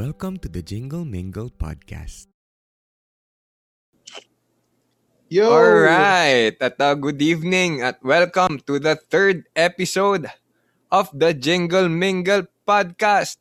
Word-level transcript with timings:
Welcome 0.00 0.40
to 0.40 0.48
the 0.48 0.64
Jingle 0.64 1.04
Mingle 1.04 1.52
podcast. 1.52 2.32
Yo! 5.28 5.44
Alright, 5.44 6.56
at 6.56 6.80
uh, 6.80 6.96
good 6.96 7.20
evening 7.20 7.84
at 7.84 8.00
welcome 8.00 8.64
to 8.64 8.80
the 8.80 8.96
third 8.96 9.44
episode 9.52 10.24
of 10.88 11.12
the 11.12 11.36
Jingle 11.36 11.92
Mingle 11.92 12.48
podcast. 12.64 13.36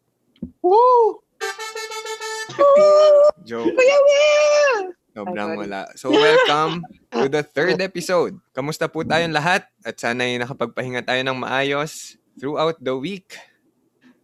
Woo! 0.59 1.23
Joke, 3.48 3.71
Kuya 3.71 3.98
Will! 4.04 4.91
sobrang 5.16 5.63
wala. 5.63 5.88
So 5.96 6.12
welcome 6.12 6.84
to 7.16 7.32
the 7.32 7.40
third 7.40 7.80
episode. 7.80 8.35
Kamusta 8.52 8.91
po 8.91 9.07
tayong 9.07 9.32
lahat? 9.32 9.63
At 9.88 9.96
sana'y 9.96 10.35
nakapagpahinga 10.44 11.07
tayo 11.07 11.23
ng 11.23 11.40
maayos 11.40 12.20
throughout 12.35 12.76
the 12.84 12.99
week. 12.99 13.40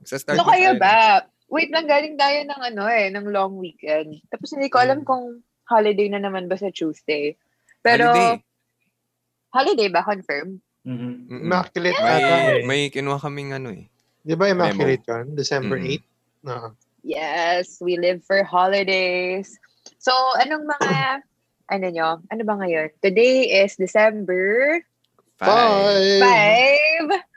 Sa 0.03 0.20
start 0.20 0.36
Ano 0.36 0.52
kayo 0.52 0.75
ba? 0.75 1.31
Wait 1.55 1.72
lang, 1.72 1.88
galing 1.88 2.20
tayo 2.20 2.36
ng 2.44 2.62
ano 2.68 2.84
eh, 2.86 3.08
ng 3.08 3.32
long 3.32 3.55
weekend. 3.55 4.20
Tapos 4.27 4.52
hindi 4.52 4.68
ko 4.68 4.84
alam 4.84 5.02
Hmm. 5.02 5.08
kung 5.08 5.26
holiday 5.66 6.12
na 6.12 6.20
naman 6.20 6.52
ba 6.52 6.59
sa 6.59 6.68
Tuesday. 6.68 7.31
Pero, 7.80 8.12
Holiday. 8.12 8.44
holiday 9.50 9.88
ba? 9.88 10.04
Confirm? 10.04 10.59
Mhm. 10.84 10.91
Mm-mm. 11.26 11.41
Immaculate 11.41 11.95
ata 11.95 12.36
May, 12.59 12.62
may 12.62 12.81
kinuha 12.91 13.18
kaming 13.18 13.55
ano 13.55 13.72
eh. 13.72 13.88
Di 14.20 14.36
ba 14.36 14.52
Immaculate 14.52 15.05
yun? 15.08 15.26
December 15.34 15.80
Mm. 15.80 15.88
8? 15.95 16.04
No. 16.44 16.76
Yes, 17.02 17.80
we 17.80 17.95
live 17.95 18.20
for 18.22 18.42
holidays. 18.44 19.53
So, 19.98 20.12
anong 20.38 20.66
mga, 20.67 21.22
ano 21.69 21.86
nyo, 21.90 22.09
ano 22.28 22.42
ba 22.44 22.53
ngayon? 22.58 22.90
Today 23.00 23.64
is 23.64 23.78
December 23.78 24.81
Five. 25.36 26.19
Bye! 26.22 27.09
5. 27.12 27.34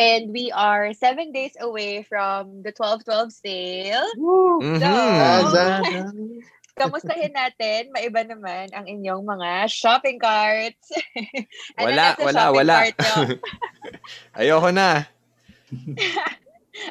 And 0.00 0.32
we 0.32 0.48
are 0.48 0.96
seven 0.96 1.28
days 1.28 1.52
away 1.60 2.08
from 2.08 2.64
the 2.64 2.72
12-12 2.72 3.36
sale. 3.36 4.08
Woo! 4.16 4.56
Mhm. 4.64 4.80
So. 5.52 5.60
Kamustahin 6.80 7.36
natin, 7.36 7.92
maiba 7.92 8.24
naman 8.24 8.72
ang 8.72 8.88
inyong 8.88 9.20
mga 9.20 9.68
shopping 9.68 10.16
carts. 10.16 10.88
Ano 11.76 11.92
Wala, 11.92 12.06
wala, 12.16 12.32
shopping 12.32 12.56
wala. 12.56 12.76
Ayoko 14.40 14.70
na. 14.72 14.88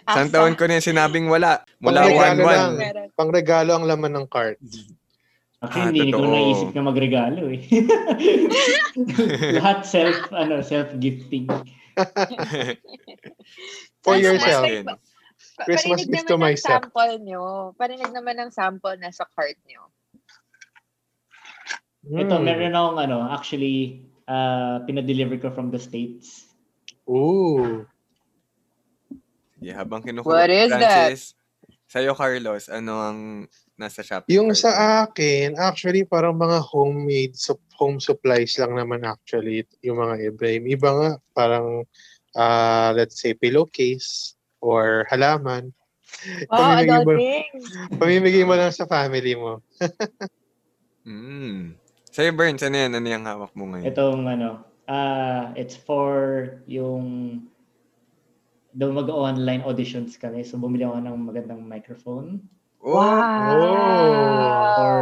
Isang 0.05 0.29
taon 0.29 0.53
ko 0.53 0.69
na 0.69 0.77
yung 0.77 0.85
sinabing 0.85 1.25
wala. 1.25 1.65
Mula 1.81 2.05
Pangregalo 2.05 2.43
1-1. 2.45 2.53
lang. 2.53 2.71
Meron. 2.77 3.07
Pangregalo 3.17 3.71
ang 3.73 3.85
laman 3.89 4.13
ng 4.13 4.27
cart. 4.29 4.61
Actually, 5.59 5.81
Ah, 5.81 6.05
hindi 6.05 6.13
ko 6.13 6.23
naisip 6.23 6.69
na 6.71 6.83
magregalo 6.85 7.41
eh. 7.49 7.61
Lahat 9.57 9.83
self, 9.83 10.29
ano, 10.31 10.61
self-gifting. 10.61 11.49
For 14.03 14.15
Ano, 14.15 14.21
yourself. 14.21 14.63
Christmas 14.63 14.65
din. 14.65 14.85
Pa- 14.87 14.99
Christmas 15.63 15.99
gift 16.03 16.25
to 16.25 16.35
naman 16.35 16.35
ng 16.35 16.43
myself. 16.55 16.81
sample 16.87 17.13
nyo. 17.19 17.43
Parinig 17.75 18.11
naman 18.11 18.35
ng 18.37 18.49
sample 18.51 18.95
na 18.97 19.11
sa 19.11 19.23
cart 19.27 19.55
nyo. 19.67 19.91
Ito, 22.09 22.39
Mm. 22.39 22.43
meron 22.43 22.73
akong 22.73 22.99
ano, 22.99 23.17
actually, 23.27 24.07
uh, 24.25 24.79
pinadeliver 24.83 25.37
ko 25.37 25.51
from 25.51 25.69
the 25.69 25.77
States. 25.77 26.47
Ooh. 27.05 27.85
Yeah, 29.59 29.75
habang 29.75 30.01
kinukuha. 30.01 30.23
What 30.23 30.49
is 30.49 30.71
that? 30.71 31.19
Sa'yo, 31.89 32.13
Carlos, 32.13 32.69
ano 32.69 32.93
ang 33.01 33.19
nasa 33.73 34.05
shopping 34.05 34.29
Yung 34.37 34.53
sa 34.53 35.03
akin, 35.03 35.57
actually 35.57 36.05
parang 36.05 36.37
mga 36.37 36.61
homemade 36.61 37.33
sup- 37.33 37.65
home 37.73 37.97
supplies 37.97 38.53
lang 38.61 38.77
naman 38.77 39.01
actually 39.01 39.65
yung 39.81 39.97
mga 39.97 40.29
iba. 40.29 40.45
Yung 40.53 40.67
iba 40.69 40.89
nga 40.93 41.09
parang 41.33 41.87
ah, 42.37 42.93
let's 42.93 43.17
say 43.17 43.33
pillowcase 43.33 44.37
or 44.61 45.07
halaman. 45.09 45.73
Oh, 46.49 46.57
Pamimigay 46.57 46.85
mo, 47.01 47.11
adulting. 47.15 47.49
pamimigay 47.97 48.43
mo 48.45 48.53
lang 48.53 48.69
sa 48.69 48.85
family 48.85 49.33
mo. 49.33 49.57
Mm. 51.09 51.73
Sa'yo, 52.11 52.29
Burns, 52.37 52.61
ano 52.61 52.75
yan? 52.75 52.93
Ano 52.93 53.07
yung 53.09 53.25
hawak 53.25 53.49
mo 53.57 53.65
ngayon? 53.71 53.87
Itong 53.89 54.29
ano, 54.29 54.61
uh, 54.85 55.49
it's 55.57 55.73
for 55.73 56.13
yung 56.69 57.39
daw 58.73 58.89
mag-online 58.93 59.65
auditions 59.65 60.17
kami. 60.19 60.45
So, 60.45 60.57
bumili 60.61 60.85
ako 60.85 61.01
ng 61.01 61.17
magandang 61.25 61.61
microphone. 61.65 62.41
Oh, 62.79 62.95
Wow. 62.95 63.59
For 64.79 64.95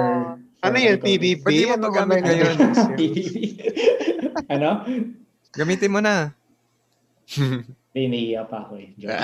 Ano. 0.66 0.78
PBB? 0.98 1.46
Ba't 1.46 1.54
di 1.54 1.70
mo 1.70 1.76
Ano 1.78 1.94
online 1.94 2.26
ngayon? 2.26 2.56
yun? 2.58 2.74
Ano? 4.54 4.70
Gamitin 5.54 5.92
mo 5.94 6.00
na. 6.02 6.32
Hindi, 7.98 8.14
naiiya 8.14 8.46
pa 8.46 8.62
ako 8.62 8.78
eh. 8.78 8.94
Joke. 8.94 9.18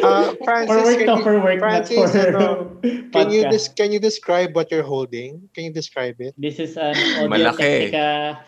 Ah, 0.00 0.32
Francis, 0.48 0.72
for 0.72 0.80
work 0.80 0.96
can 0.96 1.04
to, 1.04 1.16
you, 1.20 1.24
for 1.28 1.36
work, 1.44 1.58
Francis, 1.60 1.98
not 2.00 2.08
for 2.08 2.24
ano, 2.32 2.72
can 3.12 3.28
you 3.28 3.44
des- 3.52 3.68
can 3.76 3.92
you 3.92 4.00
describe 4.00 4.56
what 4.56 4.72
you're 4.72 4.86
holding? 4.86 5.44
Can 5.52 5.68
you 5.68 5.74
describe 5.76 6.16
it? 6.24 6.32
This 6.40 6.56
is 6.56 6.80
an 6.80 6.96
Audio 6.96 7.28
Malaki. 7.28 7.92
Technica. 7.92 8.40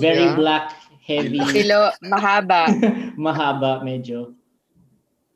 Very 0.00 0.32
yeah. 0.32 0.32
black, 0.32 0.72
heavy, 1.08 1.40
Kilo, 1.48 1.88
mahaba. 2.04 2.68
mahaba 3.16 3.80
medyo. 3.80 4.36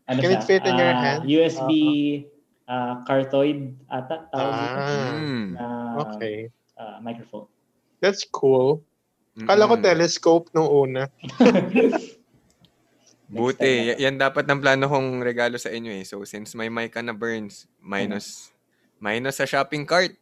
Ano 0.04 0.20
Can 0.20 0.36
it 0.36 0.44
fit 0.44 0.60
in 0.68 0.76
your 0.76 0.92
Ah, 0.92 1.00
hand? 1.00 1.20
USB 1.24 1.70
ah, 2.68 3.00
cardioid 3.08 3.72
ata 3.88 4.28
tawag. 4.28 4.52
Ah, 4.52 5.16
na 5.56 5.64
okay. 6.04 6.52
ah, 6.76 7.00
microphone. 7.00 7.48
That's 8.04 8.28
cool. 8.28 8.84
Kala 9.32 9.64
ko 9.64 9.80
telescope 9.80 10.52
nung 10.52 10.68
una. 10.68 11.08
Buti. 13.32 13.96
Y- 13.96 13.96
yan 13.96 14.20
dapat 14.20 14.44
ng 14.44 14.60
plano 14.60 14.92
kong 14.92 15.24
regalo 15.24 15.56
sa 15.56 15.72
inyo 15.72 15.88
eh. 15.88 16.04
So, 16.04 16.20
since 16.28 16.52
may 16.52 16.68
mic 16.68 16.92
ka 16.92 17.00
na, 17.00 17.16
Burns, 17.16 17.64
minus 17.80 18.52
minus 19.02 19.40
sa 19.42 19.48
shopping 19.48 19.82
cart. 19.82 20.14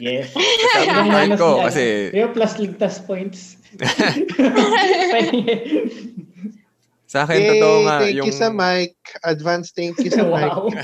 Yes. 0.00 0.32
Sa 0.72 0.80
shopping 0.80 1.12
cart 1.12 1.30
ko. 1.36 1.50
Kasi, 1.60 2.08
Pero 2.08 2.32
plus 2.32 2.56
ligtas 2.56 2.96
points. 3.04 3.60
sa 7.10 7.26
akin, 7.26 7.38
Yay, 7.38 7.48
totoo 7.58 7.76
nga. 7.86 7.96
thank 8.02 8.16
yung, 8.18 8.26
you 8.28 8.34
sa 8.34 8.50
mic. 8.50 8.94
Advance 9.22 9.70
thank 9.74 9.94
you 10.02 10.10
sa 10.10 10.24
mic. 10.26 10.50
wow. 10.50 10.66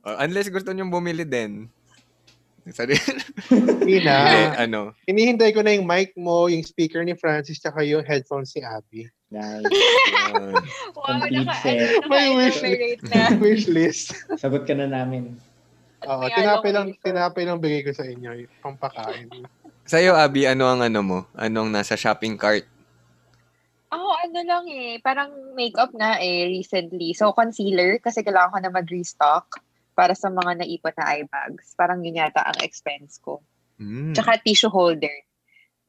Oh, 0.00 0.16
unless 0.16 0.48
gusto 0.48 0.72
nyo 0.72 0.88
bumili 0.88 1.28
din. 1.28 1.68
Sorry. 2.72 2.96
Hindi 3.52 4.00
na. 4.00 4.16
Hindi, 4.16 4.40
ano. 4.64 4.80
Hinihintay 5.04 5.52
ko 5.52 5.60
na 5.60 5.76
yung 5.76 5.84
mic 5.84 6.16
mo, 6.16 6.48
yung 6.48 6.64
speaker 6.64 7.04
ni 7.04 7.12
Francis, 7.12 7.60
tsaka 7.60 7.84
yung 7.84 8.00
headphones 8.00 8.56
ni 8.56 8.64
Abby. 8.64 9.04
Nice. 9.28 9.60
wow, 10.96 11.04
Complete 11.04 11.46
naka, 11.46 11.60
set. 11.60 12.00
ano, 12.00 12.08
May 12.08 12.28
wish 12.32 12.58
na. 13.12 13.36
Wish 13.38 13.64
list. 13.68 14.16
Sagot 14.40 14.64
ka 14.64 14.72
na 14.72 14.88
namin. 14.88 15.36
Oo, 16.08 16.24
tinapay 16.32 16.72
lang, 16.72 16.96
tinapay 17.04 17.44
lang 17.44 17.60
bigay 17.60 17.84
ko 17.84 17.92
sa 17.92 18.08
inyo, 18.08 18.30
yung 18.44 18.52
pampakain. 18.64 19.28
Sa'yo, 19.90 20.14
Abby, 20.14 20.46
ano 20.46 20.70
ang 20.70 20.86
ano 20.86 21.02
mo? 21.02 21.18
Anong 21.34 21.74
nasa 21.74 21.98
shopping 21.98 22.38
cart? 22.38 22.62
Ako, 23.90 24.06
ano 24.22 24.38
lang 24.46 24.64
eh, 24.70 25.02
parang 25.02 25.34
makeup 25.58 25.90
na 25.98 26.14
eh, 26.22 26.46
recently. 26.46 27.10
So, 27.10 27.34
concealer, 27.34 27.98
kasi 27.98 28.22
kailangan 28.22 28.54
ko 28.54 28.58
na 28.62 28.70
mag-restock 28.70 29.58
para 29.98 30.14
sa 30.14 30.30
mga 30.30 30.62
naipon 30.62 30.94
na 30.94 31.10
eye 31.10 31.26
bags. 31.26 31.74
Parang 31.74 32.06
yun 32.06 32.22
yata 32.22 32.38
ang 32.38 32.62
expense 32.62 33.18
ko. 33.18 33.42
Mm. 33.82 34.14
Tsaka 34.14 34.38
tissue 34.38 34.70
holder. 34.70 35.26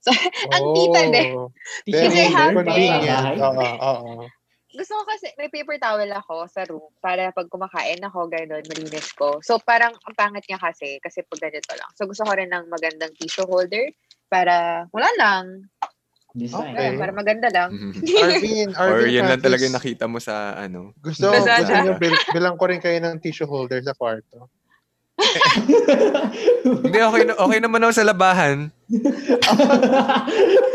So, 0.01 0.09
ang 0.49 0.65
tita 0.73 1.01
eh. 1.05 1.37
Very 1.85 1.93
Kasi 1.93 2.21
happy. 2.33 2.57
convenient. 2.57 3.37
Oo, 3.37 3.69
oo. 3.85 4.25
Gusto 4.71 4.93
ko 4.95 5.03
kasi, 5.03 5.27
may 5.35 5.51
paper 5.51 5.75
towel 5.77 6.07
ako 6.15 6.47
sa 6.47 6.63
room 6.63 6.87
para 7.03 7.27
pag 7.35 7.47
kumakain 7.51 7.99
ako, 7.99 8.31
gano'n, 8.31 8.63
malinis 8.71 9.11
ko. 9.11 9.43
So, 9.43 9.59
parang 9.59 9.91
ang 9.91 10.15
pangit 10.15 10.47
niya 10.47 10.59
kasi, 10.59 10.95
kasi 11.03 11.27
pag 11.27 11.51
ganito 11.51 11.75
lang. 11.75 11.91
So, 11.99 12.07
gusto 12.07 12.23
ko 12.23 12.31
rin 12.31 12.47
ng 12.47 12.71
magandang 12.71 13.11
tissue 13.19 13.43
holder 13.43 13.91
para, 14.31 14.87
wala 14.95 15.09
lang. 15.19 15.67
Design. 16.31 16.71
Okay. 16.71 16.79
Ayun, 16.79 16.95
para 16.95 17.11
maganda 17.11 17.47
lang. 17.51 17.69
Arvin, 17.99 18.71
Arvin 18.79 19.03
Or 19.03 19.03
yun 19.03 19.27
lang 19.27 19.43
talaga 19.43 19.67
yung 19.67 19.75
nakita 19.75 20.07
mo 20.07 20.23
sa 20.23 20.55
ano. 20.55 20.95
Gusto, 21.03 21.27
gusto 21.27 21.73
nyo, 21.75 21.99
bil- 21.99 22.25
bilang 22.31 22.55
ko 22.55 22.71
rin 22.71 22.79
kayo 22.79 22.95
ng 23.03 23.19
tissue 23.19 23.43
holder 23.43 23.83
sa 23.83 23.91
kwarto. 23.91 24.47
Hindi, 26.63 26.99
okay, 27.03 27.23
na- 27.27 27.39
okay 27.43 27.59
naman 27.59 27.83
ako 27.83 27.91
sa 27.91 28.07
labahan. 28.07 28.71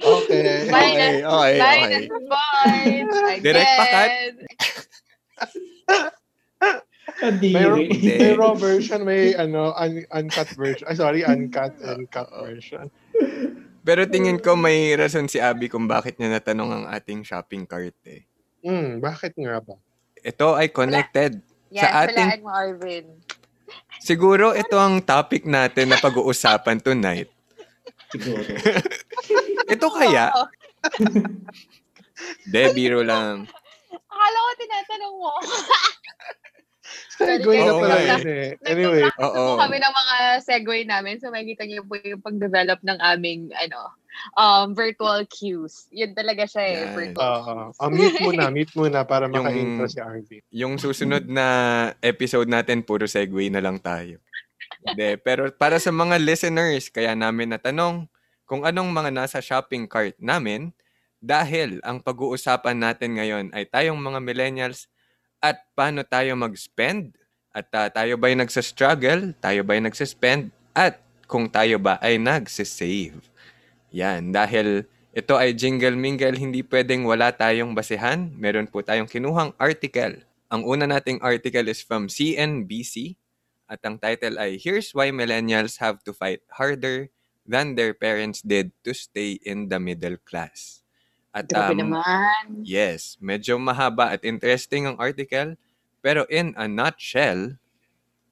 Okay. 0.00 0.70
Minus, 0.70 0.70
Okay, 0.70 1.20
okay, 1.20 1.26
okay. 1.26 1.58
minus 1.58 2.06
points. 2.06 3.42
Direct 3.42 3.72
pa, 3.74 3.84
Kat? 3.84 4.10
Again. 7.20 7.52
May, 7.52 7.66
may 8.16 8.32
raw 8.32 8.54
version, 8.54 9.04
may 9.04 9.34
ano, 9.34 9.74
un- 9.74 10.08
uncut 10.08 10.48
version. 10.54 10.86
Ah, 10.88 10.96
sorry, 10.96 11.20
uncut, 11.20 11.74
uncut 11.82 12.28
version. 12.40 12.88
Pero 13.80 14.04
tingin 14.06 14.38
ko 14.38 14.54
may 14.54 14.92
rason 14.94 15.26
si 15.26 15.36
Abby 15.36 15.68
kung 15.68 15.84
bakit 15.84 16.16
niya 16.16 16.32
natanong 16.32 16.70
ang 16.70 16.84
ating 16.88 17.24
shopping 17.24 17.64
cart 17.64 17.96
eh. 18.06 18.24
Hmm, 18.60 19.00
bakit 19.00 19.36
nga 19.36 19.60
ba? 19.60 19.76
Ito 20.20 20.54
ay 20.54 20.68
connected. 20.68 21.40
Yan, 21.72 21.80
Sa 21.80 21.88
ating- 22.04 22.44
mo, 22.44 22.52
Arvin. 22.52 23.08
Siguro 24.00 24.52
ito 24.52 24.76
ang 24.76 25.00
topic 25.00 25.44
natin 25.44 25.92
na 25.92 25.98
pag-uusapan 25.98 26.80
tonight. 26.80 27.28
Siguro. 28.10 28.42
Ito 29.74 29.86
kaya. 29.90 30.34
De, 32.50 32.62
biro 32.74 33.00
lang. 33.06 33.46
Akala 33.90 34.38
ko 34.38 34.50
tinatanong 34.58 35.14
mo. 35.16 35.32
Segue 37.20 37.56
na 37.60 37.70
Oo 37.76 37.80
pala 37.84 37.96
yun 38.00 38.26
eh. 38.26 38.48
Anyway, 38.66 39.04
Nagpa-practice 39.06 39.44
Oo. 39.44 39.60
kami 39.60 39.76
ng 39.78 39.94
mga 39.94 40.16
segue 40.42 40.78
namin. 40.88 41.14
So, 41.20 41.30
makikita 41.30 41.64
niyo 41.68 41.84
po 41.86 42.00
yung 42.00 42.24
pag-develop 42.24 42.80
ng 42.82 42.98
aming, 42.98 43.52
ano, 43.54 43.94
um, 44.40 44.72
virtual 44.72 45.22
cues. 45.28 45.86
Yun 45.92 46.16
talaga 46.16 46.48
siya 46.48 46.62
eh, 46.64 46.76
Yan. 46.80 46.94
virtual 46.96 47.30
oo. 47.30 47.40
cues. 47.44 47.76
Uh, 47.78 47.90
mute 47.92 48.18
muna, 48.24 48.44
mute 48.56 48.74
muna 48.74 48.98
para 49.04 49.28
maka-intro 49.28 49.86
si 49.86 50.00
RV. 50.00 50.30
Yung 50.50 50.80
susunod 50.80 51.28
na 51.28 51.46
episode 52.00 52.48
natin, 52.48 52.82
puro 52.82 53.04
segue 53.04 53.52
na 53.52 53.62
lang 53.62 53.78
tayo. 53.78 54.18
De, 54.80 55.20
pero 55.20 55.52
para 55.52 55.76
sa 55.76 55.92
mga 55.92 56.16
listeners, 56.16 56.88
kaya 56.88 57.12
namin 57.12 57.52
natanong 57.52 58.08
kung 58.48 58.64
anong 58.64 58.88
mga 58.88 59.10
nasa 59.12 59.38
shopping 59.44 59.84
cart 59.84 60.16
namin 60.16 60.72
dahil 61.20 61.78
ang 61.84 62.00
pag-uusapan 62.00 62.80
natin 62.80 63.20
ngayon 63.20 63.46
ay 63.52 63.68
tayong 63.68 64.00
mga 64.00 64.18
millennials 64.24 64.88
at 65.44 65.60
paano 65.76 66.00
tayo 66.00 66.32
mag-spend 66.32 67.12
at 67.52 67.68
ah, 67.76 67.92
tayo 67.92 68.16
ba'y 68.16 68.38
nagsa-struggle, 68.40 69.36
tayo 69.36 69.60
ba'y 69.66 69.84
nagsa-spend 69.84 70.48
at 70.72 71.02
kung 71.28 71.46
tayo 71.46 71.76
ba 71.76 72.00
ay 72.00 72.16
nagsisave. 72.16 73.20
Yan, 73.92 74.32
dahil 74.32 74.88
ito 75.10 75.34
ay 75.34 75.52
jingle 75.52 75.98
mingle, 75.98 76.38
hindi 76.38 76.62
pwedeng 76.64 77.04
wala 77.04 77.34
tayong 77.34 77.74
basehan. 77.74 78.30
Meron 78.38 78.70
po 78.70 78.80
tayong 78.80 79.10
kinuhang 79.10 79.50
article. 79.58 80.22
Ang 80.50 80.62
una 80.66 80.86
nating 80.86 81.18
article 81.22 81.66
is 81.68 81.82
from 81.82 82.06
CNBC 82.06 83.19
at 83.70 83.78
ang 83.86 84.02
title 84.02 84.34
ay 84.34 84.58
Here's 84.58 84.90
Why 84.90 85.14
Millennials 85.14 85.78
Have 85.78 86.02
to 86.02 86.10
Fight 86.10 86.42
Harder 86.58 87.14
Than 87.46 87.78
Their 87.78 87.94
Parents 87.94 88.42
Did 88.42 88.74
to 88.82 88.90
Stay 88.90 89.38
in 89.46 89.70
the 89.70 89.78
Middle 89.78 90.18
Class. 90.26 90.82
At 91.30 91.46
Grabe 91.46 91.78
um, 91.78 91.94
naman. 91.94 92.66
Yes, 92.66 93.14
medyo 93.22 93.54
mahaba 93.62 94.10
at 94.10 94.26
interesting 94.26 94.90
ang 94.90 94.98
article. 94.98 95.54
Pero 96.02 96.26
in 96.26 96.50
a 96.58 96.66
nutshell, 96.66 97.62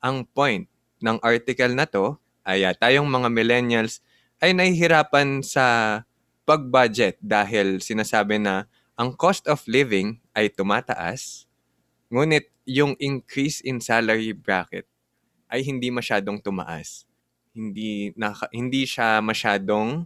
ang 0.02 0.26
point 0.26 0.66
ng 0.98 1.22
article 1.22 1.70
na 1.70 1.86
to 1.86 2.18
ay 2.42 2.66
ah, 2.66 2.74
tayong 2.74 3.06
mga 3.06 3.30
millennials 3.30 4.02
ay 4.42 4.50
nahihirapan 4.50 5.46
sa 5.46 6.02
pag-budget 6.42 7.14
dahil 7.22 7.78
sinasabi 7.78 8.42
na 8.42 8.66
ang 8.98 9.14
cost 9.14 9.46
of 9.46 9.62
living 9.70 10.18
ay 10.34 10.50
tumataas, 10.50 11.46
ngunit 12.10 12.50
yung 12.66 12.98
increase 12.98 13.62
in 13.62 13.78
salary 13.78 14.34
bracket 14.34 14.88
ay 15.48 15.64
hindi 15.64 15.88
masyadong 15.88 16.40
tumaas. 16.40 17.08
Hindi, 17.56 18.12
naka, 18.14 18.46
hindi 18.54 18.84
siya 18.84 19.18
masyadong 19.24 20.04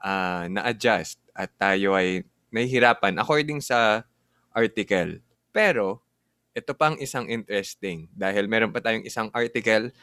ah, 0.00 0.48
na-adjust 0.50 1.20
at 1.36 1.52
tayo 1.60 1.94
ay 1.94 2.24
nahihirapan 2.50 3.20
according 3.20 3.60
sa 3.60 4.02
article. 4.50 5.20
Pero, 5.52 6.02
ito 6.56 6.74
pang 6.74 6.98
isang 6.98 7.30
interesting 7.30 8.10
dahil 8.10 8.50
meron 8.50 8.74
pa 8.74 8.82
tayong 8.82 9.06
isang 9.06 9.30
article 9.30 9.94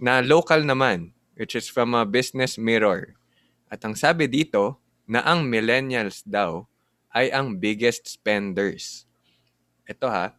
na 0.00 0.18
local 0.24 0.66
naman 0.66 1.14
which 1.38 1.56
is 1.56 1.70
from 1.72 1.96
a 1.96 2.04
business 2.04 2.60
mirror. 2.60 3.16
At 3.70 3.80
ang 3.86 3.94
sabi 3.94 4.26
dito 4.26 4.76
na 5.08 5.22
ang 5.24 5.46
millennials 5.46 6.20
daw 6.26 6.68
ay 7.16 7.32
ang 7.32 7.56
biggest 7.56 8.10
spenders. 8.10 9.08
Ito 9.88 10.06
ha. 10.10 10.36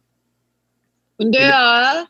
Hindi 1.18 1.42
ah. 1.42 2.06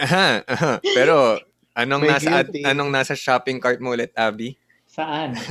Aha, 0.00 0.40
aha. 0.48 0.72
Pero 0.96 1.36
anong 1.76 2.02
May 2.02 2.10
nasa 2.10 2.30
guilty. 2.42 2.62
anong 2.64 2.90
nasa 2.90 3.14
shopping 3.14 3.60
cart 3.60 3.78
mo 3.84 3.92
ulit, 3.92 4.12
Abby? 4.16 4.56
Saan? 4.88 5.36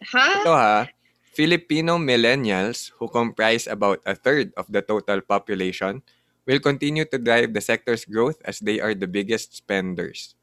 Ha? 0.00 0.40
Ito 0.40 0.52
ha, 0.56 0.88
Filipino 1.36 2.00
millennials 2.00 2.88
who 2.96 3.04
comprise 3.04 3.68
about 3.68 4.00
a 4.08 4.16
third 4.16 4.48
of 4.56 4.64
the 4.72 4.80
total 4.80 5.20
population 5.20 6.00
will 6.48 6.56
continue 6.56 7.04
to 7.04 7.20
drive 7.20 7.52
the 7.52 7.60
sector's 7.60 8.08
growth 8.08 8.40
as 8.48 8.64
they 8.64 8.80
are 8.80 8.96
the 8.96 9.04
biggest 9.04 9.52
spenders. 9.52 10.40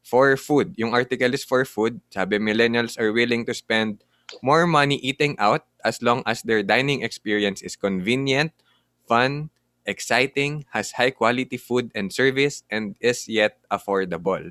For 0.00 0.40
food, 0.40 0.72
yung 0.80 0.96
article 0.96 1.36
is 1.36 1.44
for 1.44 1.68
food. 1.68 2.00
Sabi, 2.08 2.40
millennials 2.40 2.96
are 2.96 3.12
willing 3.12 3.44
to 3.44 3.52
spend 3.52 4.00
more 4.40 4.64
money 4.64 4.96
eating 5.04 5.36
out 5.36 5.68
as 5.84 6.00
long 6.00 6.24
as 6.24 6.40
their 6.40 6.64
dining 6.64 7.04
experience 7.04 7.60
is 7.60 7.76
convenient, 7.76 8.56
fun, 9.04 9.52
exciting, 9.84 10.64
has 10.72 10.92
high 10.92 11.10
quality 11.10 11.56
food 11.56 11.92
and 11.94 12.10
service, 12.10 12.64
and 12.68 12.96
is 12.98 13.28
yet 13.28 13.60
affordable. 13.68 14.50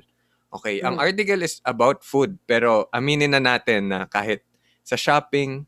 Okay, 0.50 0.78
ang 0.80 0.96
Mm. 0.96 1.04
article 1.04 1.40
is 1.42 1.58
about 1.62 2.02
food, 2.02 2.38
pero 2.46 2.86
aminin 2.90 3.34
na 3.34 3.42
natin 3.42 3.90
na 3.90 4.06
kahit 4.06 4.46
sa 4.80 4.94
shopping, 4.94 5.66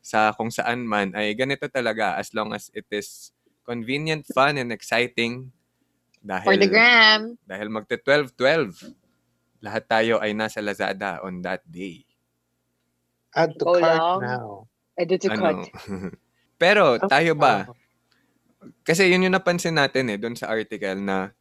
sa 0.00 0.32
kung 0.32 0.48
saan 0.48 0.86
man, 0.86 1.12
ay 1.12 1.34
ganito 1.34 1.68
talaga 1.68 2.16
as 2.16 2.32
long 2.32 2.54
as 2.54 2.72
it 2.72 2.86
is 2.88 3.34
convenient, 3.62 4.24
fun, 4.30 4.56
and 4.56 4.70
exciting. 4.70 5.50
Dahil, 6.18 6.48
For 6.48 6.56
the 6.56 6.70
gram. 6.70 7.36
dahil 7.44 7.68
magte 7.68 7.98
12-12, 8.00 8.94
lahat 9.60 9.84
tayo 9.84 10.18
ay 10.18 10.32
nasa 10.32 10.58
Lazada 10.58 11.20
on 11.20 11.42
that 11.42 11.60
day. 11.66 12.06
Add 13.30 13.58
to 13.58 13.64
Go 13.66 13.76
cart 13.76 14.22
now. 14.22 14.46
Edit 14.96 15.28
to. 15.28 15.28
Ano? 15.28 15.66
Pero 16.62 16.96
tayo 17.04 17.36
ba, 17.36 17.68
Ah, 17.68 17.76
kasi 18.86 19.10
yun 19.10 19.26
yung 19.26 19.36
napansin 19.36 19.76
natin 19.76 20.10
eh, 20.12 20.18
doon 20.18 20.34
sa 20.38 20.50
article 20.50 20.98
na 21.00 21.34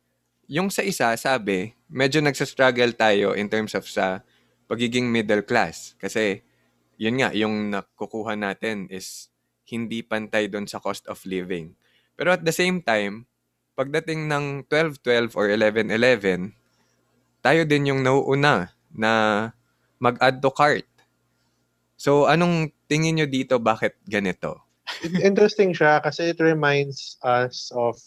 yung 0.45 0.69
sa 0.69 0.85
isa, 0.85 1.13
sabi, 1.17 1.73
medyo 1.89 2.21
nagsa-struggle 2.21 2.93
tayo 2.93 3.33
in 3.33 3.49
terms 3.49 3.73
of 3.73 3.85
sa 3.89 4.21
pagiging 4.69 5.09
middle 5.09 5.41
class. 5.41 5.97
Kasi, 5.97 6.45
yun 7.01 7.21
nga, 7.21 7.33
yung 7.33 7.73
nakukuha 7.73 8.37
natin 8.37 8.85
is 8.93 9.29
hindi 9.65 10.05
pantay 10.05 10.45
doon 10.45 10.69
sa 10.69 10.77
cost 10.77 11.05
of 11.09 11.21
living. 11.25 11.73
Pero 12.13 12.33
at 12.33 12.45
the 12.45 12.53
same 12.53 12.81
time, 12.81 13.25
pagdating 13.73 14.29
ng 14.29 14.69
12-12 14.69 15.33
or 15.33 15.49
11-11, 15.49 16.53
tayo 17.41 17.61
din 17.65 17.89
yung 17.93 18.01
nauuna 18.01 18.73
na 18.93 19.11
mag-add 20.01 20.41
to 20.41 20.49
cart. 20.53 20.87
So, 21.95 22.27
anong 22.29 22.73
tingin 22.85 23.17
nyo 23.21 23.27
dito 23.29 23.57
bakit 23.57 23.97
ganito? 24.05 24.64
Interesting 25.23 25.73
siya 25.73 26.01
kasi 26.03 26.33
it 26.33 26.39
reminds 26.39 27.17
us 27.23 27.71
of 27.75 27.97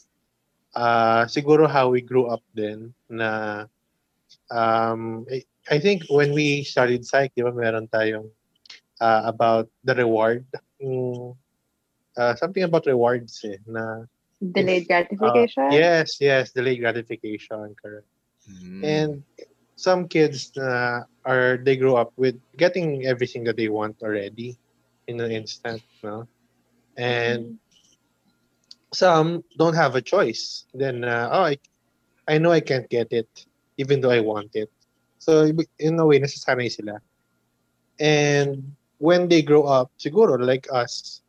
uh, 0.74 1.26
siguro 1.26 1.68
how 1.68 1.88
we 1.90 2.00
grew 2.00 2.26
up 2.26 2.42
then 2.54 2.94
na 3.08 3.64
um, 4.50 5.26
I, 5.30 5.44
I 5.70 5.78
think 5.78 6.04
when 6.08 6.32
we 6.32 6.64
studied 6.64 7.04
psych, 7.04 7.32
di 7.36 7.42
ba 7.44 7.52
meron 7.52 7.88
tayong 7.88 8.28
uh, 9.00 9.22
about 9.24 9.68
the 9.84 9.94
reward. 9.94 10.44
Mm, 10.82 11.36
uh, 12.16 12.34
something 12.34 12.62
about 12.62 12.86
rewards 12.86 13.40
eh, 13.44 13.58
na 13.66 14.04
Delayed 14.38 14.84
uh, 14.84 14.86
gratification. 14.86 15.72
yes, 15.72 16.18
yes, 16.20 16.52
delayed 16.52 16.80
gratification, 16.80 17.74
correct. 17.74 18.06
Hmm. 18.46 18.84
And 18.84 19.12
some 19.74 20.06
kids 20.06 20.54
na 20.54 21.02
are 21.26 21.58
they 21.58 21.76
grow 21.76 21.96
up 21.98 22.14
with 22.16 22.38
getting 22.56 23.06
everything 23.06 23.42
that 23.44 23.56
they 23.58 23.68
want 23.68 23.98
already 24.02 24.56
in 25.10 25.18
an 25.20 25.30
instant, 25.34 25.82
no? 26.02 26.28
And 26.98 27.62
some 28.92 29.44
don't 29.56 29.78
have 29.78 29.94
a 29.94 30.02
choice. 30.02 30.66
Then, 30.74 31.04
uh, 31.04 31.30
oh, 31.30 31.44
I, 31.54 31.58
I 32.26 32.38
know 32.38 32.50
I 32.50 32.60
can't 32.60 32.90
get 32.90 33.12
it, 33.12 33.28
even 33.78 34.00
though 34.00 34.10
I 34.10 34.20
want 34.20 34.50
it. 34.54 34.70
So, 35.18 35.50
in 35.78 35.98
a 35.98 36.06
way, 36.06 36.18
nasasanay 36.18 36.70
sila. 36.70 37.00
And 38.00 38.74
when 38.98 39.28
they 39.28 39.42
grow 39.42 39.64
up, 39.64 39.90
siguro, 39.98 40.38
like 40.38 40.66
us, 40.72 41.22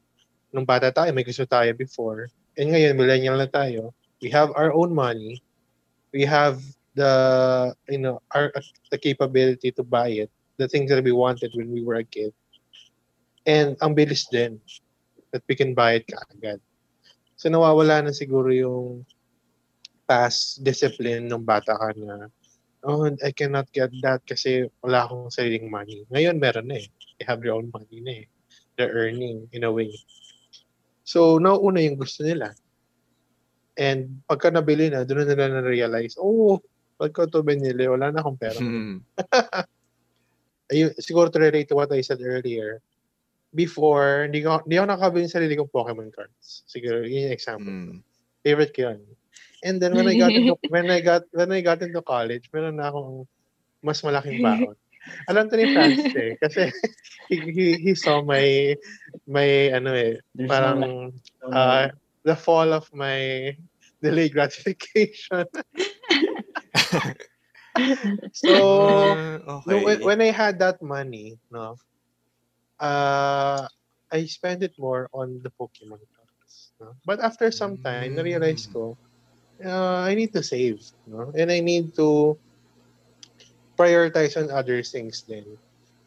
nung 0.53 0.65
bata 0.65 0.91
tayo, 0.91 1.13
may 1.13 1.23
gusto 1.23 1.45
tayo 1.45 1.77
before. 1.77 2.29
And 2.57 2.73
ngayon, 2.73 2.97
millennial 2.97 3.37
na 3.37 3.45
tayo. 3.45 3.93
We 4.21 4.29
have 4.33 4.49
our 4.57 4.73
own 4.73 4.93
money. 4.93 5.41
We 6.13 6.25
have 6.25 6.61
the, 6.95 7.75
you 7.87 7.99
know, 7.99 8.21
our 8.33 8.51
the 8.91 8.97
capability 8.97 9.71
to 9.71 9.83
buy 9.83 10.09
it. 10.25 10.31
The 10.57 10.67
things 10.67 10.89
that 10.89 11.03
we 11.03 11.13
wanted 11.13 11.53
when 11.53 11.71
we 11.71 11.85
were 11.85 12.01
a 12.01 12.03
kid. 12.03 12.33
And 13.45 13.77
ang 13.79 13.95
bilis 13.95 14.27
din 14.27 14.59
that 15.31 15.43
we 15.47 15.55
can 15.55 15.73
buy 15.73 16.01
it 16.01 16.07
kaagad. 16.09 16.59
So 17.39 17.47
nawawala 17.47 18.03
na 18.03 18.11
siguro 18.11 18.51
yung 18.51 19.05
past 20.09 20.65
discipline 20.65 21.29
ng 21.29 21.45
bata 21.45 21.77
ka 21.77 21.93
na, 21.95 22.27
oh, 22.83 23.05
I 23.23 23.31
cannot 23.31 23.69
get 23.71 23.93
that 24.01 24.25
kasi 24.25 24.65
wala 24.81 25.05
akong 25.05 25.29
sariling 25.29 25.69
money. 25.69 26.03
Ngayon 26.09 26.41
meron 26.41 26.67
na 26.67 26.81
eh. 26.81 26.89
They 27.19 27.25
have 27.27 27.43
their 27.43 27.53
own 27.53 27.69
money 27.69 27.99
na 28.01 28.13
eh. 28.23 28.25
They're 28.75 28.95
earning 28.95 29.47
in 29.51 29.67
a 29.67 29.71
way. 29.71 29.91
So, 31.03 31.41
nauuna 31.41 31.81
yung 31.83 31.99
gusto 31.99 32.21
nila. 32.21 32.53
And 33.79 34.21
pagka 34.27 34.51
nabili 34.51 34.91
na, 34.91 35.07
doon 35.07 35.25
na 35.25 35.35
nila 35.35 35.59
na-realize, 35.59 36.19
oh, 36.19 36.61
pagka 36.99 37.25
ito 37.25 37.39
binili, 37.41 37.87
wala 37.87 38.11
na 38.11 38.19
akong 38.19 38.39
pera. 38.39 38.59
Hmm. 38.59 38.99
Ayun, 40.71 40.93
siguro 41.01 41.31
to 41.33 41.39
relate 41.41 41.65
to 41.71 41.79
what 41.79 41.89
I 41.89 42.03
said 42.05 42.21
earlier, 42.21 42.83
before, 43.55 44.29
hindi, 44.29 44.45
ko, 44.45 44.61
hindi 44.63 44.77
ako 44.77 44.87
nakakabili 44.87 45.23
ng 45.25 45.35
sarili 45.35 45.53
kong 45.57 45.73
Pokemon 45.73 46.13
cards. 46.13 46.63
Siguro, 46.69 47.05
yun 47.05 47.29
yung 47.29 47.35
example. 47.35 47.73
Hmm. 47.73 47.99
Favorite 48.45 48.73
ko 48.73 48.81
yun. 48.93 48.99
And 49.63 49.81
then 49.81 49.93
when 49.95 50.07
I 50.07 50.15
got 50.15 50.31
into 50.31 50.55
when 50.71 50.89
I 50.89 51.01
got 51.01 51.23
when 51.31 51.51
I 51.51 51.61
got 51.61 51.81
into 51.81 52.01
college, 52.01 52.49
meron 52.53 52.79
na 52.79 52.91
akong 52.91 53.27
mas 53.83 54.01
malaking 54.03 54.39
baon. 54.39 54.75
Alam 55.27 55.49
to 55.49 55.55
ni 55.57 55.73
Franz 55.73 55.99
eh, 56.15 56.35
kasi 56.43 56.71
he, 57.31 57.39
he, 57.51 57.65
he 57.79 57.93
saw 57.95 58.21
my 58.21 58.75
may 59.27 59.71
ano 59.71 59.95
eh, 59.95 60.19
There's 60.35 60.51
parang 60.51 60.79
no, 60.79 61.11
no, 61.43 61.47
uh, 61.51 61.87
the 62.23 62.35
fall 62.35 62.73
of 62.75 62.87
my 62.93 63.51
delayed 64.03 64.33
gratification. 64.35 65.47
so, 68.35 68.53
no, 69.43 69.61
when, 69.63 69.77
okay. 69.83 70.03
when 70.03 70.19
I 70.21 70.31
had 70.31 70.59
that 70.59 70.83
money, 70.83 71.39
no, 71.51 71.79
uh, 72.79 73.67
I 74.09 74.25
spent 74.25 74.63
it 74.63 74.73
more 74.79 75.07
on 75.13 75.39
the 75.43 75.51
Pokemon 75.53 76.01
cards. 76.01 76.73
No? 76.81 76.95
But 77.05 77.19
after 77.19 77.51
some 77.51 77.77
time, 77.77 78.15
na-realize 78.15 78.65
Mm. 78.67 78.73
ko, 78.73 78.83
uh, 79.63 80.01
I 80.07 80.15
need 80.15 80.33
to 80.33 80.41
save. 80.41 80.81
No? 81.05 81.29
And 81.35 81.51
I 81.51 81.59
need 81.59 81.93
to 81.99 82.39
prioritize 83.77 84.35
on 84.35 84.51
other 84.51 84.83
things 84.83 85.23
din. 85.23 85.45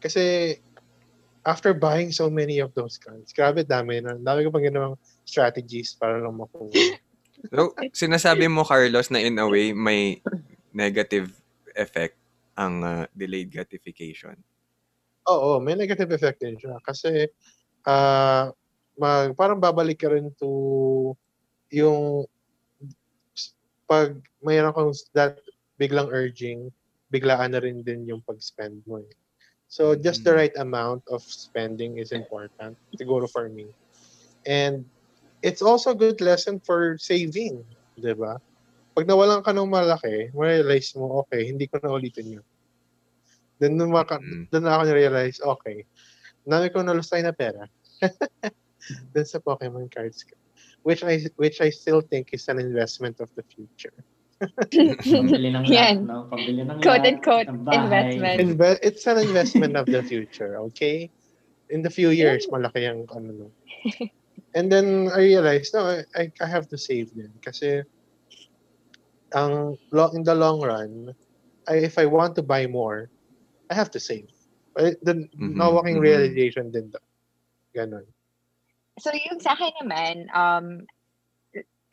Kasi 0.03 0.57
after 1.47 1.73
buying 1.73 2.11
so 2.11 2.29
many 2.29 2.59
of 2.59 2.75
those 2.75 2.99
cards, 2.99 3.31
grabe 3.31 3.63
dami 3.63 4.03
na. 4.03 4.19
Dami 4.19 4.45
ko 4.45 4.51
pang 4.51 4.67
ginawang 4.67 4.95
strategies 5.23 5.95
para 5.95 6.19
lang 6.19 6.37
makuha. 6.37 6.73
So, 7.51 7.75
sinasabi 7.91 8.47
mo, 8.47 8.63
Carlos, 8.63 9.11
na 9.11 9.19
in 9.19 9.35
a 9.35 9.43
way, 9.43 9.75
may 9.75 10.23
negative 10.71 11.33
effect 11.75 12.15
ang 12.55 12.79
uh, 12.79 13.03
delayed 13.11 13.51
gratification. 13.51 14.37
Oo, 15.29 15.59
may 15.63 15.75
negative 15.79 16.11
effect 16.11 16.43
din 16.43 16.59
siya. 16.59 16.75
Kasi, 16.83 17.27
ah 17.87 18.51
mag, 18.99 19.33
parang 19.39 19.57
babalik 19.57 20.03
ka 20.03 20.11
rin 20.11 20.29
to 20.37 21.15
yung 21.73 22.27
pag 23.89 24.19
mayroon 24.43 24.75
kang 24.75 24.93
that 25.15 25.39
biglang 25.79 26.11
urging, 26.11 26.69
biglaan 27.09 27.55
na 27.55 27.61
rin 27.63 27.81
din 27.83 28.05
yung 28.07 28.21
pag-spend 28.23 28.83
mo. 28.85 29.01
Eh. 29.01 29.15
So, 29.67 29.97
just 29.97 30.21
the 30.21 30.31
Mm. 30.31 30.39
right 30.39 30.55
amount 30.61 31.01
of 31.09 31.25
spending 31.25 31.97
is 31.97 32.13
important, 32.13 32.77
siguro 32.93 33.25
for 33.25 33.49
me. 33.49 33.65
And 34.45 34.85
it's 35.41 35.65
also 35.65 35.91
a 35.91 35.99
good 35.99 36.21
lesson 36.21 36.61
for 36.61 36.95
saving, 37.01 37.65
di 37.97 38.13
ba? 38.13 38.37
Pag 38.93 39.09
nawalan 39.09 39.41
ka 39.41 39.49
ng 39.49 39.69
malaki, 39.71 40.29
ma-realize 40.37 40.93
mo, 40.93 41.25
okay, 41.25 41.49
hindi 41.49 41.65
ko 41.65 41.81
na 41.81 41.97
ulitin 41.97 42.37
yun. 42.37 42.45
Then, 43.63 43.79
nung 43.79 43.95
maka, 43.95 44.19
Mm. 44.19 44.51
doon 44.51 44.63
na 44.67 44.75
ako 44.75 44.83
na-realize, 44.91 45.39
okay, 45.39 45.87
dami 46.43 46.67
ko 46.67 46.83
nalustay 46.83 47.23
na 47.23 47.31
pera. 47.31 47.63
Dun 49.15 49.23
sa 49.23 49.39
Pokemon 49.39 49.87
cards 49.87 50.27
ko. 50.27 50.35
Which 50.83 50.99
I 51.07 51.23
which 51.39 51.63
I 51.63 51.71
still 51.71 52.03
think 52.03 52.35
is 52.35 52.51
an 52.51 52.59
investment 52.59 53.23
of 53.23 53.31
the 53.39 53.47
future. 53.47 53.95
Pambili 55.07 55.47
ng 55.55 55.63
Yan. 55.71 56.03
no? 56.03 56.27
Pambili 56.27 56.67
ng 56.67 56.83
Quote 56.83 57.07
ng 57.07 57.63
bahay. 57.63 57.79
investment. 57.79 58.37
Inve- 58.43 58.81
it's 58.83 59.07
an 59.07 59.23
investment 59.23 59.79
of 59.79 59.87
the 59.87 60.03
future, 60.03 60.59
okay? 60.67 61.07
In 61.71 61.79
the 61.79 61.87
few 61.87 62.11
years, 62.11 62.43
malaki 62.51 62.83
ang 62.83 63.07
ano 63.15 63.31
no. 63.31 63.47
And 64.51 64.67
then 64.67 65.07
I 65.15 65.23
realized, 65.31 65.71
no, 65.71 65.87
I, 65.87 66.03
I 66.19 66.23
I 66.43 66.47
have 66.51 66.67
to 66.75 66.77
save 66.77 67.15
din. 67.15 67.31
Kasi 67.39 67.87
ang 69.31 69.79
in 70.11 70.23
the 70.27 70.35
long 70.35 70.59
run, 70.59 71.15
I, 71.71 71.87
if 71.87 71.95
I 71.95 72.05
want 72.05 72.35
to 72.35 72.43
buy 72.43 72.67
more, 72.67 73.07
I 73.69 73.73
have 73.75 73.91
to 73.91 73.99
save. 73.99 74.29
But 74.73 74.97
the 75.05 75.29
Mhm, 75.37 75.55
nawaking 75.55 76.01
mhm. 76.01 76.05
realization 76.05 76.73
din 76.73 76.89
doon. 76.89 77.07
Ganon. 77.73 78.05
So 79.01 79.09
yung 79.13 79.41
sa 79.41 79.57
akin 79.57 79.73
naman, 79.81 80.29
um, 80.33 80.85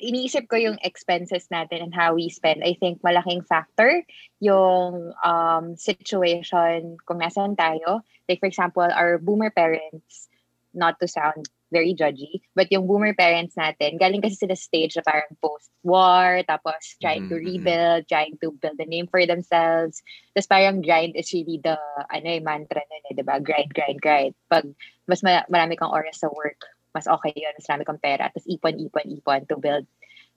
iniisip 0.00 0.49
ko 0.49 0.57
yung 0.57 0.81
expenses 0.81 1.49
natin 1.53 1.85
and 1.89 1.95
how 1.95 2.17
we 2.17 2.33
spend. 2.33 2.65
I 2.65 2.73
think 2.81 3.05
malaking 3.05 3.45
factor 3.45 4.00
yung 4.41 5.12
um, 5.21 5.77
situation 5.77 6.97
kung 7.05 7.21
nasaan 7.21 7.57
tayo. 7.57 8.00
Like 8.29 8.41
for 8.41 8.49
example, 8.49 8.85
our 8.85 9.21
boomer 9.21 9.53
parents, 9.53 10.29
not 10.73 10.97
to 11.00 11.07
sound 11.09 11.49
very 11.71 11.95
judgy, 11.95 12.43
but 12.55 12.67
yung 12.71 12.87
boomer 12.87 13.15
parents 13.15 13.55
natin, 13.55 13.97
galing 13.99 14.21
kasi 14.21 14.35
sila 14.37 14.59
stage 14.59 14.99
na 14.99 15.07
parang 15.07 15.31
post-war, 15.39 16.43
tapos 16.45 16.99
trying 17.00 17.25
to 17.31 17.39
Mhm, 17.39 17.43
mhm. 17.43 17.47
rebuild, 17.47 18.03
trying 18.11 18.35
to 18.43 18.50
build 18.59 18.79
a 18.79 18.87
name 18.87 19.07
for 19.07 19.23
themselves. 19.25 20.03
Tapos 20.35 20.50
parang 20.50 20.83
grind 20.83 21.15
is 21.15 21.31
really 21.33 21.62
the, 21.62 21.79
ano 22.11 22.27
eh, 22.27 22.43
mantra 22.43 22.83
nun 22.83 23.07
eh, 23.11 23.15
diba? 23.15 23.39
Grind, 23.43 23.71
grind, 23.73 24.03
grind. 24.03 24.35
Pag 24.50 24.67
mas 25.09 25.23
ma- 25.23 25.47
marami 25.50 25.79
kang 25.79 25.91
oras 25.95 26.21
sa 26.21 26.29
work, 26.31 26.62
mas 26.95 27.07
okay 27.07 27.33
yun, 27.35 27.55
mas 27.55 27.67
marami 27.71 27.85
kang 27.87 28.03
pera. 28.03 28.31
Tapos 28.31 28.47
ipon, 28.50 28.77
ipon, 28.79 29.07
ipon 29.15 29.43
to 29.47 29.57
build, 29.59 29.87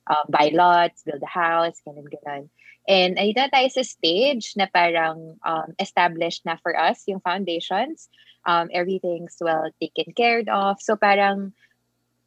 uh, 0.07 0.25
buy 0.29 0.49
lots, 0.53 1.03
build 1.03 1.21
a 1.21 1.29
house, 1.29 1.81
ganun, 1.85 2.07
ganun. 2.09 2.49
And 2.83 3.15
ay 3.15 3.31
na 3.31 3.47
tayo 3.47 3.71
sa 3.71 3.83
stage 3.83 4.59
na 4.59 4.67
parang 4.67 5.39
um, 5.39 5.69
established 5.79 6.43
na 6.43 6.59
for 6.59 6.75
us 6.75 7.07
yung 7.07 7.23
foundations. 7.23 8.11
Um, 8.45 8.69
everything's 8.73 9.37
well 9.39 9.71
taken 9.79 10.13
care 10.13 10.43
of. 10.47 10.81
So 10.81 10.95
parang 10.95 11.53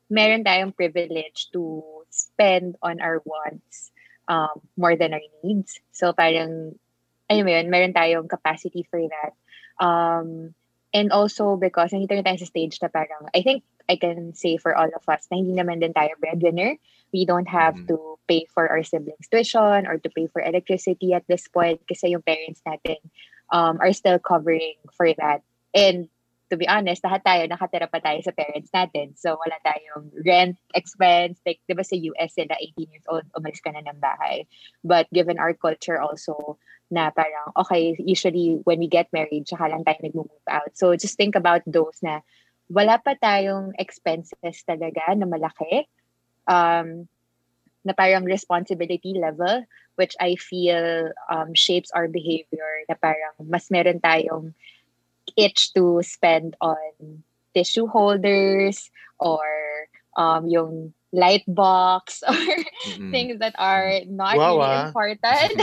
meron 0.09 0.45
tayong 0.45 0.77
privilege 0.77 1.51
to 1.53 1.83
spend 2.11 2.77
on 2.83 3.01
our 3.01 3.21
wants 3.25 3.91
um, 4.29 4.63
more 4.77 4.97
than 4.97 5.15
our 5.15 5.27
needs. 5.43 5.81
So 5.93 6.13
parang, 6.13 6.79
ayun 7.31 7.45
mo 7.45 7.51
yun, 7.53 7.71
meron 7.71 7.93
tayong 7.93 8.31
capacity 8.31 8.87
for 8.89 9.01
that. 9.03 9.33
Um, 9.83 10.55
and 10.95 11.13
also 11.13 11.57
because 11.57 11.91
nandito 11.93 12.17
na 12.17 12.25
tayo 12.25 12.39
sa 12.41 12.49
stage 12.49 12.79
na 12.81 12.89
parang, 12.89 13.29
I 13.35 13.43
think 13.43 13.63
I 13.89 13.97
can 13.97 14.35
say 14.35 14.57
for 14.57 14.75
all 14.75 14.89
of 14.89 15.05
us 15.07 15.27
na 15.31 15.39
hindi 15.39 15.55
naman 15.55 15.79
din 15.79 15.93
tayo 15.93 16.17
breadwinner. 16.19 16.75
We 17.15 17.23
don't 17.27 17.47
have 17.47 17.77
Mhm. 17.77 17.87
to 17.93 18.19
pay 18.27 18.47
for 18.51 18.67
our 18.67 18.83
siblings' 18.83 19.31
tuition 19.31 19.87
or 19.87 19.99
to 19.99 20.11
pay 20.11 20.27
for 20.27 20.43
electricity 20.43 21.15
at 21.15 21.23
this 21.31 21.47
point 21.47 21.79
kasi 21.87 22.11
yung 22.11 22.27
parents 22.27 22.63
natin 22.67 22.99
um, 23.55 23.79
are 23.79 23.95
still 23.95 24.19
covering 24.19 24.75
for 24.91 25.07
that. 25.23 25.47
And 25.75 26.09
to 26.51 26.57
be 26.57 26.69
honest, 26.69 27.03
lahat 27.03 27.27
tayo, 27.27 27.43
nakatira 27.51 27.91
pa 27.91 27.99
tayo 27.99 28.23
sa 28.23 28.31
parents 28.31 28.71
natin. 28.71 29.19
So, 29.19 29.35
wala 29.35 29.59
tayong 29.67 30.15
rent 30.23 30.59
expense. 30.79 31.43
Like, 31.43 31.59
di 31.67 31.75
ba 31.75 31.83
sa 31.83 31.99
US, 31.99 32.39
sila 32.39 32.55
18 32.55 32.87
years 32.87 33.07
old, 33.11 33.27
umalis 33.35 33.63
ka 33.63 33.75
na 33.75 33.83
ng 33.83 33.99
bahay. 33.99 34.47
But 34.87 35.11
given 35.11 35.43
our 35.43 35.55
culture 35.59 35.99
also, 35.99 36.59
na 36.87 37.11
parang, 37.11 37.51
okay, 37.59 37.99
usually 37.99 38.63
when 38.63 38.79
we 38.79 38.87
get 38.87 39.11
married, 39.11 39.51
tsaka 39.51 39.75
lang 39.75 39.83
tayo 39.83 39.99
nag-move 40.07 40.47
out. 40.47 40.71
So, 40.79 40.95
just 40.95 41.19
think 41.19 41.35
about 41.35 41.67
those 41.67 41.99
na 41.99 42.23
wala 42.71 43.03
pa 43.03 43.19
tayong 43.19 43.75
expenses 43.79 44.63
talaga 44.63 45.19
na 45.19 45.27
malaki. 45.27 45.91
Um, 46.47 47.11
na 47.87 47.95
parang 47.95 48.27
responsibility 48.27 49.15
level, 49.15 49.63
which 49.95 50.19
I 50.19 50.35
feel 50.35 51.15
um, 51.31 51.55
shapes 51.55 51.95
our 51.95 52.11
behavior 52.11 52.83
na 52.91 52.99
parang 52.99 53.39
mas 53.47 53.71
meron 53.71 54.03
tayong 54.03 54.59
itch 55.37 55.73
to 55.77 56.01
spend 56.03 56.57
on 56.61 57.23
tissue 57.55 57.87
holders 57.87 58.91
or 59.21 59.45
um, 60.17 60.49
yung 60.49 60.93
light 61.13 61.45
box 61.49 62.21
or 62.29 62.37
Mm-mm. 62.37 63.11
things 63.11 63.39
that 63.41 63.55
are 63.57 64.05
not 64.09 64.37
Wow, 64.37 64.59
really 64.59 64.69
ah. 64.69 64.87
important. 64.89 65.53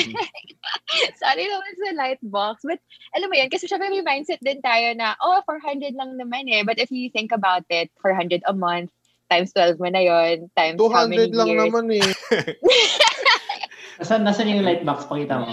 Sorry 1.22 1.46
naman 1.46 1.74
sa 1.78 1.90
light 1.94 2.22
box. 2.24 2.66
But 2.66 2.80
alam 3.14 3.30
mo 3.30 3.36
yan, 3.38 3.54
kasi 3.54 3.70
syempre 3.70 3.94
may 3.94 4.02
mindset 4.02 4.42
din 4.42 4.62
tayo 4.66 4.98
na, 4.98 5.14
oh, 5.22 5.46
400 5.46 5.94
lang 5.94 6.18
naman 6.18 6.50
eh. 6.50 6.66
But 6.66 6.80
if 6.82 6.90
you 6.90 7.14
think 7.14 7.30
about 7.30 7.68
it, 7.70 7.94
400 8.02 8.42
a 8.50 8.54
month, 8.56 8.90
times 9.30 9.54
12 9.54 9.82
mo 9.82 9.90
na 9.90 10.04
yon 10.04 10.50
times 10.54 10.78
how 10.78 11.10
many 11.10 11.30
200 11.30 11.38
lang 11.38 11.48
years. 11.50 11.62
naman 11.66 11.86
eh. 11.90 12.10
Nasaan, 14.02 14.26
nasaan 14.26 14.50
yung 14.50 14.66
light 14.66 14.82
box? 14.86 15.06
Pakita 15.06 15.38
mo. 15.42 15.48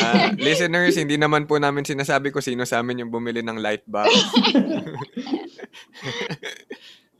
Ah, 0.00 0.30
listeners, 0.38 0.96
hindi 0.96 1.18
naman 1.18 1.44
po 1.44 1.58
namin 1.58 1.82
sinasabi 1.82 2.30
ko 2.30 2.38
sino 2.38 2.62
sa 2.64 2.80
amin 2.80 3.04
yung 3.06 3.12
bumili 3.12 3.42
ng 3.42 3.58
light 3.58 3.82
box. 3.84 4.08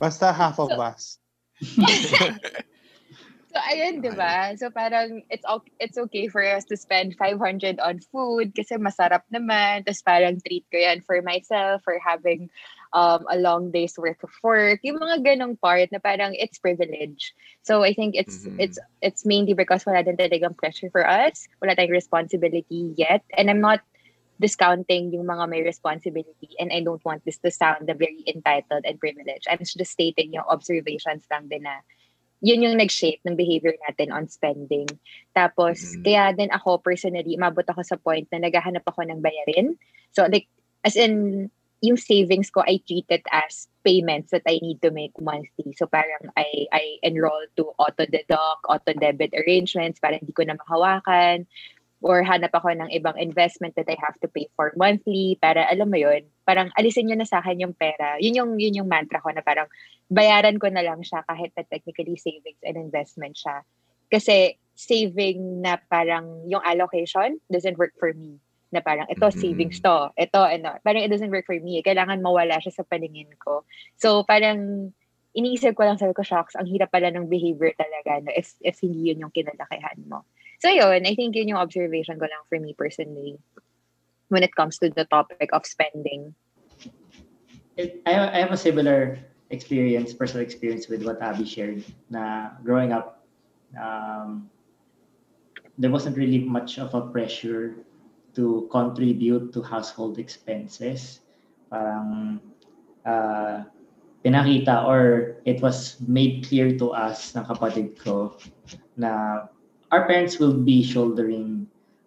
Basta 0.01 0.33
half 0.33 0.59
of 0.59 0.71
So- 0.71 0.81
us. 0.81 1.03
So 3.53 3.61
ayun, 3.61 4.01
'di 4.01 4.17
ba? 4.17 4.57
So 4.57 4.73
parang 4.73 5.29
it's 5.29 5.45
o- 5.45 5.69
it's 5.77 6.01
okay 6.09 6.25
for 6.33 6.41
us 6.41 6.65
to 6.73 6.77
spend 6.81 7.21
500 7.21 7.85
on 7.85 8.01
food 8.09 8.57
kasi 8.57 8.81
masarap 8.81 9.29
naman. 9.29 9.85
Tapos 9.85 10.01
parang 10.01 10.41
treat 10.41 10.65
ko 10.73 10.81
'yan 10.81 11.05
for 11.05 11.21
myself 11.21 11.85
for 11.85 12.01
having 12.01 12.49
um, 12.93 13.25
a 13.29 13.37
long 13.37 13.73
day's 13.73 13.97
worth 13.97 14.21
of 14.23 14.33
work. 14.45 14.81
Yung 14.85 15.01
mga 15.01 15.25
ganong 15.25 15.59
part 15.61 15.89
na 15.93 15.99
parang 15.99 16.37
it's 16.37 16.61
privilege. 16.61 17.33
So 17.65 17.83
I 17.83 17.93
think 17.93 18.15
it's 18.15 18.45
Mhm. 18.47 18.57
it's 18.61 18.79
it's 19.01 19.23
mainly 19.25 19.57
because 19.57 19.85
wala 19.85 20.05
din 20.05 20.17
talagang 20.17 20.57
pressure 20.57 20.93
for 20.93 21.05
us. 21.05 21.49
Wala 21.61 21.75
tayong 21.77 21.97
responsibility 21.97 22.93
yet. 22.97 23.25
And 23.37 23.49
I'm 23.49 23.61
not 23.65 23.81
discounting 24.43 25.15
yung 25.15 25.31
mga 25.31 25.47
may 25.49 25.63
responsibility 25.63 26.51
and 26.59 26.75
I 26.75 26.83
don't 26.83 27.03
want 27.07 27.23
this 27.23 27.39
to 27.47 27.51
sound 27.55 27.87
the 27.87 27.95
very 27.95 28.27
entitled 28.27 28.83
and 28.83 28.99
privileged. 28.99 29.47
I'm 29.47 29.63
just 29.63 29.93
stating 29.95 30.35
yung 30.35 30.49
observations 30.51 31.25
lang 31.31 31.47
din 31.47 31.63
na 31.63 31.79
yun 32.43 32.67
yung 32.67 32.75
nag-shape 32.75 33.23
ng 33.23 33.39
behavior 33.39 33.79
natin 33.87 34.11
on 34.11 34.27
spending. 34.27 34.91
Tapos, 35.31 35.79
Mhm. 35.79 36.03
kaya 36.03 36.25
din 36.35 36.51
ako 36.51 36.83
personally, 36.83 37.39
umabot 37.39 37.63
ako 37.71 37.87
sa 37.87 37.95
point 37.95 38.27
na 38.35 38.43
naghahanap 38.43 38.83
ako 38.83 39.07
ng 39.07 39.23
bayarin. 39.23 39.79
So, 40.11 40.27
like, 40.27 40.51
as 40.83 40.99
in, 40.99 41.47
yung 41.83 41.99
savings 41.99 42.49
ko, 42.49 42.63
I 42.63 42.79
treat 42.87 43.11
it 43.11 43.27
as 43.35 43.67
payments 43.83 44.31
that 44.31 44.47
I 44.47 44.63
need 44.63 44.81
to 44.87 44.95
make 44.95 45.13
monthly. 45.19 45.75
So, 45.75 45.91
parang 45.91 46.31
I, 46.39 46.71
I 46.71 47.03
enroll 47.03 47.43
to 47.59 47.75
auto-deduct, 47.77 48.63
auto-debit 48.71 49.35
arrangements 49.35 49.99
para 49.99 50.17
hindi 50.17 50.33
ko 50.33 50.47
na 50.47 50.55
mahawakan. 50.55 51.51
or 52.03 52.27
hanap 52.27 52.51
ako 52.51 52.75
ng 52.75 52.91
ibang 52.91 53.15
investment 53.15 53.79
that 53.79 53.87
I 53.87 53.95
have 54.03 54.19
to 54.21 54.29
pay 54.29 54.51
for 54.59 54.75
monthly 54.75 55.39
para 55.39 55.71
alam 55.71 55.89
mo 55.89 55.97
yun, 55.97 56.27
parang 56.43 56.75
alisin 56.75 57.07
nyo 57.07 57.17
na 57.23 57.31
sa 57.31 57.39
akin 57.39 57.63
yung 57.63 57.75
pera. 57.79 58.19
Yun 58.19 58.35
yung, 58.35 58.51
yun 58.59 58.83
yung 58.83 58.91
mantra 58.91 59.23
ko 59.23 59.31
na 59.31 59.41
parang 59.41 59.71
bayaran 60.11 60.59
ko 60.59 60.67
na 60.67 60.83
lang 60.83 61.01
siya 61.07 61.23
kahit 61.31 61.55
na 61.55 61.63
technically 61.71 62.19
savings 62.19 62.59
and 62.67 62.75
investment 62.75 63.39
siya. 63.39 63.63
Kasi 64.11 64.59
saving 64.75 65.63
na 65.63 65.79
parang 65.79 66.43
yung 66.51 66.61
allocation 66.67 67.39
doesn't 67.49 67.79
work 67.79 67.95
for 67.97 68.11
me. 68.13 68.43
Na 68.73 68.81
parang 68.81 69.05
ito 69.07 69.29
Mhm. 69.29 69.37
savings 69.37 69.79
to, 69.85 70.09
ito 70.17 70.41
ano, 70.41 70.81
parang 70.81 71.05
it 71.05 71.13
doesn't 71.13 71.31
work 71.31 71.45
for 71.45 71.59
me. 71.61 71.85
Kailangan 71.85 72.25
mawala 72.25 72.57
siya 72.59 72.73
sa 72.73 72.89
paningin 72.89 73.29
ko. 73.37 73.69
So 74.01 74.25
parang 74.25 74.91
iniisip 75.37 75.77
ko 75.77 75.85
lang 75.85 76.01
sabi 76.01 76.17
ko, 76.17 76.25
shocks, 76.25 76.57
ang 76.57 76.69
hirap 76.69 76.93
pala 76.93 77.09
ng 77.13 77.29
behavior 77.29 77.73
talaga 77.77 78.21
no, 78.21 78.33
if, 78.33 78.53
if 78.61 78.81
hindi 78.81 79.13
yun 79.13 79.29
yung 79.29 79.33
kinalakihan 79.33 80.01
mo. 80.09 80.25
So 80.61 80.69
yun, 80.69 81.05
I 81.05 81.13
think 81.17 81.37
yun 81.37 81.53
yung 81.53 81.61
observation 81.61 82.21
ko 82.21 82.29
lang 82.29 82.45
for 82.49 82.61
me 82.61 82.77
personally 82.77 83.41
when 84.29 84.45
it 84.45 84.57
comes 84.57 84.81
to 84.81 84.89
the 84.89 85.05
topic 85.09 85.53
of 85.53 85.69
spending. 85.69 86.33
I, 87.79 88.01
I 88.07 88.39
have 88.41 88.53
a 88.53 88.57
similar 88.57 89.19
experience, 89.51 90.13
personal 90.13 90.45
experience 90.45 90.89
with 90.89 91.05
what 91.05 91.21
Abby 91.21 91.45
shared. 91.45 91.85
Na 92.09 92.57
growing 92.65 92.93
up, 92.93 93.25
um, 93.77 94.49
there 95.79 95.91
wasn't 95.91 96.17
really 96.17 96.41
much 96.41 96.79
of 96.79 96.95
a 96.95 97.01
pressure 97.01 97.77
to 98.35 98.69
contribute 98.71 99.53
to 99.53 99.63
household 99.63 100.19
expenses. 100.19 101.21
Parang 101.71 102.41
uh, 103.05 103.65
pinakita 104.25 104.87
or 104.87 105.37
it 105.45 105.61
was 105.61 105.99
made 106.07 106.47
clear 106.47 106.77
to 106.79 106.95
us 106.95 107.35
ng 107.35 107.45
kapatid 107.45 107.99
ko 107.99 108.39
na 108.95 109.45
our 109.91 110.07
parents 110.07 110.39
will 110.39 110.55
be 110.55 110.81
shouldering 110.81 111.67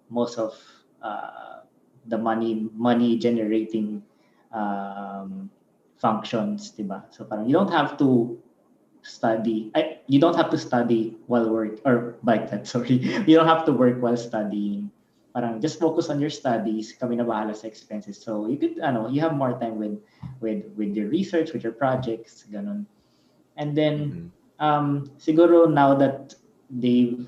most 0.10 0.40
of 0.40 0.56
uh, 1.04 1.62
the 2.08 2.18
money 2.18 2.70
money 2.74 3.18
generating 3.20 4.02
um, 4.56 5.50
functions, 6.00 6.72
diba? 6.72 7.04
So 7.12 7.26
parang 7.26 7.46
you 7.50 7.54
don't 7.54 7.72
have 7.72 7.98
to 8.00 8.40
study. 9.04 9.72
I, 9.76 10.00
you 10.08 10.20
don't 10.20 10.36
have 10.36 10.50
to 10.50 10.58
study 10.58 11.18
while 11.28 11.50
work 11.50 11.80
or 11.86 12.16
like 12.24 12.50
that. 12.50 12.68
Sorry, 12.72 12.98
you 13.28 13.36
don't 13.36 13.50
have 13.50 13.66
to 13.66 13.74
work 13.74 14.02
while 14.02 14.18
studying. 14.18 14.90
Parang 15.36 15.60
just 15.60 15.84
focus 15.84 16.08
on 16.08 16.24
your 16.24 16.32
studies. 16.32 16.96
Kami 16.96 17.20
na 17.20 17.28
bahala 17.28 17.52
sa 17.52 17.68
expenses. 17.68 18.16
So 18.16 18.48
you 18.48 18.56
could, 18.56 18.80
ano, 18.80 19.12
you 19.12 19.20
have 19.20 19.36
more 19.36 19.60
time 19.60 19.76
with 19.76 20.00
with 20.40 20.64
with 20.80 20.96
your 20.96 21.12
research, 21.12 21.52
with 21.52 21.68
your 21.68 21.76
projects, 21.76 22.48
ganun. 22.48 22.88
And 23.60 23.76
then 23.76 23.96
Mhm. 24.00 24.28
um, 24.64 24.88
siguro 25.20 25.68
now 25.68 25.92
that 26.00 26.40
they've 26.72 27.28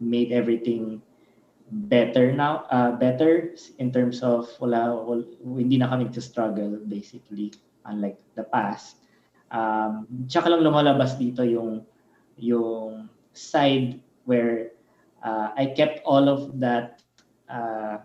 made 0.00 0.32
everything 0.32 1.04
better 1.92 2.32
now, 2.32 2.64
uh, 2.72 2.96
better 2.96 3.52
in 3.78 3.92
terms 3.92 4.24
of 4.24 4.48
wala, 4.60 4.96
wala 5.04 5.24
hindi 5.44 5.76
na 5.76 5.92
kami 5.92 6.08
to 6.16 6.20
struggle 6.24 6.80
basically 6.88 7.52
unlike 7.84 8.20
the 8.40 8.44
past. 8.48 9.04
Um, 9.52 10.08
tsaka 10.32 10.48
lang 10.48 10.64
lumalabas 10.64 11.20
dito 11.20 11.44
yung 11.44 11.84
yung 12.40 13.08
side 13.36 14.00
where 14.24 14.72
uh, 15.22 15.52
I 15.54 15.76
kept 15.76 16.02
all 16.08 16.26
of 16.26 16.58
that 16.64 17.03
uh, 17.54 18.02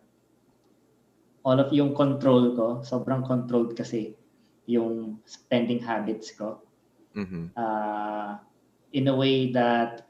all 1.44 1.58
of 1.60 1.74
yung 1.74 1.98
control 1.98 2.54
ko, 2.56 2.68
sobrang 2.86 3.26
controlled 3.26 3.74
kasi 3.74 4.14
yung 4.70 5.18
spending 5.26 5.82
habits 5.82 6.30
ko 6.38 6.62
Mhm. 7.16 7.52
uh, 7.58 8.38
in 8.94 9.08
a 9.10 9.16
way 9.16 9.52
that 9.54 10.10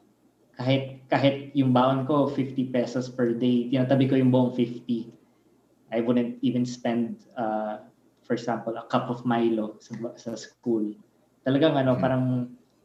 kahit 0.60 1.08
kahit 1.08 1.56
yung 1.56 1.72
baon 1.72 2.04
ko 2.04 2.28
50 2.28 2.72
pesos 2.76 3.08
per 3.08 3.32
day, 3.36 3.72
tinatabi 3.72 4.10
ko 4.12 4.16
yung 4.20 4.32
buong 4.32 4.52
50. 4.56 5.16
I 5.90 6.00
wouldn't 6.04 6.38
even 6.44 6.68
spend 6.68 7.26
uh, 7.40 7.88
for 8.28 8.36
example 8.36 8.76
a 8.78 8.86
cup 8.92 9.10
of 9.10 9.24
Milo 9.26 9.80
sa, 9.80 9.96
sa 10.20 10.36
school. 10.36 10.94
Talagang 11.48 11.80
ano 11.80 11.96
Hmm. 11.96 12.04
parang 12.04 12.26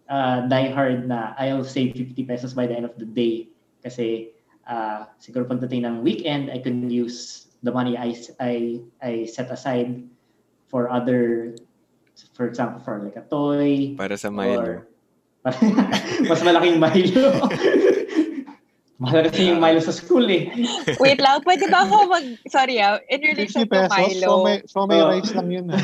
uh, 0.08 0.46
die 0.46 0.70
hard 0.70 1.10
na 1.10 1.34
I'll 1.36 1.66
save 1.66 1.98
50 1.98 2.24
pesos 2.24 2.54
by 2.54 2.70
the 2.70 2.78
end 2.78 2.86
of 2.86 2.96
the 2.96 3.06
day 3.08 3.50
kasi 3.82 4.33
uh, 4.66 5.08
siguro 5.18 5.44
pagdating 5.44 5.84
ng 5.84 5.96
weekend 6.02 6.50
I 6.50 6.58
can 6.58 6.88
use 6.88 7.48
the 7.62 7.72
money 7.72 7.96
I 7.96 8.12
I 8.38 8.54
I 9.00 9.12
set 9.24 9.48
aside 9.48 10.04
for 10.68 10.88
other 10.88 11.54
for 12.32 12.46
example 12.46 12.78
for 12.80 13.00
like 13.00 13.16
a 13.16 13.24
toy 13.26 13.96
Para 13.96 14.14
sa 14.16 14.28
Milo. 14.30 14.60
Or, 14.60 14.74
mas 16.30 16.40
malaking 16.40 16.80
Milo. 16.80 17.36
Mahal 18.94 19.26
kasi 19.26 19.50
yung 19.50 19.58
Milo 19.58 19.82
sa 19.82 19.90
school 19.90 20.22
eh. 20.30 20.46
Wait 21.02 21.18
lang, 21.18 21.42
pwede 21.42 21.66
ba 21.66 21.82
ako 21.82 22.06
mag... 22.06 22.24
Sorry 22.46 22.78
ah, 22.78 23.02
in 23.10 23.18
50 23.20 23.26
relation 23.34 23.60
to 23.66 23.68
pesos, 23.68 23.98
Milo. 23.98 24.22
so 24.22 24.34
may, 24.46 24.56
so 24.70 24.78
may 24.86 25.00
Oh. 25.02 25.10
rice 25.10 25.34
lang 25.34 25.48
yun. 25.50 25.66
ah. 25.68 25.82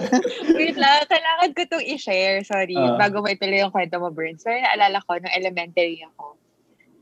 Wait 0.58 0.74
lang, 0.74 1.06
kailangan 1.06 1.54
ko 1.54 1.60
itong 1.64 1.86
i-share. 1.86 2.42
Sorry, 2.42 2.74
Ah. 2.74 2.98
bago 2.98 3.22
mo 3.22 3.30
ituloy 3.30 3.62
yung 3.62 3.70
kwento 3.70 4.02
mo, 4.02 4.10
Burns. 4.10 4.42
Pero 4.42 4.58
naalala 4.58 4.98
ko, 5.06 5.16
nung 5.22 5.30
elementary 5.38 6.02
ako, 6.02 6.34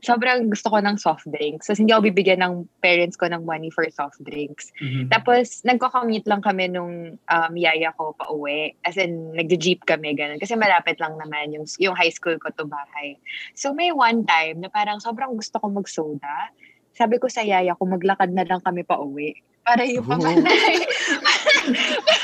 sobrang 0.01 0.49
gusto 0.49 0.69
ko 0.69 0.77
ng 0.77 0.97
soft 0.97 1.25
drinks. 1.27 1.65
So, 1.65 1.73
hindi 1.73 1.89
ako 1.89 2.13
bibigyan 2.13 2.41
ng 2.45 2.69
parents 2.79 3.17
ko 3.17 3.25
ng 3.25 3.43
money 3.43 3.73
for 3.73 3.81
soft 3.89 4.21
drinks. 4.21 4.69
Tapos, 5.09 5.65
nagko-commute 5.65 6.29
lang 6.29 6.41
kami 6.41 6.69
nung 6.69 7.17
um, 7.17 7.53
yaya 7.57 7.89
ko 7.97 8.13
pa 8.13 8.29
uwi. 8.29 8.77
As 8.85 8.95
in, 8.95 9.33
nagja-jeep 9.33 9.85
kami, 9.89 10.13
ganun. 10.13 10.37
Kasi 10.37 10.53
malapit 10.53 11.01
lang 11.01 11.17
naman 11.17 11.49
yung, 11.49 11.65
yung 11.81 11.97
high 11.97 12.13
school 12.13 12.37
ko 12.37 12.53
to 12.53 12.69
bahay. 12.69 13.17
So, 13.57 13.73
may 13.73 13.89
one 13.89 14.21
time 14.23 14.61
na 14.61 14.69
parang 14.69 15.01
sobrang 15.01 15.33
gusto 15.33 15.57
ko 15.57 15.65
mag-soda. 15.69 16.53
Sabi 16.93 17.17
ko 17.17 17.29
sa 17.29 17.41
yaya 17.45 17.77
ko, 17.77 17.85
maglakad 17.85 18.33
na 18.33 18.45
lang 18.45 18.61
kami 18.61 18.81
pa 18.81 18.97
uwi. 18.97 19.33
Para 19.65 19.83
yung 19.83 20.05
Oh. 20.07 20.15
pamanay. 20.15 20.77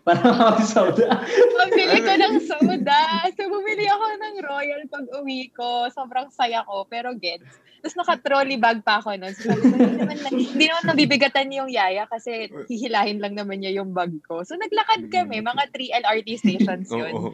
Parang 0.00 0.36
ako 0.50 0.60
soda. 0.64 1.20
Pabili 1.56 1.98
ko 2.00 2.12
ng 2.16 2.36
soda. 2.48 3.00
So, 3.36 3.46
bumili 3.46 3.84
ako 3.86 4.04
ng 4.16 4.34
Royal 4.42 4.82
pag 4.88 5.06
uwi 5.20 5.52
ko. 5.52 5.88
Sobrang 5.92 6.32
saya 6.32 6.64
ko. 6.64 6.88
Pero 6.88 7.12
gets. 7.14 7.48
Tapos 7.80 7.96
naka-trolley 7.96 8.60
bag 8.60 8.84
pa 8.84 9.00
ako 9.00 9.16
nun. 9.16 9.32
So, 9.32 9.52
hindi 9.52 9.96
naman, 9.96 10.16
na- 10.20 10.36
hindi 10.36 10.64
naman 10.68 10.84
nabibigatan 10.84 11.48
yung 11.48 11.72
yaya 11.72 12.04
kasi 12.04 12.52
hihilahin 12.68 13.24
lang 13.24 13.32
naman 13.32 13.60
niya 13.60 13.80
yung 13.80 13.96
bag 13.96 14.12
ko. 14.24 14.44
So, 14.44 14.56
naglakad 14.56 15.08
kami. 15.08 15.40
Mga 15.40 15.62
3 15.72 16.00
LRT 16.04 16.28
stations 16.36 16.88
yun. 16.92 17.12
Oo. 17.12 17.32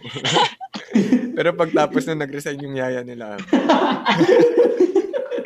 Pero 1.36 1.50
pagtapos 1.52 2.06
na 2.06 2.24
nag-resign 2.24 2.62
yung 2.62 2.78
yaya 2.78 3.02
nila, 3.02 3.36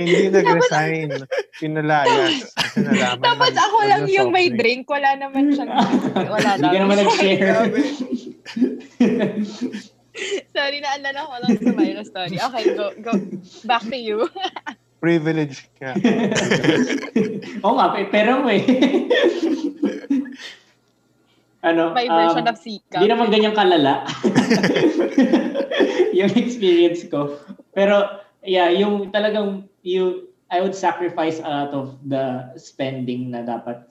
Hindi 0.01 0.33
nag-resign. 0.41 1.09
Pinalayas. 1.61 2.57
Tapos 3.21 3.53
ako 3.53 3.77
lang 3.85 4.09
yung 4.09 4.33
may 4.33 4.49
drink. 4.49 4.89
Wala 4.89 5.21
naman 5.21 5.53
siyang 5.53 5.69
Wala 6.35 6.57
Hindi 6.57 6.69
ka 6.73 6.79
naman 6.81 6.97
nag-share. 7.05 7.61
Sorry, 10.57 10.79
naalala 10.83 11.21
ko 11.23 11.33
lang 11.39 11.51
sa 11.61 11.73
Myra 11.77 12.03
story. 12.05 12.37
Okay, 12.37 12.65
go, 12.75 12.93
go. 13.01 13.13
Back 13.65 13.85
to 13.89 13.97
you. 13.97 14.27
Privilege 15.01 15.65
ka. 15.81 15.97
Oo 17.65 17.75
nga, 17.79 17.95
pe- 17.97 18.11
pero 18.13 18.45
mo 18.45 18.53
eh. 18.53 18.61
ano, 21.65 21.97
My 21.97 22.05
version 22.05 22.45
um, 22.45 22.53
of 22.53 22.59
Sika. 22.61 23.01
Hindi 23.01 23.09
naman 23.09 23.33
ganyang 23.33 23.57
kalala. 23.57 24.05
yung 26.13 26.33
experience 26.37 27.07
ko. 27.09 27.41
Pero, 27.73 28.21
yeah, 28.45 28.69
yung 28.69 29.09
talagang, 29.09 29.70
you, 29.83 30.29
I 30.51 30.61
would 30.61 30.75
sacrifice 30.75 31.39
a 31.39 31.49
lot 31.49 31.71
of 31.75 31.99
the 32.09 32.53
spending 32.57 33.31
na 33.31 33.43
dapat, 33.43 33.87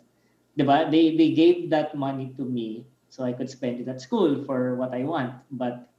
di 0.58 0.63
ba? 0.63 0.88
They, 0.89 1.15
they 1.15 1.32
gave 1.32 1.69
that 1.71 1.95
money 1.95 2.34
to 2.38 2.43
me 2.43 2.86
so 3.10 3.23
I 3.23 3.34
could 3.34 3.49
spend 3.49 3.80
it 3.80 3.88
at 3.88 4.02
school 4.02 4.43
for 4.45 4.75
what 4.75 4.93
I 4.93 5.04
want. 5.04 5.34
But 5.52 5.89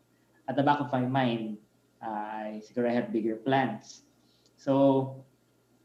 at 0.49 0.57
the 0.57 0.63
back 0.63 0.81
of 0.81 0.93
my 0.93 1.03
mind, 1.03 1.59
uh, 2.03 2.61
I 2.61 2.63
I 2.63 2.93
have 2.93 3.13
bigger 3.13 3.37
plans. 3.37 4.03
So, 4.57 5.25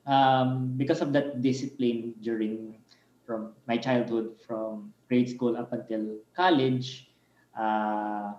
um, 0.05 0.73
because 0.77 1.01
of 1.01 1.13
that 1.13 1.41
discipline 1.41 2.13
during 2.21 2.77
from 3.25 3.53
my 3.67 3.77
childhood, 3.77 4.37
from 4.45 4.93
grade 5.09 5.29
school 5.29 5.57
up 5.57 5.73
until 5.73 6.17
college, 6.35 7.09
uh, 7.57 8.33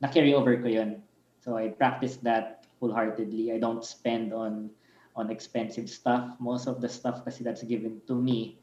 na-carry 0.00 0.34
over 0.34 0.56
ko 0.62 0.68
yun. 0.68 1.02
So 1.42 1.56
I 1.56 1.68
practice 1.74 2.16
that 2.22 2.57
wholeheartedly. 2.80 3.52
I 3.52 3.58
don't 3.58 3.84
spend 3.84 4.32
on 4.32 4.70
on 5.18 5.30
expensive 5.30 5.90
stuff. 5.90 6.38
Most 6.38 6.66
of 6.66 6.80
the 6.80 6.88
stuff 6.88 7.26
kasi 7.26 7.42
that's 7.42 7.62
given 7.66 8.00
to 8.06 8.14
me 8.14 8.58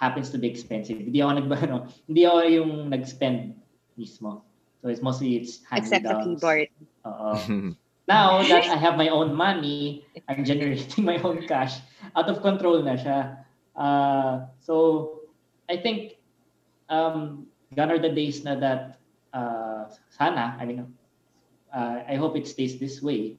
happens 0.00 0.32
to 0.32 0.38
be 0.40 0.48
expensive. 0.48 0.96
Hindi 0.96 1.20
ako 1.20 1.32
nag 1.36 1.48
ano, 1.68 1.76
hindi 2.08 2.24
ako 2.24 2.40
yung 2.48 2.72
nag-spend 2.88 3.60
mismo. 4.00 4.40
So 4.80 4.88
it's 4.88 5.04
mostly 5.04 5.36
it's 5.36 5.60
Except 5.68 6.08
sa 6.08 6.16
hand-me-downs. 6.16 6.40
keyboard. 6.40 6.68
Oo. 7.04 7.30
now 8.08 8.40
that 8.40 8.64
I 8.74 8.80
have 8.80 8.96
my 8.96 9.12
own 9.12 9.36
money, 9.36 10.08
I'm 10.24 10.42
generating 10.42 11.04
my 11.04 11.20
own 11.20 11.44
cash. 11.44 11.84
Out 12.16 12.32
of 12.32 12.40
control 12.40 12.80
na 12.80 12.96
siya. 12.96 13.44
Uh, 13.76 14.48
so, 14.58 15.20
I 15.68 15.76
think 15.78 16.18
um, 16.88 17.46
gone 17.76 17.92
are 17.92 18.02
the 18.02 18.10
days 18.10 18.42
na 18.42 18.58
that 18.58 18.98
uh, 19.32 19.86
sana, 20.10 20.56
I 20.58 20.64
mean, 20.66 20.90
uh, 21.74 22.02
I 22.08 22.16
hope 22.16 22.36
it 22.36 22.46
stays 22.46 22.78
this 22.78 23.02
way, 23.02 23.36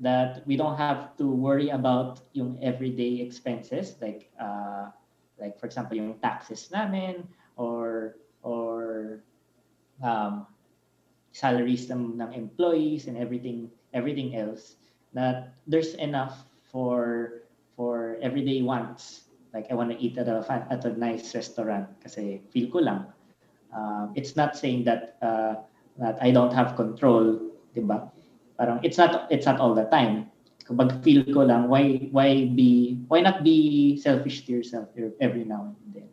that 0.00 0.46
we 0.46 0.56
don't 0.56 0.76
have 0.76 1.16
to 1.18 1.28
worry 1.28 1.68
about 1.68 2.20
yung 2.32 2.58
everyday 2.62 3.20
expenses 3.20 3.96
like 4.00 4.32
uh, 4.40 4.88
like 5.38 5.60
for 5.60 5.66
example 5.66 5.96
yung 5.96 6.16
taxes 6.24 6.72
namin 6.72 7.28
or 7.56 8.16
or 8.42 9.20
um, 10.02 10.46
salaries 11.32 11.88
ng, 11.92 12.16
ng 12.16 12.32
employees 12.32 13.06
and 13.06 13.16
everything 13.16 13.68
everything 13.92 14.34
else 14.34 14.76
that 15.12 15.52
there's 15.66 15.94
enough 16.00 16.48
for 16.72 17.42
for 17.76 18.16
everyday 18.22 18.62
wants. 18.62 19.28
Like 19.52 19.66
I 19.70 19.74
want 19.74 19.90
to 19.90 19.98
eat 19.98 20.16
at 20.16 20.28
a 20.28 20.40
at 20.70 20.84
a 20.84 20.96
nice 20.96 21.34
restaurant 21.34 21.88
kasi 22.00 22.40
feel 22.54 22.70
ko 22.70 22.78
lang. 22.78 23.10
Um, 23.74 24.14
it's 24.14 24.34
not 24.34 24.56
saying 24.56 24.84
that 24.84 25.18
uh, 25.20 25.60
that 25.98 26.16
I 26.22 26.30
don't 26.30 26.54
have 26.54 26.78
control, 26.78 27.49
'di 27.80 27.88
ba? 27.88 28.12
Parang 28.60 28.76
it's 28.84 29.00
not 29.00 29.24
it's 29.32 29.48
not 29.48 29.56
all 29.56 29.72
the 29.72 29.88
time. 29.88 30.28
Kapag 30.68 31.00
feel 31.00 31.24
ko 31.32 31.48
lang, 31.48 31.66
why 31.72 32.12
why 32.12 32.46
be 32.52 33.00
why 33.08 33.24
not 33.24 33.40
be 33.40 33.96
selfish 33.96 34.44
to 34.44 34.52
yourself 34.52 34.92
every 35.18 35.48
now 35.48 35.72
and 35.72 35.90
then. 35.96 36.10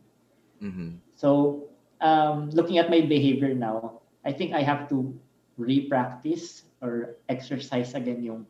Mhm. 0.64 0.88
So, 1.14 1.62
um, 2.00 2.48
looking 2.56 2.80
at 2.80 2.88
my 2.88 3.04
behavior 3.04 3.52
now, 3.52 4.00
I 4.24 4.32
think 4.32 4.56
I 4.56 4.64
have 4.64 4.88
to 4.90 5.12
re-practice 5.60 6.66
or 6.80 7.20
exercise 7.28 7.94
again 7.94 8.24
yung 8.24 8.48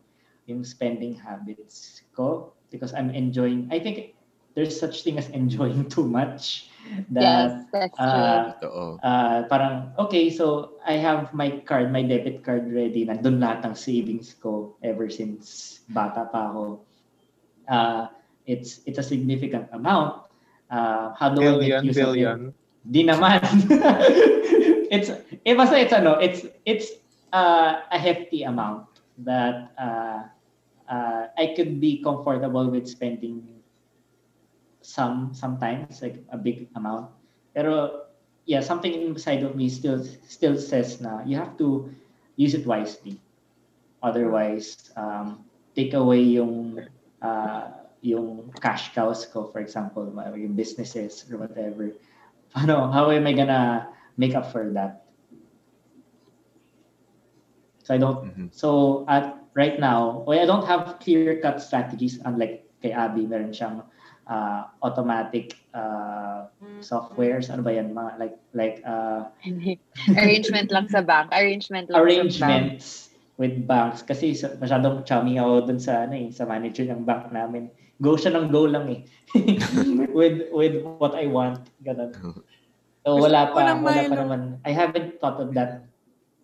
yung 0.49 0.65
spending 0.65 1.13
habits 1.13 2.01
ko 2.15 2.55
because 2.73 2.95
I'm 2.95 3.13
enjoying. 3.13 3.69
I 3.69 3.77
think 3.77 4.17
there's 4.59 4.75
such 4.75 5.07
thing 5.07 5.15
as 5.15 5.31
enjoying 5.31 5.87
too 5.87 6.03
much. 6.03 6.67
That 7.15 7.23
yes, 7.23 7.51
that's 7.71 7.95
true. 7.95 8.03
uh, 8.03 8.59
Totoo. 8.59 8.99
uh, 8.99 9.39
parang, 9.47 9.95
okay, 9.95 10.27
so 10.27 10.75
I 10.83 10.99
have 10.99 11.31
my 11.31 11.63
card, 11.63 11.95
my 11.95 12.03
debit 12.03 12.43
card 12.43 12.67
ready. 12.67 13.07
Nandun 13.07 13.39
lahat 13.39 13.63
ng 13.63 13.75
savings 13.79 14.35
ko 14.35 14.75
ever 14.83 15.07
since 15.07 15.79
bata 15.87 16.27
pa 16.27 16.51
ako. 16.51 16.83
Uh, 17.71 18.11
it's 18.43 18.83
it's 18.83 18.99
a 18.99 19.05
significant 19.05 19.71
amount. 19.71 20.27
Uh, 20.67 21.15
how 21.15 21.31
do 21.31 21.39
I 21.39 21.55
Billion, 21.55 21.87
make 21.87 21.95
use 21.95 22.03
of 22.03 22.11
it? 22.19 22.19
billion. 22.19 22.39
Di 22.83 23.01
naman. 23.07 23.39
it's, 24.91 25.13
eh, 25.45 25.55
basta 25.55 25.77
it's 25.79 25.93
ano, 25.93 26.19
it's, 26.19 26.49
it's 26.65 26.99
uh, 27.31 27.85
a 27.93 27.99
hefty 28.01 28.43
amount 28.43 28.89
that 29.23 29.71
uh, 29.77 30.25
uh, 30.89 31.21
I 31.37 31.53
could 31.55 31.79
be 31.79 32.01
comfortable 32.01 32.67
with 32.67 32.89
spending 32.89 33.58
some 34.89 35.37
sometimes 35.37 36.01
like 36.01 36.17
a 36.33 36.37
big 36.37 36.65
amount. 36.73 37.13
Pero 37.53 38.01
yeah 38.49 38.57
something 38.65 38.89
inside 38.89 39.45
of 39.45 39.53
me 39.53 39.69
still 39.69 40.01
still 40.25 40.57
says 40.57 40.97
na 40.97 41.21
you 41.29 41.37
have 41.37 41.53
to 41.61 41.93
use 42.33 42.57
it 42.57 42.65
wisely. 42.65 43.21
Otherwise 44.01 44.89
um, 44.97 45.45
take 45.77 45.93
away 45.93 46.25
yung 46.25 46.81
uh, 47.21 47.69
yung 48.01 48.49
cash 48.57 48.89
cows 48.97 49.29
ko 49.29 49.45
for 49.53 49.61
example 49.61 50.09
yung 50.33 50.57
businesses 50.57 51.21
or 51.29 51.45
whatever. 51.45 51.93
Ano 52.57 52.89
how 52.89 53.13
am 53.13 53.29
I 53.29 53.33
gonna 53.37 53.93
make 54.17 54.33
up 54.33 54.49
for 54.49 54.73
that? 54.73 55.05
So 57.85 57.93
I 57.93 58.01
don't 58.01 58.25
Mhm. 58.25 58.49
so 58.49 59.05
at 59.05 59.37
right 59.53 59.77
now 59.77 60.25
well, 60.25 60.41
I 60.41 60.49
don't 60.49 60.65
have 60.65 60.97
clear 60.97 61.37
cut 61.37 61.61
strategies 61.61 62.17
unlike 62.25 62.65
kay 62.81 62.89
Abby 62.89 63.29
meron 63.29 63.53
siyang 63.53 63.85
uh, 64.29 64.69
automatic 64.85 65.57
uh, 65.73 66.45
softwares 66.79 67.49
ano 67.49 67.65
ba 67.65 67.73
yan 67.73 67.91
mga 67.91 68.11
like 68.21 68.37
like 68.53 68.77
uh, 68.85 69.27
arrangement 70.15 70.69
lang 70.69 70.87
sa 70.87 71.01
bank. 71.01 71.33
Arrangement 71.33 71.89
lang 71.89 71.97
sa 71.97 71.99
bank. 71.99 72.05
arrangements 72.05 72.85
with 73.41 73.55
banks 73.65 74.05
kasi 74.05 74.37
masyadong 74.61 75.01
chummy 75.03 75.41
ako 75.41 75.67
dun 75.67 75.81
sa 75.81 76.05
ano 76.05 76.15
eh, 76.15 76.29
sa 76.29 76.45
manager 76.45 76.85
ng 76.87 77.03
bank 77.03 77.33
namin. 77.33 77.67
Go 77.99 78.15
siya 78.15 78.31
ng 78.37 78.53
go 78.53 78.63
lang 78.63 78.87
eh. 78.87 79.01
with 80.17 80.47
with 80.55 80.79
what 81.01 81.17
I 81.17 81.27
want 81.27 81.67
ganun. 81.83 82.15
So 83.03 83.17
wala 83.17 83.51
pa 83.51 83.75
wala 83.75 84.05
pa 84.07 84.15
naman. 84.15 84.61
I 84.63 84.71
haven't 84.71 85.17
thought 85.19 85.41
of 85.41 85.51
that. 85.57 85.89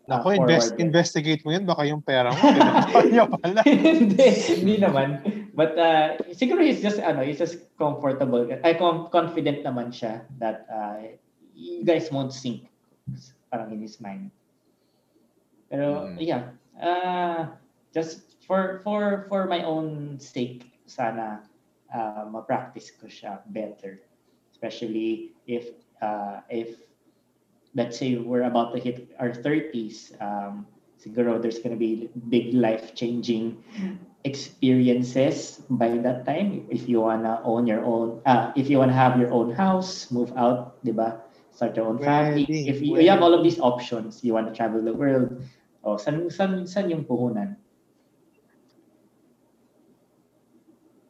uh, 0.10 0.21
Ako, 0.21 0.38
invest, 0.38 0.78
investigate 0.78 1.41
mo 1.43 1.54
yun. 1.54 1.65
Baka 1.65 1.86
yung 1.89 2.02
pera 2.02 2.30
mo. 2.30 2.38
Pinapal 2.38 3.06
niya 3.10 3.26
pala. 3.26 3.60
hindi, 3.69 4.28
hindi 4.54 4.76
naman. 4.78 5.21
But 5.56 5.80
uh, 5.80 6.20
siguro 6.36 6.60
he's 6.62 6.84
just 6.84 7.00
ano, 7.00 7.24
he's 7.24 7.39
just 7.39 7.72
comfortable. 7.80 8.44
I 8.63 8.76
com- 8.76 9.08
confident 9.10 9.63
naman 9.63 9.96
siya 9.96 10.28
that 10.38 10.68
uh, 10.68 11.15
you 11.56 11.88
guys 11.88 12.12
won't 12.12 12.36
sink 12.36 12.68
parang 13.50 13.72
in 13.72 13.80
his 13.80 14.00
mind. 14.04 14.32
Pero 15.72 16.12
Mm. 16.12 16.20
yeah, 16.20 16.44
uh, 16.78 17.56
just 17.96 18.36
for 18.46 18.84
for 18.84 19.26
for 19.32 19.48
my 19.48 19.63
own 19.63 20.20
sake 20.20 20.68
sana 20.86 21.48
uh, 21.89 22.28
ma-practice 22.30 22.91
ko 22.94 23.08
siya 23.08 23.41
better. 23.50 24.04
Especially 24.52 25.34
if 25.48 25.72
uh, 26.04 26.44
if 26.52 26.76
let's 27.76 27.98
say 27.98 28.15
we're 28.20 28.48
about 28.48 28.76
to 28.76 28.80
hit 28.80 29.12
our 29.20 29.32
30s, 29.32 30.15
um, 30.20 30.68
siguro 31.06 31.38
there's 31.38 31.62
gonna 31.62 31.78
be 31.78 32.10
big 32.34 32.50
life-changing 32.58 33.54
experiences 34.26 35.62
by 35.70 36.02
that 36.02 36.26
time. 36.26 36.65
If 36.74 36.89
you 36.89 37.06
wanna 37.06 37.46
own 37.46 37.70
your 37.70 37.86
own, 37.86 38.26
uh, 38.26 38.50
if 38.58 38.65
you 38.74 38.82
wanna 38.82 38.98
have 38.98 39.22
your 39.22 39.30
own 39.30 39.54
house, 39.54 40.10
move 40.10 40.34
out, 40.34 40.82
di 40.82 40.89
ba? 40.89 41.22
Start 41.54 41.78
your 41.78 41.86
own 41.94 42.02
family. 42.02 42.50
If 42.68 42.82
you, 42.82 42.98
you 42.98 43.08
have 43.13 43.22
all 43.22 43.38
of 43.38 43.46
these 43.46 43.62
options, 43.62 44.26
you 44.26 44.34
wanna 44.34 44.50
travel 44.52 44.82
the 44.82 44.98
world, 44.98 45.46
oh, 45.86 45.96
san, 46.02 46.26
san, 46.34 46.65
san 46.65 46.89
yung 46.89 47.06
puhunan? 47.06 47.54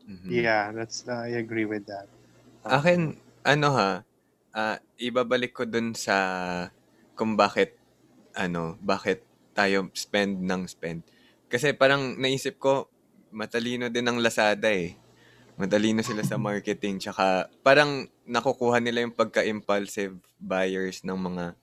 Mhm. 0.05 0.29
Yeah, 0.29 0.75
that's, 0.75 1.07
uh, 1.07 1.23
I 1.25 1.39
agree 1.39 1.65
with 1.65 1.87
that. 1.87 2.11
Akin, 2.67 3.17
ano 3.47 3.67
ha, 3.73 3.91
ah, 4.53 4.77
ibabalik 4.99 5.55
ko 5.55 5.63
dun 5.65 5.95
sa 5.95 6.67
kung 7.15 7.33
bakit, 7.39 7.73
ano, 8.37 8.75
bakit 8.83 9.23
tayo 9.55 9.87
spend 9.95 10.43
ng 10.43 10.67
spend. 10.67 11.07
Kasi 11.47 11.71
parang 11.71 12.19
naisip 12.19 12.59
ko, 12.59 12.91
matalino 13.31 13.87
din 13.87 14.03
ang 14.03 14.19
Lazada 14.19 14.67
eh. 14.67 14.99
Matalino 15.55 16.03
sila 16.03 16.27
sa 16.27 16.35
marketing. 16.35 16.99
Tsaka 16.99 17.47
parang 17.63 18.11
nakukuha 18.27 18.83
nila 18.83 19.07
yung 19.07 19.15
pagka-impulsive 19.15 20.19
buyers 20.35 21.07
ng 21.07 21.15
mga 21.15 21.55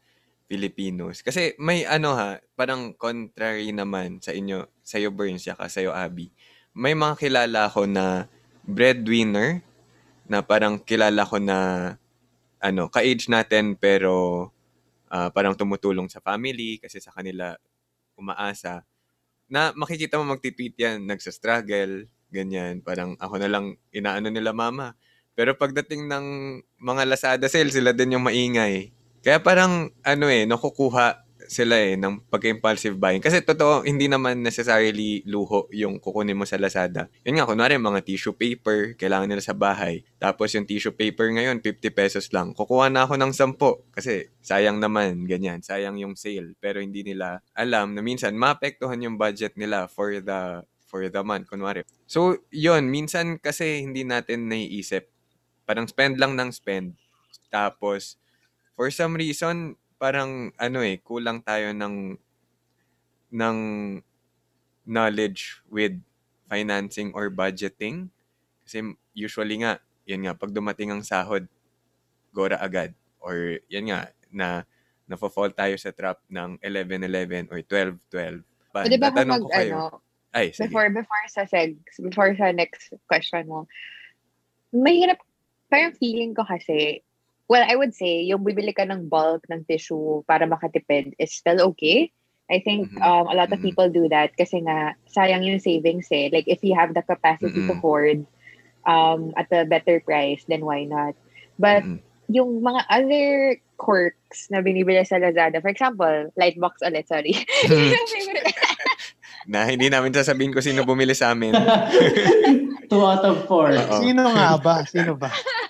Filipinos. 0.49 1.21
Kasi 1.21 1.53
may 1.61 1.85
ano 1.85 2.17
ha, 2.17 2.41
parang 2.57 2.97
contrary 2.97 3.69
naman 3.73 4.21
sa 4.25 4.33
inyo, 4.33 4.69
sa'yo 4.81 5.13
Burns, 5.13 5.45
tsaka 5.45 5.69
sa'yo 5.69 5.93
Abby. 5.93 6.33
May 6.73 6.97
mga 6.97 7.21
kilala 7.21 7.69
ko 7.69 7.85
na 7.85 8.29
breadwinner 8.65 9.61
na 10.29 10.41
parang 10.41 10.81
kilala 10.81 11.25
ko 11.29 11.37
na 11.37 11.59
ano, 12.63 12.89
ka-age 12.89 13.29
natin 13.29 13.77
pero 13.77 14.49
ah, 15.13 15.29
parang 15.29 15.53
tumutulong 15.53 16.09
sa 16.09 16.25
family 16.25 16.81
kasi 16.81 16.97
sa 17.01 17.13
kanila 17.13 17.59
umaasa. 18.23 18.87
Na 19.51 19.75
makikita 19.75 20.17
mo 20.17 20.33
magtitweet 20.33 20.79
yan, 20.79 21.05
nagsa-struggle, 21.05 22.07
ganyan. 22.31 22.81
Parang 22.81 23.19
ako 23.19 23.43
na 23.43 23.51
lang 23.51 23.77
inaano 23.91 24.31
nila 24.31 24.55
mama. 24.55 24.95
Pero 25.35 25.59
pagdating 25.59 26.07
ng 26.09 26.27
mga 26.79 27.03
Lazada 27.09 27.47
sale, 27.51 27.75
sila 27.75 27.91
din 27.91 28.17
yung 28.17 28.25
maingay. 28.25 28.95
Kaya 29.23 29.39
parang 29.43 29.91
ano 30.03 30.27
eh, 30.31 30.47
nakukuha 30.47 31.22
sila 31.49 31.79
eh 31.79 31.95
ng 31.99 32.27
pagka-impulsive 32.29 32.99
buying. 32.99 33.23
Kasi 33.23 33.43
totoo, 33.43 33.83
hindi 33.83 34.07
naman 34.11 34.43
necessarily 34.43 35.23
luho 35.27 35.67
yung 35.73 35.99
kukunin 35.99 36.37
mo 36.37 36.47
sa 36.47 36.61
Lazada. 36.61 37.09
Yun 37.27 37.41
nga, 37.41 37.49
kunwari 37.49 37.79
mga 37.79 38.03
tissue 38.05 38.37
paper, 38.37 38.99
kailangan 38.99 39.31
nila 39.31 39.43
sa 39.43 39.55
bahay. 39.57 40.05
Tapos 40.19 40.53
yung 40.55 40.67
tissue 40.69 40.95
paper 40.95 41.33
ngayon, 41.35 41.59
50 41.65 41.91
pesos 41.95 42.29
lang. 42.31 42.53
Kukuha 42.53 42.93
na 42.93 43.07
ako 43.09 43.19
ng 43.19 43.33
10 43.35 43.95
kasi 43.95 44.31
sayang 44.43 44.79
naman, 44.79 45.25
ganyan. 45.27 45.63
Sayang 45.65 45.99
yung 45.99 46.15
sale. 46.15 46.55
Pero 46.59 46.79
hindi 46.79 47.03
nila 47.03 47.43
alam 47.57 47.97
na 47.97 48.03
minsan 48.05 48.37
maapektuhan 48.37 49.01
yung 49.01 49.17
budget 49.17 49.57
nila 49.57 49.89
for 49.89 50.19
the 50.21 50.63
for 50.93 51.09
the 51.09 51.23
month, 51.25 51.49
kunwari. 51.49 51.89
So, 52.05 52.37
yun, 52.53 52.93
minsan 52.93 53.41
kasi 53.41 53.81
hindi 53.81 54.05
natin 54.05 54.53
naiisip. 54.53 55.09
Parang 55.65 55.89
spend 55.89 56.21
lang 56.21 56.37
ng 56.37 56.53
spend. 56.53 57.01
Tapos, 57.49 58.21
for 58.77 58.93
some 58.93 59.17
reason, 59.17 59.81
parang 60.03 60.51
ano 60.59 60.83
eh, 60.83 60.99
kulang 60.99 61.39
tayo 61.47 61.71
ng 61.71 62.19
ng 63.31 63.59
knowledge 64.83 65.63
with 65.71 65.95
financing 66.51 67.15
or 67.15 67.31
budgeting. 67.31 68.11
Kasi 68.67 68.99
usually 69.15 69.63
nga, 69.63 69.79
yan 70.03 70.27
nga, 70.27 70.35
pag 70.35 70.51
dumating 70.51 70.91
ang 70.91 71.07
sahod, 71.07 71.47
gora 72.35 72.59
agad. 72.59 72.91
Or 73.23 73.63
yan 73.71 73.95
nga, 73.95 74.11
na 74.35 74.67
nafo-fall 75.07 75.55
tayo 75.55 75.79
sa 75.79 75.95
trap 75.95 76.19
ng 76.27 76.59
11-11 76.59 77.47
or 77.55 77.63
12-12. 77.63 78.43
Pa, 78.75 78.83
Pwede 78.83 78.99
ba 78.99 79.15
kung 79.15 79.31
mag, 79.31 79.43
ko 79.45 79.49
kayo, 79.55 79.75
ano, 79.79 80.03
ay, 80.33 80.49
sige. 80.51 80.67
before, 80.67 80.89
before 80.89 81.25
sa 81.29 81.45
seg, 81.45 81.77
before 82.01 82.33
sa 82.35 82.51
next 82.51 82.97
question 83.05 83.45
mo, 83.45 83.69
mahirap, 84.73 85.21
parang 85.69 85.93
feeling 85.95 86.33
ko 86.33 86.43
kasi, 86.49 87.05
well, 87.53 87.69
I 87.69 87.77
would 87.77 87.93
say, 87.93 88.25
yung 88.25 88.49
bibili 88.49 88.73
ka 88.73 88.89
ng 88.89 89.13
bulk 89.13 89.45
ng 89.53 89.69
tissue 89.69 90.25
para 90.25 90.49
makatipid 90.49 91.13
is 91.21 91.37
still 91.37 91.77
okay. 91.77 92.09
I 92.49 92.65
think 92.65 92.89
Mhm. 92.89 93.05
um, 93.05 93.29
a 93.29 93.37
lot 93.37 93.53
of 93.53 93.61
Mhm. 93.61 93.67
people 93.69 93.93
do 93.93 94.09
that 94.09 94.33
kasi 94.41 94.65
nga 94.65 94.97
sayang 95.13 95.45
yung 95.45 95.61
savings 95.61 96.09
eh. 96.09 96.33
Like 96.33 96.49
if 96.49 96.65
you 96.65 96.73
have 96.73 96.97
the 96.97 97.05
capacity 97.05 97.53
to 97.53 97.77
Mm-mm. 97.77 97.85
hoard 97.85 98.25
um, 98.89 99.37
at 99.37 99.53
a 99.53 99.69
better 99.69 100.01
price, 100.01 100.49
then 100.49 100.65
why 100.65 100.89
not? 100.89 101.13
But 101.61 101.85
Mm-mm. 101.85 102.01
yung 102.33 102.65
mga 102.65 102.89
other 102.89 103.61
quirks 103.77 104.49
na 104.49 104.65
binibili 104.65 105.05
sa 105.05 105.21
Lazada, 105.21 105.61
for 105.61 105.69
example, 105.69 106.33
Lightbox 106.41 106.81
ulit, 106.81 107.05
sorry. 107.05 107.37
na 109.53 109.69
hindi 109.69 109.93
namin 109.93 110.17
sasabihin 110.17 110.57
ko 110.57 110.65
sino 110.65 110.89
bumili 110.89 111.13
sa 111.13 111.37
amin. 111.37 111.53
Two 112.89 113.05
out 113.05 113.25
of 113.25 113.45
four. 113.45 113.73
Oo. 113.73 114.01
Sino 114.01 114.25
nga 114.25 114.57
ba? 114.57 114.89
Sino 114.89 115.21
ba? 115.21 115.29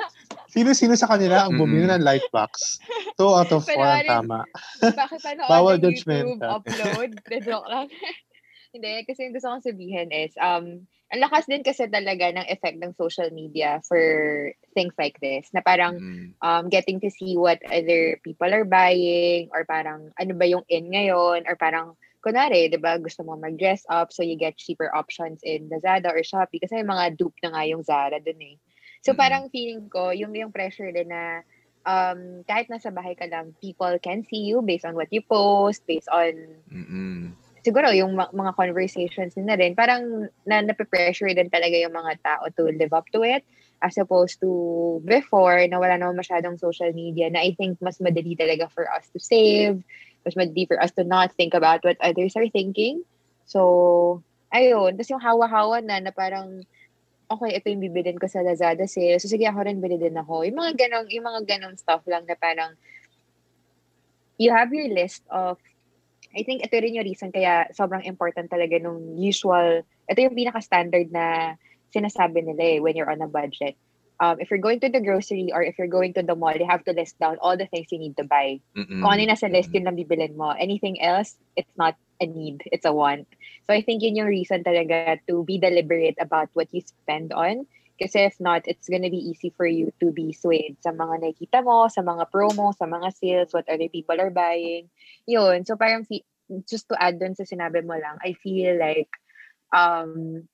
Sino-sino 0.52 0.92
sa 1.00 1.08
kanila 1.08 1.48
ang 1.48 1.56
bumili 1.56 1.88
ng 1.88 2.04
light 2.04 2.28
box? 2.28 2.76
Two 3.16 3.32
out 3.32 3.48
of 3.48 3.64
four 3.64 3.88
ang 3.88 4.04
tama. 4.04 4.44
Bakit 4.84 5.18
paano 5.24 5.48
Bawal 5.48 5.80
judgment, 5.80 6.36
YouTube 6.36 6.44
upload? 6.44 7.10
The 7.24 7.38
joke 7.48 7.68
lang. 7.72 7.88
Hindi, 8.72 9.04
kasi 9.08 9.28
yung 9.28 9.34
gusto 9.36 9.48
kong 9.48 9.64
sabihin 9.64 10.08
is, 10.12 10.32
um, 10.40 10.84
ang 11.12 11.20
lakas 11.20 11.44
din 11.44 11.60
kasi 11.60 11.88
talaga 11.92 12.32
ng 12.32 12.48
effect 12.48 12.80
ng 12.80 12.96
social 12.96 13.28
media 13.32 13.80
for 13.84 14.00
things 14.72 14.96
like 14.96 15.16
this. 15.20 15.48
Na 15.52 15.60
parang 15.60 16.00
Mm. 16.00 16.26
um, 16.40 16.64
getting 16.72 16.96
to 17.00 17.12
see 17.12 17.36
what 17.36 17.60
other 17.68 18.16
people 18.24 18.48
are 18.48 18.64
buying 18.64 19.52
or 19.52 19.64
parang 19.68 20.08
ano 20.16 20.32
ba 20.36 20.48
yung 20.48 20.64
in 20.72 20.88
ngayon 20.88 21.44
or 21.44 21.56
parang 21.56 21.96
kunwari, 22.24 22.70
di 22.72 22.80
ba, 22.80 22.96
gusto 22.96 23.20
mo 23.26 23.36
mag-dress 23.36 23.84
up 23.92 24.08
so 24.08 24.24
you 24.24 24.38
get 24.40 24.56
cheaper 24.56 24.88
options 24.94 25.42
in 25.44 25.68
Lazada 25.68 26.08
or 26.08 26.24
Shopee 26.24 26.62
kasi 26.62 26.80
may 26.80 26.86
mga 26.86 27.18
dupe 27.18 27.36
na 27.44 27.52
nga 27.52 27.62
yung 27.68 27.84
Zara 27.84 28.16
dun 28.22 28.40
eh. 28.40 28.56
So 29.02 29.12
Mm-mm. 29.12 29.18
parang 29.18 29.50
feeling 29.50 29.90
ko, 29.90 30.14
yung 30.14 30.32
yung 30.34 30.54
pressure 30.54 30.90
din 30.94 31.10
na 31.10 31.42
um, 31.84 32.42
kahit 32.46 32.70
nasa 32.70 32.94
bahay 32.94 33.18
ka 33.18 33.26
lang, 33.26 33.54
people 33.58 33.92
can 33.98 34.22
see 34.26 34.46
you 34.46 34.62
based 34.62 34.86
on 34.86 34.94
what 34.94 35.10
you 35.10 35.22
post, 35.26 35.82
based 35.86 36.08
on 36.10 36.32
Mm-mm. 36.70 37.34
siguro 37.62 37.90
yung 37.94 38.14
ma- 38.18 38.32
mga 38.32 38.54
conversations 38.58 39.34
din 39.34 39.46
na 39.46 39.58
rin, 39.58 39.74
parang 39.74 40.26
na 40.46 40.62
nape-pressure 40.62 41.30
din 41.34 41.50
talaga 41.50 41.76
yung 41.78 41.94
mga 41.94 42.18
tao 42.22 42.44
to 42.54 42.70
live 42.74 42.94
up 42.94 43.06
to 43.10 43.22
it 43.22 43.42
as 43.82 43.98
opposed 43.98 44.38
to 44.38 44.50
before 45.06 45.58
na 45.66 45.78
wala 45.78 45.98
naman 45.98 46.18
masyadong 46.18 46.58
social 46.58 46.90
media 46.94 47.30
na 47.30 47.42
I 47.42 47.54
think 47.58 47.78
mas 47.82 47.98
madali 47.98 48.38
talaga 48.38 48.70
for 48.70 48.86
us 48.90 49.10
to 49.14 49.18
save, 49.18 49.82
mas 50.26 50.34
madali 50.38 50.66
for 50.70 50.78
us 50.78 50.94
to 50.94 51.02
not 51.02 51.34
think 51.34 51.54
about 51.54 51.82
what 51.82 51.98
others 52.02 52.34
are 52.38 52.46
thinking. 52.50 53.02
So, 53.46 54.22
ayun. 54.54 54.94
Tapos 54.94 55.10
yung 55.10 55.22
hawa-hawa 55.22 55.82
na 55.82 55.98
na 55.98 56.12
parang 56.14 56.62
okay, 57.36 57.56
ito 57.56 57.66
yung 57.72 57.84
bibilin 57.84 58.20
ko 58.20 58.28
sa 58.28 58.44
Lazada 58.44 58.84
sale. 58.84 59.16
So, 59.16 59.28
sige, 59.28 59.48
ako 59.48 59.64
rin 59.64 59.80
bili 59.80 59.96
din 59.96 60.16
ako. 60.16 60.44
Yung 60.44 60.58
mga 60.58 60.72
ganong, 60.76 61.08
yung 61.08 61.26
mga 61.26 61.42
ganong 61.48 61.76
stuff 61.80 62.04
lang 62.04 62.28
na 62.28 62.36
parang 62.36 62.76
you 64.36 64.52
have 64.52 64.72
your 64.72 64.88
list 64.90 65.22
of 65.30 65.56
I 66.32 66.42
think 66.42 66.64
ito 66.64 66.72
rin 66.72 66.96
yung 66.96 67.04
reason 67.04 67.28
kaya 67.28 67.68
sobrang 67.76 68.08
important 68.08 68.48
talaga 68.48 68.80
nung 68.80 69.20
usual, 69.20 69.84
ito 69.84 70.18
yung 70.18 70.36
pinaka-standard 70.36 71.12
na 71.12 71.56
sinasabi 71.92 72.40
nila 72.40 72.62
eh 72.76 72.78
when 72.80 72.96
you're 72.96 73.12
on 73.12 73.20
a 73.20 73.28
budget. 73.28 73.76
Um, 74.22 74.38
if 74.40 74.48
you're 74.48 74.62
going 74.62 74.80
to 74.80 74.88
the 74.88 75.02
grocery 75.02 75.50
or 75.52 75.60
if 75.60 75.76
you're 75.76 75.90
going 75.90 76.14
to 76.14 76.22
the 76.22 76.38
mall, 76.38 76.54
you 76.54 76.64
have 76.64 76.84
to 76.86 76.96
list 76.96 77.18
down 77.18 77.36
all 77.42 77.58
the 77.58 77.66
things 77.68 77.90
you 77.90 77.98
need 77.98 78.16
to 78.16 78.24
buy. 78.24 78.62
Mm-mm. 78.72 79.02
Kung 79.02 79.10
ano 79.12 79.20
yung 79.20 79.34
nasa 79.34 79.50
list, 79.50 79.74
yun 79.74 79.84
lang 79.84 79.98
bibilin 79.98 80.38
mo. 80.38 80.54
Anything 80.54 81.02
else, 81.02 81.36
it's 81.58 81.74
not 81.76 81.98
a 82.22 82.26
need, 82.30 82.62
it's 82.70 82.86
a 82.86 82.94
want. 82.94 83.26
So 83.66 83.74
I 83.74 83.82
think 83.82 84.02
yun 84.06 84.16
yung 84.16 84.30
reason 84.30 84.62
talaga 84.62 85.18
to 85.26 85.42
be 85.44 85.58
deliberate 85.58 86.16
about 86.22 86.48
what 86.54 86.70
you 86.72 86.80
spend 86.86 87.34
on. 87.34 87.66
Kasi 87.98 88.26
if 88.30 88.38
not, 88.40 88.62
it's 88.70 88.88
gonna 88.88 89.10
be 89.10 89.20
easy 89.20 89.50
for 89.50 89.66
you 89.66 89.92
to 90.00 90.10
be 90.14 90.32
swayed 90.32 90.78
sa 90.80 90.94
mga 90.94 91.22
nakikita 91.22 91.62
mo, 91.66 91.86
sa 91.90 92.02
mga 92.02 92.30
promo, 92.30 92.70
sa 92.74 92.86
mga 92.86 93.10
sales, 93.14 93.52
what 93.52 93.68
other 93.68 93.90
people 93.90 94.18
are 94.18 94.32
buying. 94.32 94.88
Yun. 95.26 95.66
So 95.66 95.76
parang 95.76 96.06
fe- 96.06 96.26
just 96.70 96.88
to 96.90 96.96
add 96.98 97.18
dun 97.18 97.34
sa 97.34 97.44
sinabi 97.46 97.84
mo 97.84 97.94
lang, 97.98 98.18
I 98.24 98.34
feel 98.38 98.78
like 98.78 99.10
um, 99.74 100.46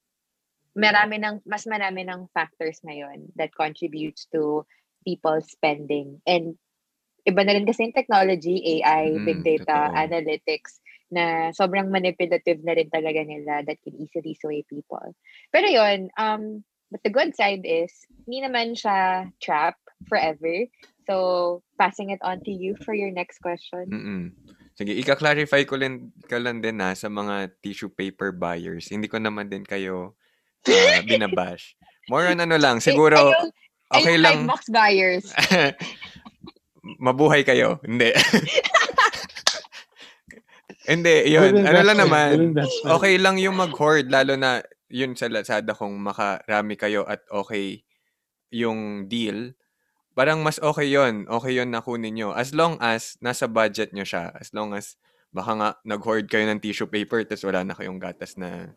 marami 0.76 1.18
ng, 1.22 1.42
mas 1.46 1.64
marami 1.66 2.04
ng 2.06 2.28
factors 2.34 2.80
ngayon 2.84 3.32
that 3.36 3.54
contributes 3.54 4.26
to 4.32 4.66
people 5.04 5.38
spending. 5.42 6.20
And 6.26 6.58
iba 7.26 7.44
na 7.44 7.52
rin 7.56 7.66
kasi 7.68 7.88
yung 7.88 7.96
technology, 7.96 8.80
AI, 8.80 9.20
Mm, 9.20 9.24
big 9.24 9.40
data, 9.44 9.88
totoo. 9.88 9.96
analytics, 9.96 10.80
na 11.08 11.50
sobrang 11.56 11.88
manipulative 11.88 12.60
na 12.64 12.76
rin 12.76 12.92
talaga 12.92 13.24
nila 13.24 13.64
that 13.64 13.80
can 13.84 13.96
easily 13.96 14.36
sway 14.36 14.64
people. 14.68 15.14
Pero 15.52 15.66
yun, 15.68 16.12
um, 16.20 16.64
but 16.92 17.00
the 17.04 17.12
good 17.12 17.32
side 17.36 17.64
is, 17.64 17.92
hindi 18.26 18.44
naman 18.44 18.76
siya 18.76 19.28
trap 19.40 19.76
forever. 20.08 20.68
So, 21.08 21.64
passing 21.80 22.12
it 22.12 22.20
on 22.20 22.44
to 22.44 22.52
you 22.52 22.76
for 22.84 22.92
your 22.92 23.10
next 23.10 23.40
question. 23.40 23.88
Mm-mm. 23.88 24.22
Sige, 24.78 24.94
ika-clarify 24.94 25.66
ko 25.66 25.74
lang, 25.74 26.14
ka 26.28 26.38
lang 26.38 26.62
din 26.62 26.78
na 26.78 26.94
sa 26.94 27.10
mga 27.10 27.50
tissue 27.64 27.90
paper 27.90 28.30
buyers. 28.30 28.92
Hindi 28.92 29.10
ko 29.10 29.18
naman 29.18 29.50
din 29.50 29.66
kayo 29.66 30.14
ah, 30.68 31.02
binabash. 31.08 31.74
More 32.06 32.30
on 32.30 32.38
ano 32.38 32.54
lang, 32.60 32.78
siguro 32.78 33.34
Ay, 33.90 34.04
okay 34.04 34.16
lang. 34.20 34.46
Lightbox 34.46 34.62
buyers. 34.70 35.26
Mabuhay 37.04 37.42
kayo. 37.42 37.82
Hindi. 37.82 38.14
Hindi, 40.88 41.36
yun. 41.36 41.68
Ano 41.68 41.80
lang 41.84 41.98
naman. 42.00 42.56
Okay 42.80 43.20
lang 43.20 43.36
yung 43.36 43.60
mag-hoard, 43.60 44.08
lalo 44.08 44.40
na 44.40 44.64
yun 44.88 45.12
sa 45.12 45.28
Lazada 45.28 45.76
kung 45.76 45.92
makarami 46.00 46.80
kayo 46.80 47.04
at 47.04 47.20
okay 47.28 47.84
yung 48.48 49.04
deal. 49.04 49.52
Parang 50.16 50.40
mas 50.40 50.56
okay 50.58 50.88
yon 50.88 51.28
Okay 51.28 51.60
yon 51.60 51.70
na 51.70 51.84
kunin 51.84 52.16
nyo. 52.16 52.32
As 52.32 52.56
long 52.56 52.80
as 52.80 53.20
nasa 53.20 53.46
budget 53.46 53.92
nyo 53.92 54.02
siya. 54.02 54.32
As 54.34 54.50
long 54.56 54.72
as 54.72 54.96
baka 55.28 55.52
nga 55.54 55.68
nag-hoard 55.84 56.26
kayo 56.26 56.48
ng 56.48 56.58
tissue 56.58 56.88
paper 56.88 57.22
tapos 57.28 57.44
wala 57.44 57.62
na 57.62 57.76
kayong 57.76 58.00
gatas 58.00 58.40
na 58.40 58.72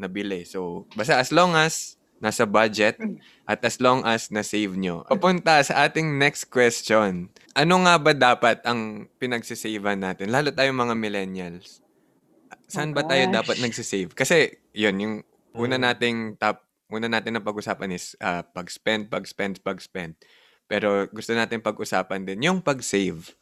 nabili. 0.00 0.48
So, 0.48 0.88
basta 0.96 1.20
as 1.20 1.30
long 1.30 1.54
as 1.54 2.00
nasa 2.24 2.48
budget 2.48 2.96
at 3.44 3.60
as 3.60 3.76
long 3.76 4.00
as 4.08 4.32
na-save 4.32 4.72
nyo. 4.72 5.04
Papunta 5.04 5.60
sa 5.60 5.84
ating 5.84 6.16
next 6.16 6.48
question. 6.48 7.28
Ano 7.52 7.84
nga 7.84 8.00
ba 8.00 8.16
dapat 8.16 8.64
ang 8.64 9.04
pinagsisavean 9.20 10.00
natin? 10.00 10.32
Lalo 10.32 10.48
tayong 10.48 10.80
mga 10.80 10.94
millennials. 10.96 11.84
Saan 12.64 12.90
Oh 12.90 12.96
ba 12.96 13.04
tayo 13.04 13.28
gosh. 13.28 13.36
dapat 13.36 13.56
nagsisave? 13.60 14.16
Kasi, 14.16 14.56
yun, 14.72 14.96
yung 14.96 15.14
una 15.52 15.76
Mm. 15.76 15.84
nating 15.84 16.18
top, 16.40 16.64
una 16.88 17.06
natin 17.06 17.36
na 17.36 17.44
pag-usapan 17.44 17.92
is 17.92 18.16
ah, 18.18 18.40
pag-spend, 18.40 19.12
pag-spend, 19.12 19.60
pag-spend. 19.60 20.16
Pero 20.64 21.04
gusto 21.12 21.36
natin 21.36 21.60
pag-usapan 21.60 22.24
din 22.24 22.40
yung 22.48 22.64
pag-save. 22.64 23.36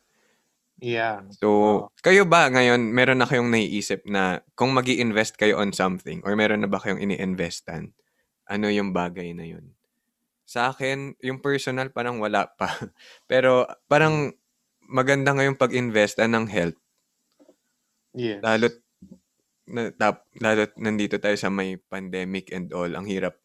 Yeah. 0.82 1.22
So, 1.38 1.86
kayo 2.02 2.26
ba 2.26 2.50
ngayon, 2.50 2.90
meron 2.90 3.22
na 3.22 3.28
kayong 3.30 3.54
naiisip 3.54 4.02
na 4.02 4.42
kung 4.58 4.74
mag 4.74 4.90
invest 4.90 5.38
kayo 5.38 5.62
on 5.62 5.70
something 5.70 6.18
or 6.26 6.34
meron 6.34 6.58
na 6.58 6.66
ba 6.66 6.82
kayong 6.82 6.98
ini-investan, 6.98 7.94
ano 8.52 8.68
yung 8.68 8.92
bagay 8.92 9.32
na 9.32 9.48
yun? 9.48 9.72
Sa 10.44 10.68
akin, 10.68 11.16
yung 11.24 11.40
personal, 11.40 11.88
parang 11.88 12.20
wala 12.20 12.52
pa. 12.52 12.68
Pero 13.30 13.64
parang 13.88 14.36
maganda 14.84 15.32
ngayong 15.32 15.56
pag-investan 15.56 16.36
ng 16.36 16.46
health. 16.52 16.76
Yes. 18.12 18.44
Lalo't, 18.44 18.76
na, 19.72 19.88
tap, 19.96 20.28
lalo't 20.36 20.76
nandito 20.76 21.16
tayo 21.16 21.32
sa 21.40 21.48
may 21.48 21.80
pandemic 21.80 22.52
and 22.52 22.68
all. 22.76 22.92
Ang 22.92 23.08
hirap. 23.08 23.40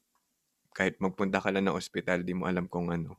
Kahit 0.75 0.99
magpunta 0.99 1.39
ka 1.39 1.49
lang 1.49 1.71
ng 1.71 1.79
ospital, 1.79 2.27
di 2.27 2.35
mo 2.35 2.45
alam 2.45 2.67
kung 2.67 2.91
ano. 2.91 3.15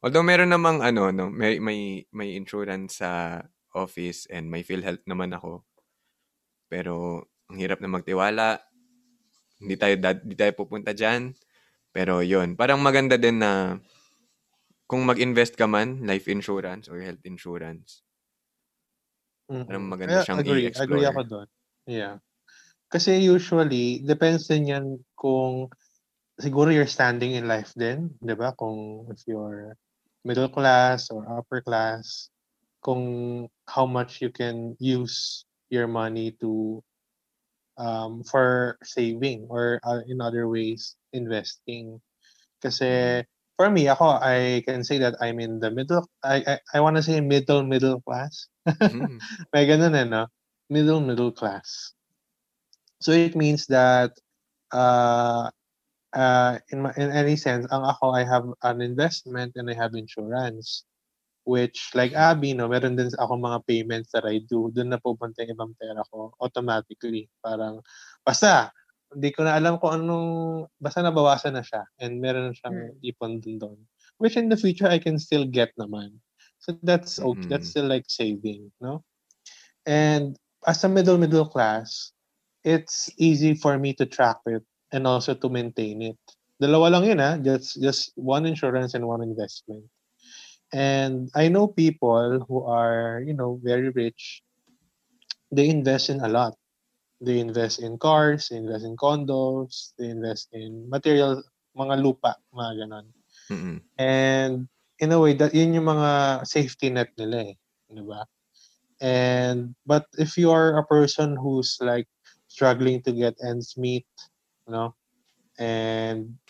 Although 0.00 0.24
meron 0.24 0.54
namang 0.54 0.80
ano, 0.80 1.10
no, 1.10 1.28
may, 1.28 1.60
may, 1.60 2.06
may 2.14 2.38
insurance 2.38 3.02
sa 3.02 3.42
office 3.74 4.24
and 4.30 4.48
may 4.48 4.62
PhilHealth 4.62 5.04
naman 5.04 5.34
ako. 5.34 5.66
Pero 6.70 7.26
ang 7.50 7.58
hirap 7.58 7.82
na 7.82 7.90
magtiwala. 7.90 8.62
Hindi 9.60 9.74
tayo, 9.76 9.94
dad- 10.00 10.22
hindi 10.24 10.36
tayo 10.36 10.52
pupunta 10.56 10.90
dyan. 10.96 11.36
Pero 11.92 12.24
yon 12.24 12.56
parang 12.56 12.80
maganda 12.80 13.20
din 13.20 13.38
na 13.42 13.76
kung 14.90 15.06
mag-invest 15.06 15.54
ka 15.54 15.70
man, 15.70 16.02
life 16.02 16.26
insurance 16.26 16.90
or 16.90 16.98
health 16.98 17.22
insurance, 17.22 18.02
Mhm. 19.50 19.66
parang 19.66 19.86
maganda 19.86 20.18
siyang 20.22 20.40
agree, 20.42 20.66
i-explore. 20.66 20.86
agree 20.86 21.06
ako 21.06 21.20
doon. 21.26 21.48
Yeah. 21.86 22.14
Kasi 22.90 23.22
usually, 23.22 24.02
depends 24.02 24.50
din 24.50 24.70
yan 24.70 24.86
kung 25.14 25.70
siguro 26.42 26.74
you're 26.74 26.90
standing 26.90 27.38
in 27.38 27.46
life 27.46 27.70
din, 27.78 28.10
di 28.18 28.34
ba? 28.34 28.50
Kung 28.58 29.06
if 29.14 29.22
you're 29.30 29.74
middle 30.26 30.50
class 30.50 31.10
or 31.10 31.22
upper 31.30 31.62
class, 31.62 32.30
kung 32.82 33.46
how 33.70 33.86
much 33.86 34.18
you 34.24 34.30
can 34.32 34.74
use 34.82 35.44
your 35.70 35.86
money 35.86 36.34
to 36.42 36.82
um, 37.80 38.22
for 38.28 38.76
saving 38.84 39.48
or 39.48 39.80
uh, 39.88 40.04
in 40.06 40.20
other 40.20 40.46
ways 40.48 40.96
investing. 41.16 42.00
Kasi 42.60 43.24
for 43.56 43.70
me, 43.72 43.88
ako, 43.88 44.20
I 44.20 44.62
can 44.68 44.84
say 44.84 44.98
that 45.00 45.16
I'm 45.20 45.40
in 45.40 45.60
the 45.60 45.70
middle, 45.72 46.04
I, 46.24 46.44
I, 46.46 46.54
I 46.76 46.80
want 46.80 46.96
to 46.96 47.02
say 47.04 47.20
middle, 47.20 47.64
middle 47.64 48.00
class. 48.04 48.48
Mhm. 48.92 49.20
May 49.52 49.64
ganun 49.66 49.96
eh, 49.96 50.04
no? 50.04 50.28
Middle, 50.70 51.00
middle 51.00 51.32
class. 51.32 51.92
So 53.00 53.12
it 53.12 53.34
means 53.34 53.66
that 53.68 54.12
uh, 54.72 55.50
uh, 56.14 56.58
in, 56.70 56.82
my, 56.82 56.92
in 56.96 57.10
any 57.10 57.36
sense, 57.36 57.66
ang 57.72 57.84
ako, 57.84 58.12
I 58.12 58.24
have 58.24 58.46
an 58.62 58.80
investment 58.80 59.54
and 59.56 59.70
I 59.70 59.74
have 59.74 59.94
insurance. 59.94 60.84
Which, 61.50 61.90
like 61.98 62.14
Abby, 62.14 62.54
no, 62.54 62.70
meron 62.70 62.94
din 62.94 63.10
ako 63.18 63.34
mga 63.34 63.66
payments 63.66 64.14
that 64.14 64.22
I 64.22 64.38
do. 64.46 64.70
Doon 64.70 64.94
na 64.94 65.02
pupunta 65.02 65.42
yung 65.42 65.58
ibang 65.58 65.74
pera 65.74 66.06
ko 66.06 66.30
automatically. 66.38 67.26
Parang, 67.42 67.82
basta, 68.22 68.70
hindi 69.10 69.34
ko 69.34 69.42
na 69.42 69.58
alam 69.58 69.82
kung 69.82 69.98
anong, 69.98 70.30
basta 70.78 71.02
nabawasan 71.02 71.58
na 71.58 71.66
siya. 71.66 71.82
And 71.98 72.22
meron 72.22 72.50
na 72.50 72.54
siyang 72.54 72.94
ipon 73.02 73.42
din 73.42 73.58
doon. 73.58 73.82
Which 74.22 74.38
in 74.38 74.46
the 74.46 74.54
future, 74.54 74.86
I 74.86 75.02
can 75.02 75.18
still 75.18 75.42
get 75.42 75.74
naman. 75.74 76.22
So 76.62 76.78
that's 76.86 77.18
okay. 77.18 77.42
Mm. 77.42 77.50
That's 77.50 77.74
still 77.74 77.90
like 77.90 78.06
saving, 78.06 78.70
no? 78.78 79.02
And 79.90 80.38
as 80.70 80.86
a 80.86 80.92
middle 80.92 81.18
middle 81.18 81.50
class, 81.50 82.14
it's 82.62 83.10
easy 83.18 83.58
for 83.58 83.74
me 83.74 83.90
to 83.98 84.06
track 84.06 84.38
it 84.46 84.62
and 84.94 85.02
also 85.02 85.34
to 85.34 85.48
maintain 85.50 86.14
it. 86.14 86.20
Dalawa 86.62 86.94
lang 86.94 87.10
yun, 87.10 87.18
ah. 87.18 87.34
Just, 87.42 87.82
just 87.82 88.14
one 88.14 88.46
insurance 88.46 88.94
and 88.94 89.02
one 89.02 89.26
investment. 89.26 89.82
And 90.72 91.30
I 91.34 91.48
know 91.48 91.66
people 91.66 92.44
who 92.46 92.62
are, 92.62 93.22
you 93.26 93.34
know, 93.34 93.58
very 93.62 93.90
rich. 93.90 94.42
They 95.50 95.68
invest 95.68 96.10
in 96.10 96.20
a 96.20 96.28
lot. 96.28 96.54
They 97.20 97.38
invest 97.38 97.84
in 97.84 97.98
cars, 97.98 98.48
they 98.48 98.56
invest 98.56 98.84
in 98.84 98.96
condos, 98.96 99.92
they 99.98 100.08
invest 100.08 100.48
in 100.56 100.88
material, 100.88 101.44
mga 101.76 102.00
lupa, 102.00 102.36
mga 102.48 102.72
ganon. 102.80 103.06
Mm-mm. 103.52 103.80
And 103.98 104.68
in 104.98 105.12
a 105.12 105.20
way, 105.20 105.34
that 105.36 105.52
yun 105.52 105.74
yung 105.74 105.84
mga 105.84 106.46
safety 106.48 106.88
net 106.88 107.12
nila 107.20 107.52
eh. 107.52 107.54
Di 107.92 108.00
ba? 108.00 108.24
And, 109.04 109.76
but 109.84 110.08
if 110.16 110.40
you 110.40 110.48
are 110.48 110.80
a 110.80 110.86
person 110.88 111.36
who's 111.36 111.76
like 111.80 112.08
struggling 112.48 113.02
to 113.04 113.12
get 113.12 113.36
ends 113.44 113.76
meet, 113.76 114.08
you 114.64 114.72
know, 114.72 114.96
and 115.60 116.40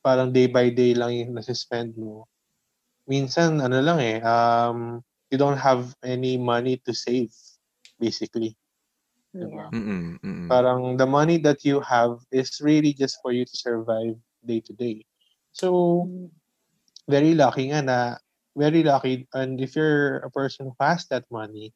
parang 0.00 0.32
day 0.32 0.48
by 0.48 0.72
day 0.72 0.96
lang 0.96 1.12
yung 1.12 1.36
nasispend 1.36 1.92
mo, 2.00 2.24
minsan, 3.06 3.62
ano 3.62 3.78
lang 3.80 3.98
eh, 4.02 4.18
um, 4.22 5.02
you 5.30 5.38
don't 5.38 5.58
have 5.58 5.94
any 6.04 6.36
money 6.36 6.78
to 6.86 6.92
save, 6.94 7.32
basically. 7.98 8.54
Yeah. 9.34 9.46
Diba? 9.46 9.66
Mm-mm. 9.72 10.04
Mm-mm. 10.20 10.48
Parang 10.48 10.96
the 10.96 11.06
money 11.06 11.38
that 11.42 11.64
you 11.64 11.80
have 11.80 12.20
is 12.30 12.60
really 12.60 12.92
just 12.92 13.18
for 13.22 13.32
you 13.32 13.44
to 13.44 13.56
survive 13.56 14.16
day 14.44 14.60
to 14.64 14.72
day. 14.72 15.04
So, 15.52 16.08
very 17.08 17.34
lucky 17.34 17.72
nga 17.72 17.82
na, 17.82 17.98
very 18.56 18.82
lucky. 18.82 19.28
And 19.34 19.60
if 19.60 19.76
you're 19.76 20.24
a 20.24 20.30
person 20.30 20.72
who 20.72 20.76
has 20.80 21.06
that 21.08 21.24
money, 21.30 21.72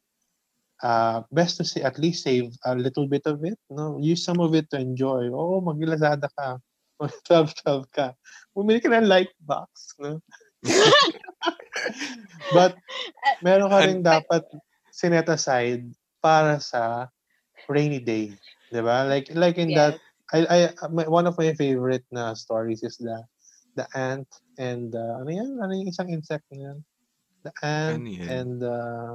uh, 0.83 1.21
best 1.31 1.57
to 1.57 1.65
say, 1.65 1.81
at 1.81 1.97
least 1.99 2.23
save 2.23 2.53
a 2.65 2.75
little 2.75 3.07
bit 3.07 3.25
of 3.25 3.43
it. 3.45 3.57
No? 3.69 3.97
Use 4.01 4.25
some 4.25 4.39
of 4.39 4.53
it 4.55 4.69
to 4.71 4.79
enjoy. 4.79 5.29
Oh, 5.29 5.61
mag-lazada 5.61 6.29
ka. 6.37 6.57
Mag-12-12 7.01 7.85
ka. 7.93 8.13
Bumili 8.53 8.81
ka 8.81 8.89
ng 8.89 9.09
light 9.09 9.33
box. 9.41 9.93
No? 9.97 10.21
But, 12.53 12.75
meron 13.45 13.69
ka 13.69 13.79
rin 13.81 13.99
And- 14.01 14.07
dapat 14.07 14.43
sinet 14.91 15.27
aside 15.27 15.87
para 16.19 16.59
sa 16.59 17.07
rainy 17.65 17.99
day. 17.99 18.35
Diba? 18.69 19.03
Like, 19.03 19.27
like 19.33 19.57
in 19.57 19.75
that 19.75 19.99
I, 20.31 20.47
I, 20.47 20.57
my, 20.87 21.03
one 21.11 21.27
of 21.27 21.35
my 21.35 21.51
favorite 21.55 22.07
na 22.07 22.31
stories 22.33 22.83
is 22.83 22.95
the 22.95 23.19
the 23.75 23.83
ant 23.91 24.27
and 24.55 24.95
uh, 24.95 25.19
ano 25.19 25.27
yan? 25.27 25.59
Ano 25.59 25.75
yung 25.75 25.91
isang 25.91 26.07
insect 26.07 26.47
na 26.51 26.71
yan? 26.71 26.77
The 27.43 27.51
ant 27.63 27.99
Ano 27.99 28.07
yan? 28.07 28.27
and 28.31 28.57
uh, 28.63 29.11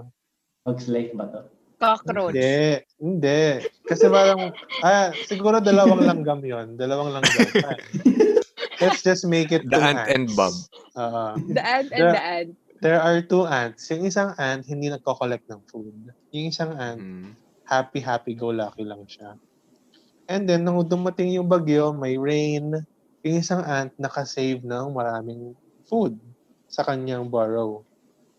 Bugs 0.68 0.88
life 0.92 1.16
ba 1.16 1.24
to? 1.32 1.40
Cockroach. 1.76 2.32
hindi, 2.36 2.80
hindi. 2.96 3.60
Kasi 3.84 4.08
parang, 4.08 4.48
ah, 4.80 5.12
siguro 5.28 5.60
dalawang 5.60 6.04
langgam 6.08 6.40
yon 6.40 6.76
Dalawang 6.76 7.16
langgam. 7.20 7.48
Ah, 7.64 7.76
Let's 8.80 9.00
just 9.00 9.24
make 9.24 9.52
it 9.52 9.64
The 9.68 9.76
ant 9.80 10.00
and 10.08 10.28
ants. 10.28 10.36
Bob. 10.36 10.52
Oo. 10.96 11.24
The 11.52 11.62
ant 11.64 11.88
and 11.92 12.00
The- 12.00 12.12
the 12.12 12.22
ant. 12.24 12.50
There 12.80 13.00
are 13.00 13.20
two 13.24 13.44
ants. 13.46 13.88
Yung 13.92 14.04
isang 14.04 14.32
ant, 14.36 14.64
hindi 14.66 14.92
nagko-collect 14.92 15.46
ng 15.48 15.62
food. 15.70 15.94
Yung 16.32 16.46
isang 16.52 16.72
ant, 16.76 17.00
Mm. 17.00 17.32
happy, 17.66 18.00
happy, 18.00 18.32
go 18.36 18.52
lucky 18.52 18.84
lang 18.86 19.02
siya. 19.08 19.34
And 20.26 20.46
then, 20.46 20.66
nung 20.66 20.82
dumating 20.86 21.34
yung 21.34 21.46
bagyo, 21.46 21.94
may 21.94 22.18
rain, 22.18 22.74
yung 23.22 23.36
isang 23.38 23.62
ant 23.62 23.94
nakasave 23.98 24.62
ng 24.62 24.86
maraming 24.90 25.54
food 25.86 26.18
sa 26.66 26.82
kanyang 26.82 27.30
burrow. 27.30 27.86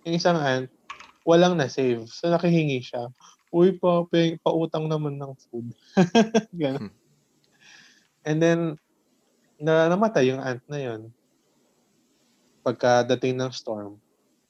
Yung 0.04 0.16
isang 0.16 0.40
ant, 0.40 0.68
walang 1.24 1.56
na-save. 1.56 2.08
So, 2.12 2.32
nakihingi 2.32 2.84
siya. 2.84 3.08
Uy, 3.52 3.76
pa, 3.80 4.04
pa 4.04 4.20
pautang 4.44 4.92
naman 4.92 5.16
ng 5.16 5.32
food. 5.48 5.72
Ganun. 6.56 6.92
And 8.28 8.38
then, 8.44 8.60
na 9.58 9.88
namatay 9.90 10.30
yung 10.30 10.44
ant 10.44 10.62
na 10.68 10.78
yon 10.78 11.10
pagkadating 12.68 13.40
ng 13.40 13.52
storm. 13.56 13.96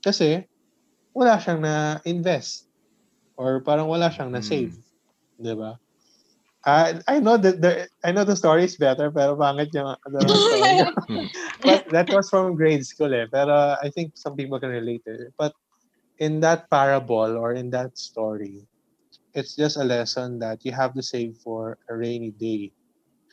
Kasi, 0.07 0.47
wala 1.11 1.35
siyang 1.35 1.59
na-invest. 1.59 2.71
Or 3.35 3.59
parang 3.59 3.91
wala 3.91 4.07
siyang 4.07 4.31
na-save. 4.31 4.79
Di 5.35 5.51
ba? 5.51 5.75
I 6.67 6.99
I 7.07 7.15
know 7.19 7.39
that 7.39 7.63
the 7.63 7.87
I 8.03 8.11
know 8.11 8.27
the 8.27 8.35
story 8.35 8.67
is 8.67 8.75
better 8.75 9.07
pero 9.07 9.39
pangit 9.39 9.71
yung 9.71 9.95
ano, 9.95 10.19
story. 10.27 10.83
But 11.67 11.87
that 11.95 12.11
was 12.11 12.27
from 12.27 12.59
grade 12.59 12.83
school 12.83 13.13
eh. 13.15 13.23
Pero 13.31 13.79
I 13.79 13.87
think 13.91 14.19
some 14.19 14.35
people 14.35 14.59
can 14.59 14.75
relate 14.75 15.03
it. 15.07 15.31
But 15.39 15.55
in 16.19 16.43
that 16.43 16.67
parable 16.67 17.39
or 17.39 17.55
in 17.55 17.71
that 17.71 17.95
story, 17.95 18.67
it's 19.31 19.55
just 19.55 19.79
a 19.79 19.85
lesson 19.85 20.39
that 20.43 20.65
you 20.67 20.75
have 20.75 20.91
to 20.97 21.03
save 21.03 21.39
for 21.39 21.77
a 21.87 21.95
rainy 21.95 22.35
day. 22.35 22.73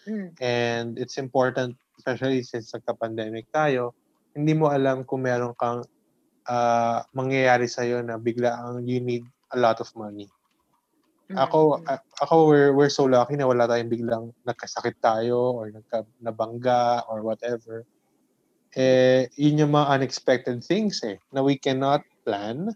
Mm. 0.07 0.31
And 0.39 0.89
it's 0.95 1.17
important, 1.17 1.75
especially 1.99 2.45
since 2.45 2.71
nagka-pandemic 2.71 3.49
tayo, 3.51 3.97
hindi 4.37 4.53
mo 4.53 4.69
alam 4.69 5.03
kung 5.09 5.25
meron 5.25 5.57
kang 5.57 5.83
ah, 6.49 7.05
mangyayari 7.17 7.69
sa'yo 7.69 8.05
na 8.05 8.21
bigla 8.21 8.61
ang 8.61 8.85
you 8.85 9.01
need 9.01 9.25
a 9.53 9.59
lot 9.59 9.81
of 9.81 9.89
money. 9.97 10.29
Ako, 11.33 11.81
Mm. 11.81 11.89
a- 11.89 12.05
ako 12.21 12.35
we're, 12.53 12.73
we're 12.77 12.93
so 12.93 13.09
lucky 13.09 13.33
na 13.33 13.49
wala 13.49 13.65
tayong 13.65 13.89
biglang 13.89 14.25
nagkasakit 14.45 15.01
tayo 15.01 15.57
or 15.57 15.73
nagka, 15.73 16.05
nabangga 16.21 17.01
or 17.09 17.25
whatever. 17.25 17.89
Eh, 18.77 19.31
yun 19.41 19.65
yung 19.65 19.73
mga 19.73 20.03
unexpected 20.03 20.61
things 20.61 21.01
eh, 21.01 21.17
na 21.33 21.41
we 21.41 21.57
cannot 21.57 22.05
plan, 22.29 22.69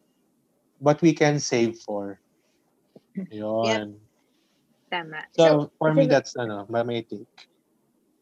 but 0.80 0.96
we 1.04 1.12
can 1.12 1.36
save 1.36 1.76
for. 1.84 2.16
Yun. 3.28 3.98
Tama. 4.88 5.28
So, 5.36 5.68
for 5.76 5.92
me, 5.92 6.08
that's 6.08 6.32
ano, 6.38 6.64
my, 6.72 6.80
my 6.86 7.04
take. 7.04 7.28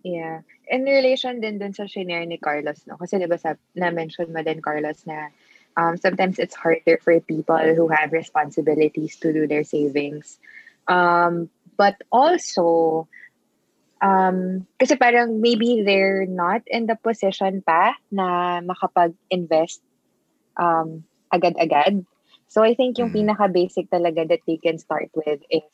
Yeah. 0.07 0.47
In 0.71 0.87
relation 0.87 1.42
din 1.42 1.59
dun 1.59 1.75
sa 1.75 1.90
shinare 1.90 2.31
ni 2.31 2.38
Carlos, 2.38 2.87
no? 2.87 2.95
Kasi 2.95 3.19
di 3.19 3.27
ba 3.27 3.35
sa, 3.42 3.59
na-mention 3.75 4.31
mo 4.31 4.38
din, 4.38 4.62
Carlos, 4.62 5.03
na 5.03 5.35
um, 5.75 5.99
sometimes 5.99 6.38
it's 6.38 6.55
harder 6.55 7.03
for 7.03 7.19
people 7.27 7.59
who 7.59 7.90
have 7.90 8.14
responsibilities 8.14 9.19
to 9.19 9.35
do 9.35 9.51
their 9.51 9.66
savings. 9.66 10.38
Um, 10.87 11.51
but 11.75 11.99
also, 12.14 13.09
um, 13.99 14.71
kasi 14.79 14.95
parang 14.95 15.42
maybe 15.42 15.83
they're 15.83 16.23
not 16.31 16.62
in 16.71 16.87
the 16.87 16.95
position 16.95 17.66
pa 17.66 17.99
na 18.14 18.62
makapag-invest 18.62 19.83
um, 20.55 21.03
agad-agad. 21.35 22.07
So 22.47 22.62
I 22.62 22.79
think 22.79 23.03
yung 23.03 23.11
Mhm. 23.11 23.27
pinaka-basic 23.27 23.90
talaga 23.90 24.23
that 24.31 24.47
they 24.47 24.62
can 24.62 24.79
start 24.79 25.11
with 25.19 25.42
is 25.51 25.66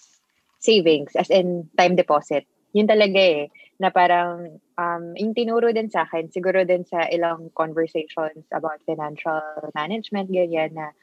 savings, 0.57 1.13
as 1.21 1.29
in 1.29 1.69
time 1.77 2.01
deposit. 2.01 2.49
Yun 2.73 2.89
talaga 2.89 3.21
eh 3.21 3.53
na 3.83 3.91
parang 3.91 4.63
um, 4.79 5.05
yung 5.19 5.35
tinuro 5.35 5.75
din 5.75 5.91
sa 5.91 6.07
akin, 6.07 6.31
siguro 6.31 6.63
din 6.63 6.87
sa 6.87 7.11
ilang 7.11 7.51
conversations 7.59 8.47
about 8.55 8.79
financial 8.87 9.43
management, 9.75 10.31
ganyan 10.31 10.71
na 10.71 10.95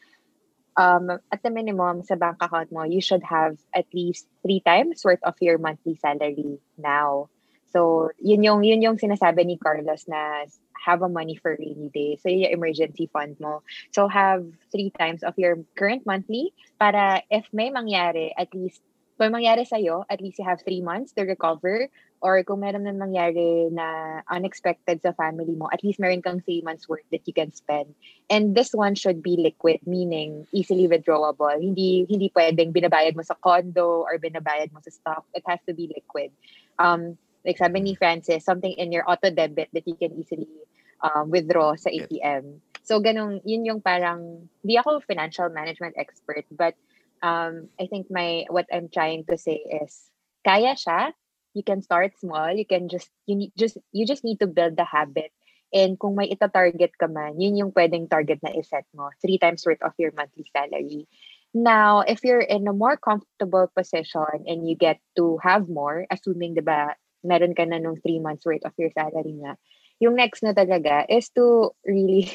um, 0.79 1.11
at 1.27 1.43
the 1.43 1.51
minimum 1.51 2.07
sa 2.07 2.15
bank 2.15 2.39
account 2.39 2.71
mo, 2.71 2.87
you 2.87 3.03
should 3.03 3.23
have 3.27 3.59
at 3.75 3.85
least 3.91 4.31
three 4.39 4.63
times 4.63 5.03
worth 5.03 5.19
of 5.27 5.35
your 5.43 5.59
monthly 5.59 5.99
salary 5.99 6.63
now. 6.79 7.27
So, 7.69 8.09
yun 8.17 8.41
yung, 8.41 8.63
yun 8.63 8.81
yung 8.81 8.97
sinasabi 8.97 9.45
ni 9.45 9.59
Carlos 9.59 10.07
na 10.07 10.47
have 10.79 11.03
a 11.03 11.11
money 11.11 11.35
for 11.35 11.53
rainy 11.59 11.91
day. 11.93 12.17
So, 12.17 12.31
yun 12.31 12.47
yung 12.47 12.55
emergency 12.63 13.11
fund 13.11 13.37
mo. 13.43 13.61
So, 13.91 14.07
have 14.07 14.47
three 14.71 14.89
times 14.95 15.21
of 15.21 15.37
your 15.37 15.59
current 15.75 16.07
monthly 16.07 16.55
para 16.79 17.21
if 17.29 17.45
may 17.53 17.69
mangyari, 17.69 18.31
at 18.33 18.49
least 18.55 18.81
kung 19.19 19.35
mangyari 19.35 19.67
sa'yo, 19.67 20.07
at 20.07 20.23
least 20.23 20.39
you 20.39 20.47
have 20.47 20.63
three 20.63 20.79
months 20.79 21.11
to 21.19 21.27
recover. 21.27 21.91
Or 22.19 22.43
kung 22.43 22.59
meron 22.59 22.83
na 22.83 22.91
mangyari 22.91 23.71
na 23.71 24.19
unexpected 24.27 24.99
sa 24.99 25.15
family 25.15 25.55
mo, 25.55 25.71
at 25.71 25.83
least 25.83 26.03
meron 26.03 26.19
kang 26.19 26.43
three 26.43 26.59
months 26.59 26.87
worth 26.87 27.07
that 27.15 27.23
you 27.23 27.31
can 27.31 27.55
spend. 27.55 27.95
And 28.27 28.55
this 28.55 28.75
one 28.75 28.95
should 28.95 29.23
be 29.23 29.39
liquid, 29.39 29.79
meaning 29.87 30.43
easily 30.51 30.91
withdrawable. 30.91 31.55
Hindi 31.55 32.03
hindi 32.11 32.27
pwedeng 32.35 32.75
binabayad 32.75 33.15
mo 33.15 33.23
sa 33.23 33.39
condo 33.39 34.03
or 34.03 34.19
binabayad 34.19 34.75
mo 34.75 34.83
sa 34.83 34.91
stock. 34.91 35.23
It 35.31 35.47
has 35.47 35.63
to 35.67 35.73
be 35.73 35.87
liquid. 35.87 36.35
Um, 36.75 37.15
like 37.47 37.55
sabi 37.55 37.79
ni 37.79 37.95
Francis, 37.95 38.43
something 38.43 38.75
in 38.75 38.91
your 38.91 39.07
auto 39.07 39.31
debit 39.31 39.71
that 39.71 39.87
you 39.87 39.95
can 39.95 40.11
easily 40.19 40.51
um, 40.99 41.31
withdraw 41.31 41.75
sa. 41.79 41.87
ATM. 41.89 42.59
So 42.83 42.99
ganun, 42.99 43.41
yun 43.45 43.65
yung 43.65 43.81
parang, 43.81 44.49
di 44.65 44.75
ako 44.75 44.99
financial 45.05 45.47
management 45.53 45.95
expert, 45.95 46.43
but 46.49 46.73
um, 47.21 47.69
I 47.79 47.87
think 47.87 48.07
my 48.09 48.45
what 48.49 48.65
I'm 48.73 48.89
trying 48.89 49.25
to 49.29 49.37
say 49.37 49.61
is 49.83 50.09
kaya 50.45 50.73
siya. 50.73 51.13
You 51.59 51.67
can 51.67 51.83
start 51.83 52.15
small. 52.23 52.55
You 52.55 52.63
can 52.63 52.87
just 52.87 53.11
you 53.27 53.35
need 53.35 53.51
just 53.59 53.75
you 53.91 54.07
just 54.07 54.23
need 54.23 54.39
to 54.39 54.47
build 54.47 54.79
the 54.79 54.87
habit 54.87 55.35
And 55.69 56.01
kung 56.01 56.17
may 56.17 56.25
ita-target 56.25 56.97
ka 56.97 57.05
man, 57.05 57.37
yun 57.37 57.57
yung 57.57 57.71
pwedeng 57.77 58.09
target 58.09 58.41
na 58.41 58.53
iset 58.57 58.89
mo. 58.97 59.13
Three 59.21 59.37
times 59.37 59.61
worth 59.61 59.81
of 59.85 59.93
your 60.01 60.09
monthly 60.17 60.49
salary. 60.49 61.05
Now, 61.53 62.01
if 62.01 62.25
you're 62.25 62.41
in 62.41 62.65
a 62.65 62.73
more 62.73 62.97
comfortable 62.97 63.69
position 63.73 64.49
and 64.49 64.65
you 64.65 64.73
get 64.73 64.97
to 65.17 65.37
have 65.41 65.69
more, 65.69 66.05
assuming, 66.09 66.57
di 66.57 66.65
ba, 66.65 66.97
meron 67.21 67.53
ka 67.53 67.65
na 67.69 67.77
nung 67.77 68.01
three 68.01 68.17
months 68.17 68.45
worth 68.45 68.65
of 68.65 68.73
your 68.81 68.89
salary 68.97 69.37
nga, 69.37 69.57
yung 69.99 70.15
next 70.15 70.39
na 70.47 70.55
talaga 70.55 71.03
is 71.11 71.27
to 71.35 71.75
really, 71.83 72.31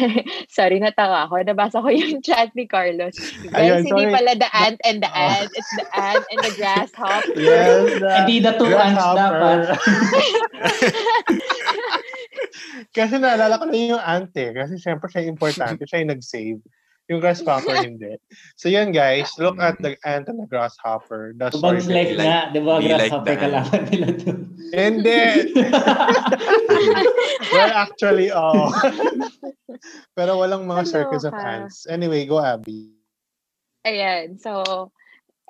sorry, 0.48 0.80
natawa 0.80 1.28
ako. 1.28 1.44
Nabasa 1.44 1.84
ko 1.84 1.92
yung 1.92 2.24
chat 2.24 2.48
ni 2.56 2.64
Carlos. 2.64 3.12
Guys, 3.52 3.84
hindi 3.84 4.08
pala 4.08 4.32
the 4.32 4.48
ant 4.56 4.80
and 4.88 5.04
the 5.04 5.10
Oh. 5.12 5.28
ant. 5.28 5.52
It's 5.52 5.72
the 5.76 5.86
ant 5.92 6.24
and 6.32 6.40
the 6.40 6.52
grasshopper. 6.56 7.36
Yes, 7.42 8.00
the 8.00 8.10
Hindi 8.24 8.36
the 8.40 8.52
two 8.56 8.72
ants 8.72 9.04
dapat. 9.12 9.58
Kasi 12.96 13.14
naalala 13.20 13.60
ko 13.60 13.64
na 13.68 13.76
yung 13.76 14.00
ant 14.02 14.32
eh. 14.36 14.50
Kasi 14.56 14.80
syempre 14.80 15.08
siya 15.12 15.28
importante. 15.28 15.84
Siya 15.84 16.00
yung 16.04 16.12
nag-save. 16.16 16.60
Yung 17.12 17.20
grasshopper 17.20 17.76
hindi. 17.84 18.16
So 18.56 18.72
yun 18.72 18.88
guys, 18.88 19.28
look 19.36 19.60
at 19.60 19.76
the 19.84 20.00
ant 20.08 20.32
and 20.32 20.40
the 20.40 20.48
grasshopper. 20.48 21.36
The 21.36 21.52
Bugs 21.60 21.84
life 21.84 22.16
like- 22.16 22.24
nga, 22.24 22.48
di 22.48 22.60
ba? 22.64 22.80
like 22.80 23.12
Grasshopper 23.12 23.28
the 23.28 23.36
kalaban 23.36 23.82
nila 23.92 24.08
doon. 24.16 24.38
Hindi. 24.72 25.52
well, 27.52 27.72
actually, 27.76 28.32
oh. 28.32 28.72
Pero 30.16 30.40
walang 30.40 30.64
mga 30.64 30.88
circles 30.88 31.28
of 31.28 31.36
Kaloka. 31.36 31.68
ants. 31.68 31.84
Anyway, 31.84 32.24
go 32.24 32.40
Abby. 32.40 32.96
Ayan. 33.84 34.40
So, 34.40 34.88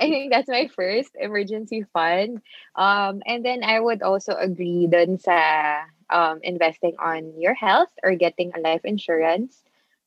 I 0.02 0.10
think 0.10 0.34
that's 0.34 0.50
my 0.50 0.66
first 0.66 1.14
emergency 1.14 1.86
fund. 1.94 2.42
Um, 2.74 3.22
and 3.22 3.46
then 3.46 3.62
I 3.62 3.78
would 3.78 4.02
also 4.02 4.34
agree 4.34 4.90
dun 4.90 5.22
sa 5.22 5.38
um, 6.10 6.42
investing 6.42 6.98
on 6.98 7.30
your 7.38 7.54
health 7.54 7.94
or 8.02 8.18
getting 8.18 8.50
a 8.58 8.60
life 8.60 8.82
insurance. 8.82 9.62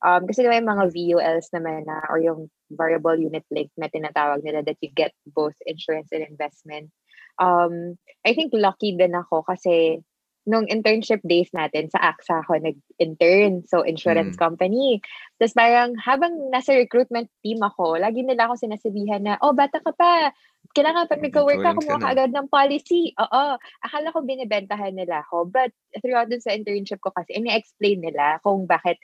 Um, 0.06 0.30
kasi 0.30 0.46
yung 0.46 0.70
mga 0.70 0.94
VULs 0.94 1.50
naman 1.50 1.90
na 1.90 2.06
or 2.14 2.22
yung 2.22 2.54
variable 2.70 3.18
unit 3.18 3.42
link 3.50 3.74
na 3.74 3.90
tinatawag 3.90 4.46
nila 4.46 4.62
that 4.62 4.78
you 4.86 4.94
get 4.94 5.18
both 5.34 5.58
insurance 5.66 6.14
and 6.14 6.22
investment. 6.22 6.94
Um, 7.42 7.98
I 8.22 8.38
think 8.38 8.54
lucky 8.54 8.94
din 8.94 9.18
ako 9.18 9.42
kasi 9.50 10.06
nung 10.46 10.70
internship 10.70 11.26
days 11.26 11.50
natin 11.58 11.90
sa 11.90 12.14
AXA 12.14 12.46
ako 12.46 12.62
nag-intern, 12.62 13.66
so 13.66 13.82
insurance 13.82 14.38
company. 14.38 15.02
Tapos 15.42 15.58
parang 15.58 15.98
habang 15.98 16.38
nasa 16.54 16.78
recruitment 16.78 17.34
team 17.42 17.66
ako, 17.66 17.98
lagi 17.98 18.22
nila 18.22 18.46
ako 18.46 18.62
sinasabihan 18.62 19.26
na, 19.26 19.42
oh, 19.42 19.58
bata 19.58 19.82
ka 19.82 19.90
pa. 19.98 20.30
Kailangan 20.78 21.10
pag 21.10 21.26
nag-work 21.26 21.66
ka, 21.66 21.78
kumuha 21.82 21.98
ka 21.98 22.10
agad 22.14 22.30
ng 22.30 22.46
policy. 22.54 23.10
Oo. 23.18 23.58
Akala 23.58 24.14
ko 24.14 24.22
binibentahan 24.22 24.94
nila 24.94 25.26
ako. 25.26 25.50
But 25.50 25.74
throughout 26.06 26.30
dun 26.30 26.46
sa 26.46 26.54
internship 26.54 27.02
ko 27.02 27.10
kasi, 27.10 27.42
ini-explain 27.42 28.06
nila 28.06 28.38
kung 28.46 28.70
bakit 28.70 29.02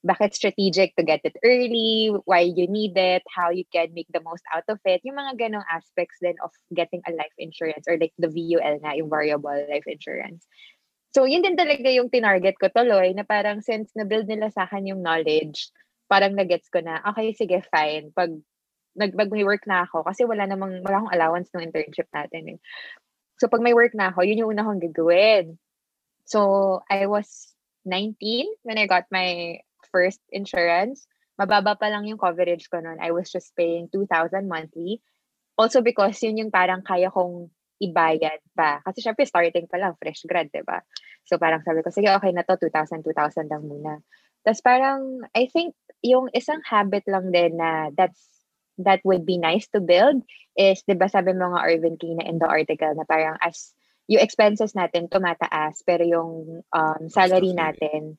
bakit 0.00 0.32
strategic 0.32 0.96
to 0.96 1.04
get 1.04 1.20
it 1.24 1.36
early, 1.44 2.12
why 2.24 2.40
you 2.40 2.64
need 2.66 2.96
it, 2.96 3.22
how 3.28 3.50
you 3.50 3.64
can 3.68 3.92
make 3.92 4.08
the 4.12 4.24
most 4.24 4.42
out 4.54 4.64
of 4.68 4.80
it. 4.84 5.04
Yung 5.04 5.16
mga 5.16 5.36
ganong 5.36 5.68
aspects 5.68 6.16
then 6.24 6.40
of 6.40 6.50
getting 6.72 7.04
a 7.04 7.12
life 7.12 7.34
insurance 7.36 7.84
or 7.84 8.00
like 8.00 8.16
the 8.16 8.28
VUL 8.32 8.80
na, 8.80 8.96
yung 8.96 9.12
variable 9.12 9.52
life 9.68 9.84
insurance. 9.84 10.48
So, 11.12 11.28
yun 11.28 11.42
din 11.42 11.58
talaga 11.58 11.90
yung 11.92 12.08
tinarget 12.08 12.56
ko 12.56 12.72
tuloy 12.72 13.12
na 13.12 13.26
parang 13.26 13.60
since 13.60 13.92
na-build 13.92 14.30
nila 14.30 14.48
sa 14.48 14.64
akin 14.64 14.88
yung 14.88 15.02
knowledge, 15.04 15.68
parang 16.08 16.32
nagets 16.32 16.70
ko 16.72 16.80
na, 16.80 17.02
okay, 17.04 17.34
sige, 17.36 17.60
fine. 17.68 18.14
Pag 18.16 18.40
nag 18.96 19.14
pag 19.14 19.30
may 19.30 19.44
work 19.44 19.66
na 19.68 19.84
ako, 19.84 20.06
kasi 20.06 20.24
wala 20.24 20.48
namang, 20.48 20.80
wala 20.82 21.02
akong 21.02 21.14
allowance 21.14 21.50
ng 21.52 21.66
internship 21.66 22.08
natin 22.14 22.56
eh. 22.56 22.58
So, 23.36 23.52
pag 23.52 23.60
may 23.60 23.74
work 23.76 23.92
na 23.92 24.14
ako, 24.14 24.24
yun 24.24 24.46
yung 24.46 24.52
una 24.54 24.64
kong 24.64 24.80
gagawin. 24.80 25.60
So, 26.24 26.80
I 26.88 27.04
was 27.04 27.52
19 27.84 28.46
when 28.62 28.78
I 28.78 28.86
got 28.86 29.04
my 29.10 29.60
first 29.90 30.22
insurance. 30.30 31.06
Mababa 31.36 31.78
pa 31.78 31.88
lang 31.88 32.06
yung 32.06 32.20
coverage 32.20 32.68
ko 32.68 32.80
noon. 32.80 32.98
I 33.00 33.10
was 33.10 33.30
just 33.30 33.54
paying 33.54 33.88
2,000 33.92 34.46
monthly. 34.46 35.00
Also 35.60 35.84
because 35.84 36.16
yun 36.24 36.40
yung 36.40 36.52
parang 36.52 36.80
kaya 36.80 37.12
kong 37.12 37.52
ibayad 37.80 38.40
pa. 38.52 38.84
Kasi 38.84 39.00
syempre 39.04 39.24
starting 39.24 39.66
pa 39.66 39.80
lang, 39.80 39.96
fresh 39.96 40.24
grad, 40.28 40.52
di 40.52 40.60
ba? 40.64 40.84
So 41.24 41.40
parang 41.40 41.64
sabi 41.64 41.80
ko, 41.80 41.88
sige, 41.88 42.12
okay 42.12 42.32
na 42.32 42.44
to, 42.44 42.56
2,000, 42.60 43.02
2,000 43.04 43.48
lang 43.48 43.64
muna. 43.64 44.04
Tapos 44.44 44.60
parang, 44.64 45.24
I 45.36 45.48
think, 45.48 45.76
yung 46.00 46.32
isang 46.32 46.60
habit 46.64 47.04
lang 47.08 47.28
din 47.28 47.60
na 47.60 47.92
that's 47.92 48.40
that 48.80 49.04
would 49.04 49.28
be 49.28 49.36
nice 49.36 49.68
to 49.76 49.80
build 49.80 50.24
is, 50.56 50.80
di 50.88 50.96
ba 50.96 51.08
sabi 51.08 51.36
mo 51.36 51.52
nga, 51.52 51.68
Arvin, 51.68 52.00
na 52.16 52.24
in 52.24 52.40
the 52.40 52.48
article 52.48 52.92
na 52.96 53.04
parang 53.04 53.36
as 53.44 53.76
yung 54.08 54.24
expenses 54.24 54.72
natin 54.72 55.06
tumataas, 55.06 55.84
pero 55.84 56.02
yung 56.02 56.64
um, 56.72 57.02
salary 57.12 57.52
natin, 57.52 58.16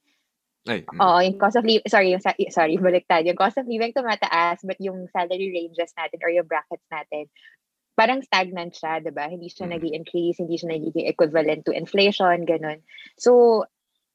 Ay, 0.69 0.85
mm. 0.85 1.01
Oo, 1.01 1.19
yung 1.25 1.37
cost 1.41 1.57
of 1.57 1.65
living, 1.65 1.89
sorry, 1.89 2.13
yung, 2.13 2.21
sa- 2.21 2.37
sorry, 2.53 2.77
baliktad. 2.77 3.25
Yung 3.25 3.39
cost 3.39 3.57
of 3.57 3.65
living 3.65 3.93
tumataas, 3.97 4.61
but 4.61 4.77
yung 4.77 5.09
salary 5.09 5.49
ranges 5.49 5.89
natin 5.97 6.21
or 6.21 6.29
yung 6.29 6.45
brackets 6.45 6.85
natin, 6.93 7.25
parang 7.97 8.21
stagnant 8.21 8.73
siya, 8.77 9.01
di 9.01 9.09
ba? 9.09 9.25
Hindi 9.25 9.49
siya 9.49 9.65
Mm. 9.67 9.73
nag 9.73 9.83
increase 9.89 10.37
hindi 10.37 10.55
siya 10.57 10.73
nagiging 10.77 11.09
equivalent 11.09 11.65
to 11.65 11.73
inflation, 11.73 12.45
ganun. 12.45 12.85
So, 13.17 13.65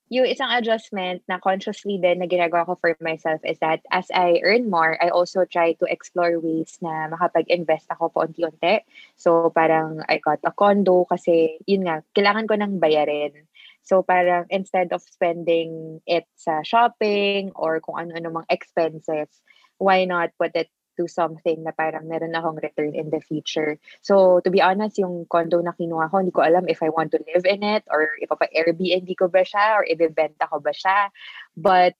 yung 0.06 0.30
isang 0.30 0.54
adjustment 0.54 1.26
na 1.26 1.42
consciously 1.42 1.98
din 1.98 2.22
na 2.22 2.30
ginagawa 2.30 2.62
ko 2.62 2.78
for 2.78 2.94
myself 3.02 3.42
is 3.42 3.58
that 3.58 3.82
as 3.90 4.06
I 4.14 4.38
earn 4.46 4.70
more, 4.70 4.94
I 5.02 5.10
also 5.10 5.42
try 5.42 5.74
to 5.82 5.86
explore 5.90 6.38
ways 6.38 6.78
na 6.78 7.10
makapag-invest 7.10 7.90
ako 7.90 8.14
paunti-unti. 8.14 8.86
So, 9.18 9.50
parang 9.50 10.06
I 10.06 10.22
got 10.22 10.38
a 10.46 10.54
condo 10.54 11.10
kasi, 11.10 11.58
yun 11.66 11.90
nga, 11.90 12.06
kailangan 12.14 12.46
ko 12.46 12.54
nang 12.54 12.78
bayarin. 12.78 13.50
So 13.86 14.02
parang 14.02 14.50
instead 14.50 14.90
of 14.90 15.00
spending 15.06 16.02
it 16.10 16.26
sa 16.34 16.66
shopping 16.66 17.54
or 17.54 17.78
kung 17.78 18.02
ano-ano 18.02 18.42
mga 18.42 18.50
expenses, 18.50 19.30
why 19.78 20.02
not 20.04 20.34
put 20.34 20.58
it 20.58 20.66
to 20.98 21.06
something 21.06 21.62
na 21.62 21.70
parang 21.76 22.08
meron 22.08 22.34
akong 22.34 22.58
return 22.58 22.96
in 22.96 23.12
the 23.12 23.20
future. 23.20 23.78
So 24.00 24.40
to 24.42 24.50
be 24.50 24.64
honest, 24.64 24.98
yung 24.98 25.28
condo 25.28 25.60
na 25.60 25.76
kinuha 25.76 26.10
ko, 26.10 26.18
hindi 26.18 26.32
ko 26.34 26.42
alam 26.42 26.66
if 26.66 26.82
I 26.82 26.88
want 26.88 27.12
to 27.12 27.22
live 27.30 27.44
in 27.44 27.62
it 27.62 27.84
or 27.92 28.16
if 28.18 28.32
pa 28.32 28.48
Airbnb 28.50 29.06
ko 29.14 29.28
ba 29.28 29.44
siya 29.44 29.78
or 29.78 29.84
ibebenta 29.86 30.48
ko 30.48 30.58
ba 30.58 30.72
siya. 30.72 31.12
But 31.54 31.94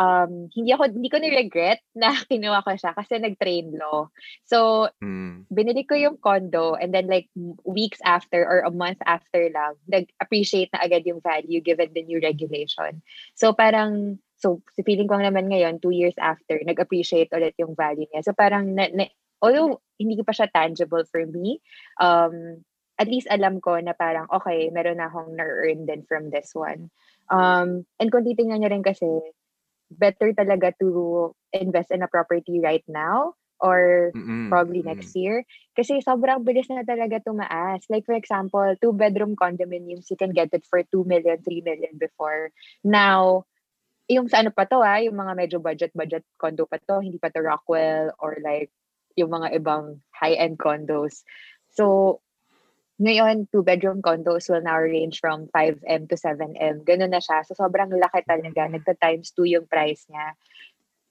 um 0.00 0.50
hindi 0.50 0.74
ako 0.74 0.90
hindi 0.90 1.08
ko 1.10 1.18
ni-regret 1.22 1.80
na 2.02 2.14
kinuha 2.14 2.66
ko 2.66 2.74
siya 2.74 2.92
kasi 2.94 3.18
nag-train 3.22 3.70
law. 3.74 4.10
So 4.46 4.90
Mm. 4.98 5.46
binili 5.52 5.86
ko 5.86 5.94
yung 5.94 6.18
condo 6.18 6.74
and 6.74 6.90
then 6.90 7.06
like 7.06 7.28
weeks 7.62 8.00
after 8.02 8.42
or 8.42 8.64
a 8.66 8.72
month 8.72 8.98
after 9.04 9.46
lang, 9.52 9.78
nag-appreciate 9.86 10.72
na 10.72 10.82
agad 10.82 11.04
yung 11.06 11.20
value 11.22 11.60
given 11.60 11.92
the 11.94 12.02
new 12.02 12.18
regulation. 12.18 13.04
So 13.38 13.52
parang, 13.52 14.18
so 14.40 14.60
feeling 14.82 15.06
ko 15.06 15.20
naman 15.20 15.52
ngayon, 15.52 15.80
two 15.80 15.94
years 15.94 16.16
after, 16.18 16.58
nag-appreciate 16.62 17.30
ulit 17.30 17.54
yung 17.60 17.76
value 17.76 18.08
niya. 18.10 18.24
So 18.24 18.32
parang, 18.32 18.74
na, 18.74 18.88
na, 18.90 19.06
although 19.44 19.80
hindi 20.00 20.18
pa 20.24 20.32
siya 20.32 20.50
tangible 20.50 21.04
for 21.06 21.22
me, 21.28 21.60
um, 22.00 22.64
at 22.98 23.10
least 23.10 23.26
alam 23.28 23.58
ko 23.60 23.78
na 23.82 23.92
parang, 23.92 24.30
okay, 24.30 24.70
meron 24.70 24.98
na 25.02 25.10
akong 25.10 25.34
na-earn 25.34 25.86
din 25.86 26.06
from 26.06 26.30
this 26.30 26.54
one. 26.54 26.90
Um, 27.28 27.88
and 27.98 28.08
kung 28.12 28.22
titingnan 28.22 28.62
nyo 28.62 28.70
rin 28.70 28.86
kasi, 28.86 29.06
better 29.96 30.34
talaga 30.34 30.74
to 30.80 31.32
invest 31.54 31.90
in 31.90 32.02
a 32.02 32.10
property 32.10 32.60
right 32.60 32.84
now 32.88 33.34
or 33.62 34.12
Mm-mm. 34.12 34.50
probably 34.50 34.82
next 34.82 35.14
year. 35.16 35.46
Kasi 35.72 36.02
sobrang 36.02 36.44
bilis 36.44 36.68
na 36.68 36.84
talaga 36.84 37.22
tumaas. 37.22 37.86
Like 37.88 38.04
for 38.04 38.12
example, 38.12 38.76
two-bedroom 38.82 39.38
condominiums, 39.38 40.10
you 40.10 40.18
can 40.18 40.34
get 40.34 40.52
it 40.52 40.66
for 40.68 40.82
2 40.82 41.08
million, 41.08 41.40
3 41.40 41.62
million 41.64 41.94
before. 41.96 42.50
Now, 42.82 43.46
yung 44.10 44.28
sa 44.28 44.44
ano 44.44 44.52
pa 44.52 44.68
to 44.68 44.84
ah, 44.84 45.00
yung 45.00 45.16
mga 45.16 45.32
medyo 45.32 45.58
budget-budget 45.64 46.24
condo 46.36 46.68
pa 46.68 46.76
to, 46.76 47.00
hindi 47.00 47.16
pa 47.16 47.32
to 47.32 47.40
Rockwell 47.40 48.12
or 48.20 48.36
like 48.44 48.68
yung 49.16 49.32
mga 49.32 49.56
ibang 49.56 50.02
high-end 50.12 50.58
condos. 50.60 51.24
So, 51.72 52.20
ngayon, 53.02 53.50
two-bedroom 53.50 54.02
condos 54.02 54.46
will 54.46 54.62
now 54.62 54.78
range 54.78 55.18
from 55.18 55.50
5M 55.50 56.06
to 56.08 56.16
7M. 56.16 56.86
Ganun 56.86 57.10
na 57.10 57.18
siya. 57.18 57.42
So, 57.42 57.58
sobrang 57.58 57.90
laki 57.90 58.22
talaga. 58.22 58.70
Nagta-times 58.70 59.34
2 59.34 59.58
yung 59.58 59.66
price 59.66 60.06
niya 60.06 60.38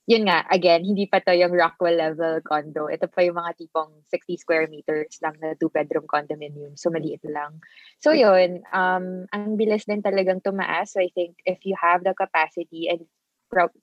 yun 0.04 0.28
nga, 0.28 0.44
again, 0.52 0.84
hindi 0.84 1.08
pa 1.08 1.24
to 1.24 1.32
yung 1.32 1.56
Rockwell 1.56 1.96
level 1.96 2.44
condo. 2.44 2.92
Ito 2.92 3.08
pa 3.08 3.24
yung 3.24 3.40
mga 3.40 3.56
tipong 3.56 4.04
60 4.12 4.36
square 4.36 4.68
meters 4.68 5.16
lang 5.24 5.40
na 5.40 5.56
two-bedroom 5.56 6.12
condominium. 6.12 6.76
So, 6.76 6.92
maliit 6.92 7.24
lang. 7.24 7.64
So, 8.04 8.12
yun, 8.12 8.68
um, 8.76 9.24
ang 9.32 9.56
bilis 9.56 9.88
din 9.88 10.04
talagang 10.04 10.44
tumaas. 10.44 10.92
So, 10.92 11.00
I 11.00 11.08
think 11.16 11.40
if 11.48 11.64
you 11.64 11.80
have 11.80 12.04
the 12.04 12.12
capacity 12.12 12.92
and 12.92 13.08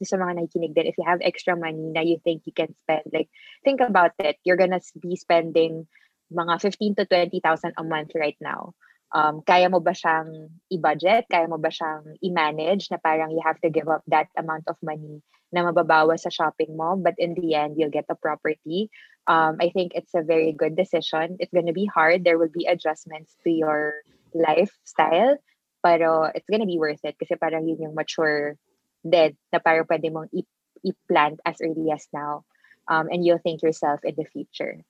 sa 0.02 0.18
mga 0.18 0.44
nakikinig 0.44 0.74
din, 0.74 0.90
if 0.90 0.98
you 0.98 1.06
have 1.06 1.22
extra 1.24 1.54
money 1.56 1.88
na 1.94 2.02
you 2.02 2.20
think 2.20 2.42
you 2.44 2.52
can 2.52 2.74
spend, 2.74 3.06
like, 3.14 3.30
think 3.64 3.80
about 3.80 4.12
it. 4.18 4.36
You're 4.44 4.60
gonna 4.60 4.82
be 4.98 5.14
spending 5.14 5.86
mga 6.30 6.54
15 6.62 6.94
to 6.94 7.04
20,000 7.06 7.74
a 7.76 7.84
month 7.84 8.14
right 8.14 8.38
now. 8.40 8.72
Um, 9.10 9.42
kaya 9.42 9.66
mo 9.66 9.82
ba 9.82 9.90
siyang 9.90 10.54
i-budget? 10.70 11.26
Kaya 11.26 11.50
mo 11.50 11.58
ba 11.58 11.74
siyang 11.74 12.14
i-manage 12.22 12.90
na 12.94 12.98
parang 13.02 13.34
you 13.34 13.42
have 13.42 13.58
to 13.66 13.70
give 13.70 13.90
up 13.90 14.06
that 14.06 14.30
amount 14.38 14.70
of 14.70 14.78
money 14.86 15.18
na 15.50 15.66
mababawas 15.66 16.22
sa 16.22 16.30
shopping 16.30 16.78
mo, 16.78 16.94
but 16.94 17.18
in 17.18 17.34
the 17.34 17.58
end, 17.58 17.74
you'll 17.74 17.90
get 17.90 18.06
a 18.06 18.14
property. 18.14 18.86
Um, 19.26 19.58
I 19.58 19.74
think 19.74 19.98
it's 19.98 20.14
a 20.14 20.22
very 20.22 20.54
good 20.54 20.78
decision. 20.78 21.42
It's 21.42 21.50
to 21.50 21.74
be 21.74 21.90
hard. 21.90 22.22
There 22.22 22.38
will 22.38 22.54
be 22.54 22.70
adjustments 22.70 23.34
to 23.42 23.50
your 23.50 24.06
lifestyle. 24.30 25.42
Pero 25.82 26.30
it's 26.30 26.46
gonna 26.46 26.68
be 26.68 26.78
worth 26.78 27.02
it 27.02 27.16
kasi 27.18 27.34
parang 27.34 27.66
yun 27.66 27.90
yung 27.90 27.96
mature 27.96 28.54
dead 29.02 29.34
na 29.50 29.58
parang 29.58 29.88
pwede 29.88 30.12
mong 30.12 30.28
i- 30.36 30.54
i-plant 30.84 31.40
as 31.42 31.58
early 31.64 31.90
as 31.90 32.06
now. 32.12 32.44
Um, 32.86 33.08
and 33.08 33.24
you'll 33.24 33.42
thank 33.42 33.64
yourself 33.64 34.04
in 34.04 34.14
the 34.14 34.28
future. 34.28 34.84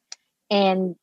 And 0.50 0.98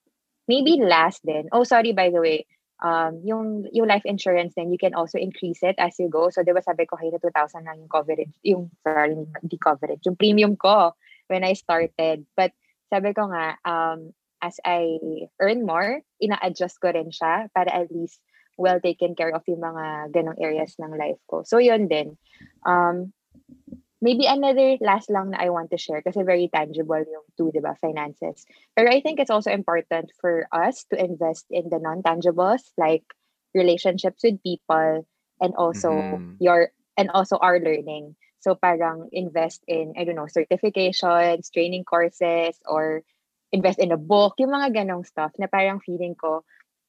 maybe 0.47 0.79
last 0.81 1.21
then, 1.23 1.47
oh 1.51 1.63
sorry 1.63 1.93
by 1.93 2.09
the 2.09 2.19
way, 2.19 2.45
um, 2.83 3.21
yung, 3.23 3.67
yung 3.73 3.87
life 3.87 4.05
insurance 4.05 4.53
then 4.55 4.71
you 4.71 4.77
can 4.77 4.93
also 4.93 5.17
increase 5.17 5.59
it 5.61 5.75
as 5.77 5.97
you 5.99 6.09
go. 6.09 6.29
So, 6.29 6.43
di 6.43 6.53
ba 6.53 6.61
sabi 6.61 6.85
ko 6.85 6.97
na 6.97 7.19
2,000 7.19 7.65
lang 7.65 7.77
yung 7.79 7.91
coverage, 7.91 8.33
yung, 8.43 8.69
sorry, 8.83 9.15
hindi 9.15 9.57
coverage, 9.57 10.01
yung 10.05 10.15
premium 10.17 10.55
ko 10.55 10.93
when 11.27 11.43
I 11.43 11.53
started. 11.53 12.25
But 12.35 12.51
sabi 12.89 13.13
ko 13.13 13.29
nga, 13.31 13.57
um, 13.65 14.13
as 14.41 14.59
I 14.65 15.01
earn 15.41 15.65
more, 15.65 16.01
ina-adjust 16.21 16.77
ko 16.79 16.93
rin 16.93 17.09
siya 17.09 17.49
para 17.53 17.73
at 17.73 17.89
least 17.89 18.21
well 18.57 18.81
taken 18.81 19.13
care 19.13 19.33
of 19.33 19.45
yung 19.45 19.61
mga 19.61 20.13
ganong 20.13 20.37
areas 20.41 20.77
ng 20.77 20.93
life 20.97 21.21
ko. 21.29 21.41
So, 21.45 21.57
yun 21.57 21.89
din. 21.89 22.17
Um, 22.65 23.13
maybe 24.01 24.25
another 24.25 24.77
last 24.81 25.09
lang 25.09 25.31
na 25.31 25.41
I 25.41 25.49
want 25.49 25.71
to 25.71 25.77
share 25.77 26.01
kasi 26.01 26.21
very 26.21 26.49
tangible 26.53 27.01
yung 27.01 27.25
two, 27.37 27.51
di 27.51 27.59
ba, 27.59 27.75
finances. 27.81 28.45
Pero 28.77 28.89
I 28.91 29.01
think 29.01 29.19
it's 29.19 29.33
also 29.33 29.49
important 29.51 30.11
for 30.21 30.45
us 30.53 30.85
to 30.93 30.95
invest 30.99 31.45
in 31.49 31.69
the 31.69 31.79
non-tangibles 31.79 32.73
like 32.77 33.03
relationships 33.53 34.21
with 34.21 34.41
people 34.43 35.07
and 35.41 35.51
also 35.57 36.21
Mhm. 36.21 36.37
your 36.39 36.69
and 36.97 37.09
also 37.13 37.37
our 37.37 37.59
learning. 37.59 38.15
So 38.39 38.53
parang 38.53 39.09
invest 39.11 39.65
in, 39.67 39.93
I 39.97 40.05
don't 40.05 40.15
know, 40.15 40.29
certifications, 40.29 41.49
training 41.51 41.85
courses, 41.85 42.57
or 42.65 43.01
invest 43.51 43.79
in 43.79 43.91
a 43.91 43.97
book, 43.97 44.37
yung 44.37 44.53
mga 44.53 44.83
ganong 44.83 45.05
stuff 45.05 45.31
na 45.39 45.47
parang 45.47 45.79
feeling 45.81 46.13
ko, 46.13 46.43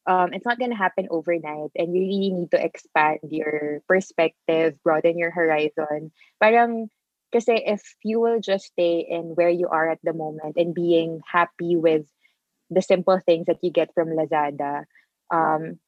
um, 0.07 0.33
it's 0.33 0.45
not 0.45 0.59
gonna 0.59 0.77
happen 0.77 1.09
overnight 1.11 1.73
and 1.77 1.95
you 1.95 2.05
really 2.05 2.33
need 2.33 2.51
to 2.53 2.61
expand 2.61 3.21
your 3.29 3.81
perspective, 3.89 4.77
broaden 4.85 5.17
your 5.17 5.31
horizon. 5.31 6.13
Parang, 6.41 6.91
kasi 7.29 7.61
if 7.61 7.83
you 8.03 8.21
will 8.21 8.41
just 8.41 8.73
stay 8.73 9.05
in 9.05 9.37
where 9.37 9.53
you 9.53 9.69
are 9.69 9.91
at 9.91 10.01
the 10.03 10.17
moment 10.17 10.57
and 10.57 10.75
being 10.75 11.21
happy 11.29 11.77
with 11.77 12.09
the 12.71 12.81
simple 12.81 13.21
things 13.21 13.47
that 13.47 13.61
you 13.63 13.71
get 13.71 13.93
from 13.93 14.13
Lazada, 14.17 14.85
um, 15.29 15.81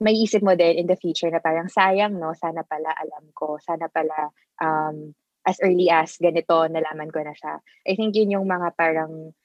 may 0.00 0.16
isip 0.16 0.42
mo 0.42 0.56
din 0.56 0.76
in 0.76 0.88
the 0.88 0.96
future 0.96 1.30
na 1.30 1.40
parang 1.40 1.68
sayang, 1.68 2.16
no? 2.18 2.32
Sana 2.36 2.64
pala 2.64 2.92
alam 2.92 3.24
ko. 3.32 3.60
Sana 3.60 3.88
pala 3.88 4.32
um, 4.60 5.14
as 5.44 5.60
early 5.60 5.88
as 5.92 6.16
ganito, 6.16 6.66
nalaman 6.66 7.12
ko 7.12 7.20
na 7.20 7.36
siya. 7.36 7.60
I 7.84 7.94
think 7.94 8.16
yun 8.16 8.32
yung 8.32 8.48
mga 8.48 8.74
parang 8.76 9.36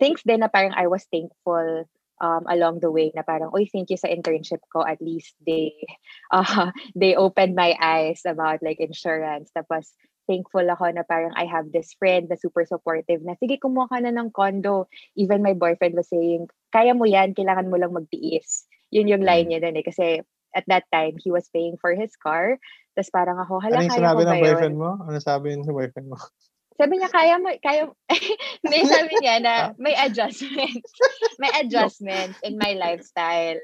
things 0.00 0.24
din 0.24 0.40
na 0.40 0.48
parang 0.48 0.72
I 0.76 0.88
was 0.88 1.04
thankful 1.08 1.88
um, 2.20 2.44
along 2.48 2.80
the 2.80 2.90
way 2.90 3.12
na 3.14 3.22
parang, 3.22 3.50
oy, 3.54 3.68
thank 3.68 3.90
you 3.90 3.96
sa 3.96 4.08
internship 4.08 4.64
ko. 4.72 4.84
At 4.84 5.00
least 5.00 5.34
they, 5.44 5.74
uh, 6.32 6.70
they 6.94 7.16
opened 7.16 7.54
my 7.54 7.76
eyes 7.80 8.22
about 8.24 8.62
like 8.62 8.80
insurance. 8.80 9.50
Tapos, 9.52 9.92
thankful 10.26 10.66
ako 10.66 10.90
na 10.90 11.06
parang 11.06 11.32
I 11.38 11.46
have 11.46 11.70
this 11.70 11.94
friend 11.94 12.26
na 12.28 12.36
super 12.36 12.66
supportive 12.66 13.22
na, 13.22 13.38
sige, 13.38 13.62
kumuha 13.62 13.88
ka 13.88 13.98
na 14.02 14.10
ng 14.10 14.34
condo. 14.34 14.90
Even 15.14 15.42
my 15.42 15.54
boyfriend 15.54 15.94
was 15.94 16.10
saying, 16.10 16.50
kaya 16.74 16.92
mo 16.92 17.06
yan, 17.06 17.32
kailangan 17.32 17.70
mo 17.70 17.78
lang 17.78 17.94
magtiis. 17.94 18.66
Yun 18.90 19.10
yung 19.10 19.22
line 19.22 19.48
niya 19.50 19.62
dun 19.62 19.78
eh. 19.78 19.86
Kasi 19.86 20.20
at 20.56 20.66
that 20.66 20.84
time, 20.90 21.20
he 21.22 21.30
was 21.30 21.46
paying 21.52 21.78
for 21.78 21.94
his 21.94 22.16
car. 22.18 22.58
Tapos 22.98 23.12
parang 23.12 23.38
ako, 23.38 23.60
hala, 23.62 23.84
Ano 23.84 23.92
kaya 23.92 24.00
sinabi 24.02 24.22
ko 24.22 24.26
ba 24.26 24.30
ng 24.32 24.36
yun? 24.36 24.44
boyfriend 24.44 24.76
mo? 24.76 24.90
Ano 25.04 25.18
sabi 25.22 25.46
ng 25.54 25.68
boyfriend 25.68 26.08
mo? 26.10 26.18
Sabi 26.76 27.00
niya, 27.00 27.08
kaya 27.08 27.40
mo, 27.40 27.48
kaya, 27.60 27.88
may 28.64 28.84
sabi 28.92 29.14
niya 29.20 29.40
na 29.40 29.54
may 29.80 29.96
adjustments. 29.96 30.92
may 31.42 31.50
adjustments 31.56 32.38
in 32.44 32.60
my 32.60 32.76
lifestyle. 32.76 33.60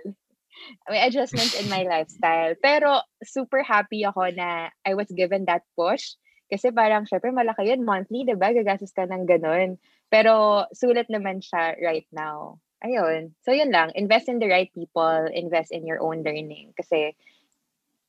May 0.89 1.01
adjustments 1.05 1.57
in 1.57 1.69
my 1.69 1.85
lifestyle. 1.85 2.57
Pero 2.61 3.05
super 3.25 3.61
happy 3.61 4.05
ako 4.09 4.33
na 4.33 4.73
I 4.85 4.97
was 4.97 5.09
given 5.13 5.45
that 5.49 5.65
push. 5.77 6.17
Kasi 6.53 6.69
parang, 6.73 7.09
syempre, 7.09 7.33
malaki 7.33 7.69
yun. 7.73 7.85
Monthly, 7.85 8.29
di 8.29 8.37
ba? 8.37 8.53
Gagastos 8.53 8.93
ka 8.93 9.09
ng 9.09 9.25
ganun. 9.25 9.81
Pero 10.13 10.65
sulit 10.77 11.09
naman 11.09 11.41
siya 11.41 11.81
right 11.81 12.09
now. 12.13 12.61
Ayun. 12.85 13.33
So, 13.41 13.57
yun 13.57 13.73
lang. 13.73 13.97
Invest 13.97 14.29
in 14.29 14.37
the 14.37 14.53
right 14.53 14.69
people. 14.77 15.33
Invest 15.33 15.73
in 15.73 15.89
your 15.89 16.05
own 16.05 16.21
learning. 16.21 16.77
Kasi, 16.77 17.17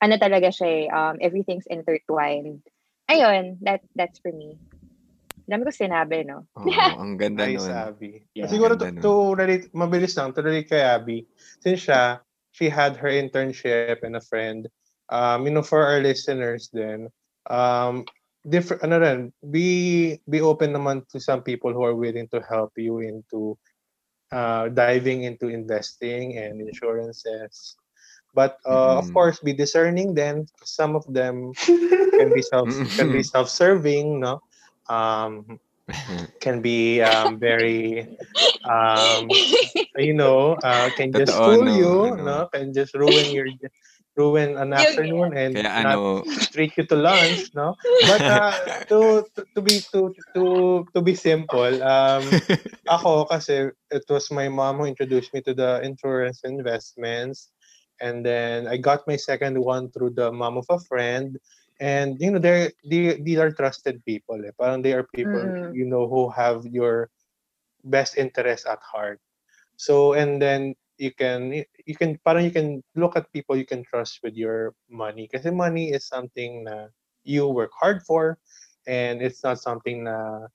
ano 0.04 0.20
talaga 0.20 0.52
siya 0.52 0.68
eh, 0.68 0.86
um, 0.92 1.16
everything's 1.24 1.68
intertwined. 1.72 2.60
Ayun, 3.08 3.64
that 3.64 3.80
that's 3.96 4.20
for 4.20 4.36
me. 4.36 4.60
Dami 5.48 5.62
ko 5.68 5.72
sinabi, 5.72 6.24
no? 6.26 6.48
Oo, 6.58 6.98
ang 7.02 7.18
ganda 7.18 7.46
nun. 7.50 7.70
Abby. 7.72 8.24
Yeah, 8.36 8.48
Siguro 8.48 8.78
to, 8.80 8.86
to 9.02 9.12
relate, 9.36 9.70
mabilis 9.74 10.16
lang, 10.18 10.34
to 10.34 10.42
relate 10.42 10.70
kay 10.70 10.82
Abby, 10.82 11.26
since 11.62 11.84
siya, 11.86 12.22
she 12.54 12.70
had 12.70 12.96
her 12.98 13.10
internship 13.10 13.90
and 13.90 14.04
a 14.04 14.08
friend, 14.10 14.68
um, 14.98 15.34
you 15.34 15.40
know, 15.40 15.50
for 15.50 15.72
our 15.74 16.00
listeners 16.00 16.70
then, 16.72 17.10
um, 17.50 18.06
different, 18.48 18.84
ano 18.84 19.00
rin, 19.00 19.20
be, 19.52 20.20
be 20.30 20.40
open 20.42 20.72
naman 20.74 21.04
to 21.10 21.20
some 21.20 21.42
people 21.42 21.74
who 21.74 21.84
are 21.84 21.96
willing 21.96 22.28
to 22.30 22.40
help 22.48 22.72
you 22.78 23.00
into 23.00 23.58
uh, 24.32 24.70
diving 24.70 25.24
into 25.24 25.48
investing 25.48 26.38
and 26.38 26.62
insurances. 26.62 27.76
But 28.34 28.58
uh, 28.66 28.98
of 28.98 29.08
Mhm. 29.08 29.14
course, 29.14 29.40
be 29.40 29.54
discerning 29.54 30.14
then. 30.14 30.46
Some 30.64 30.96
of 30.96 31.06
them 31.12 31.54
can 32.18 32.32
be 32.34 32.42
self 32.52 32.70
can 32.98 33.12
be 33.12 33.24
self-serving, 33.24 34.20
no? 34.20 34.42
Um, 34.90 35.60
can 36.42 36.62
be 36.62 37.02
um, 37.02 37.40
very 37.40 38.08
um, 38.68 39.30
you 39.98 40.14
know 40.14 40.54
uh, 40.64 40.90
can 40.92 41.14
just 41.14 41.34
Totoo, 41.34 41.44
fool 41.44 41.66
no, 41.66 41.76
you 41.76 42.14
ano. 42.14 42.24
no. 42.24 42.48
can 42.54 42.74
just 42.74 42.94
ruin 42.96 43.32
your 43.32 43.48
ruin 44.16 44.58
an 44.58 44.74
afternoon 44.74 45.36
and 45.38 45.58
Kaya 45.58 45.70
not 45.78 46.00
ano, 46.00 46.24
treat 46.54 46.74
you 46.78 46.86
to 46.86 46.96
lunch 46.96 47.50
no? 47.54 47.76
But 48.02 48.28
uh, 48.28 48.54
to, 48.90 49.26
to 49.36 49.46
to 49.56 49.62
be 49.62 49.86
to 49.94 50.14
to 50.36 50.86
to 50.94 51.02
be 51.02 51.16
simple 51.16 51.82
um 51.84 52.38
ako 52.90 53.26
kasi 53.32 53.72
it 53.92 54.06
was 54.10 54.30
my 54.32 54.50
mom 54.50 54.78
who 54.78 54.86
introduced 54.86 55.34
me 55.34 55.42
to 55.42 55.54
the 55.54 55.82
insurance 55.84 56.42
investments. 56.44 57.50
And 58.02 58.26
then 58.26 58.68
I 58.68 58.78
got 58.78 59.08
my 59.08 59.16
second 59.16 59.56
one 59.56 59.88
through 59.92 60.20
the 60.20 60.32
mom 60.32 60.58
of 60.58 60.66
a 60.70 60.80
friend 60.90 61.38
and 61.84 62.16
you 62.24 62.32
know 62.32 62.40
they're 62.40 62.72
they, 62.88 63.20
these 63.20 63.40
are 63.44 63.52
trusted 63.52 64.00
people 64.08 64.40
eh. 64.48 64.56
parang 64.56 64.82
they 64.82 64.96
are 64.96 65.04
people 65.12 65.44
Mm. 65.44 65.76
you 65.76 65.84
know 65.84 66.08
who 66.08 66.32
have 66.32 66.64
your 66.72 67.12
best 67.84 68.18
interest 68.18 68.66
at 68.68 68.80
heart 68.82 69.20
so 69.76 70.14
and 70.14 70.42
then 70.42 70.76
you 70.98 71.12
can 71.12 71.52
you 71.86 71.96
can 71.96 72.18
parang 72.24 72.46
you 72.46 72.52
can 72.54 72.84
look 72.96 73.18
at 73.18 73.32
people 73.34 73.56
you 73.58 73.68
can 73.68 73.84
trust 73.84 74.22
with 74.24 74.36
your 74.38 74.74
money 74.90 75.28
kasi 75.28 75.52
money 75.52 75.92
is 75.92 76.08
something 76.08 76.64
na 76.64 76.88
you 77.28 77.48
work 77.48 77.72
hard 77.76 78.04
for 78.06 78.40
and 78.88 79.22
it's 79.22 79.44
not 79.44 79.60
something 79.60 80.04
na 80.08 80.48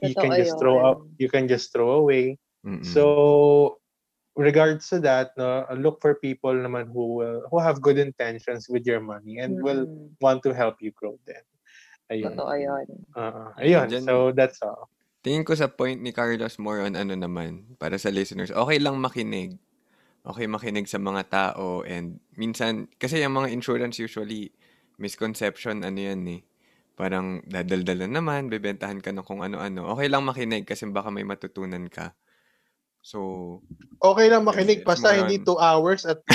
you 0.00 0.16
can 0.16 0.34
just 0.36 0.58
throw 0.58 0.80
yun. 0.80 0.86
out 0.86 1.04
you 1.18 1.28
can 1.28 1.48
just 1.48 1.72
throw 1.72 2.00
away 2.00 2.38
mm-mm. 2.64 2.84
so 2.84 3.76
regards 4.34 4.90
to 4.90 4.98
that 4.98 5.30
no 5.38 5.62
look 5.78 6.02
for 6.02 6.18
people 6.18 6.50
naman 6.52 6.90
who 6.90 7.18
will 7.22 7.38
who 7.50 7.58
have 7.62 7.78
good 7.78 7.98
intentions 7.98 8.66
with 8.66 8.82
your 8.82 8.98
money 8.98 9.38
and 9.38 9.58
will 9.62 9.86
Mm-mm. 9.86 10.10
want 10.18 10.42
to 10.42 10.50
help 10.50 10.78
you 10.82 10.90
grow 10.94 11.14
then 11.26 11.42
ayun 12.10 12.34
Totoo 12.34 12.54
yun. 12.58 12.86
uh, 13.14 13.54
Ayun, 13.56 13.86
ayun 13.86 13.86
dyan- 13.90 14.06
so 14.06 14.14
that's 14.34 14.58
all 14.62 14.90
Tingin 15.24 15.40
ko 15.40 15.56
sa 15.56 15.72
point 15.72 16.04
ni 16.04 16.12
Carlos 16.12 16.60
more 16.60 16.84
on 16.84 16.92
ano 16.92 17.16
naman, 17.16 17.64
para 17.80 17.96
sa 17.96 18.12
listeners, 18.12 18.52
okay 18.52 18.76
lang 18.76 19.00
makinig. 19.00 19.56
Okay 20.20 20.44
makinig 20.44 20.84
sa 20.84 21.00
mga 21.00 21.22
tao 21.32 21.80
and 21.80 22.20
minsan, 22.36 22.92
kasi 23.00 23.24
yung 23.24 23.32
mga 23.32 23.48
insurance 23.48 23.96
usually, 23.96 24.52
misconception, 25.00 25.80
ano 25.80 25.96
yan 25.96 26.28
eh. 26.28 26.44
Parang 26.92 27.40
dadaldalan 27.48 28.12
naman, 28.12 28.52
bebentahan 28.52 29.00
ka 29.00 29.16
ng 29.16 29.24
kung 29.24 29.40
ano-ano. 29.40 29.88
Okay 29.96 30.12
lang 30.12 30.28
makinig 30.28 30.68
kasi 30.68 30.84
baka 30.92 31.08
may 31.08 31.24
matutunan 31.24 31.88
ka. 31.88 32.12
So, 33.04 33.60
okay 34.00 34.32
lang 34.32 34.48
makinig 34.48 34.80
yes, 34.80 34.88
basta 34.88 35.12
hindi 35.12 35.36
on- 35.36 35.44
two 35.44 35.60
hours 35.60 36.08
at 36.08 36.24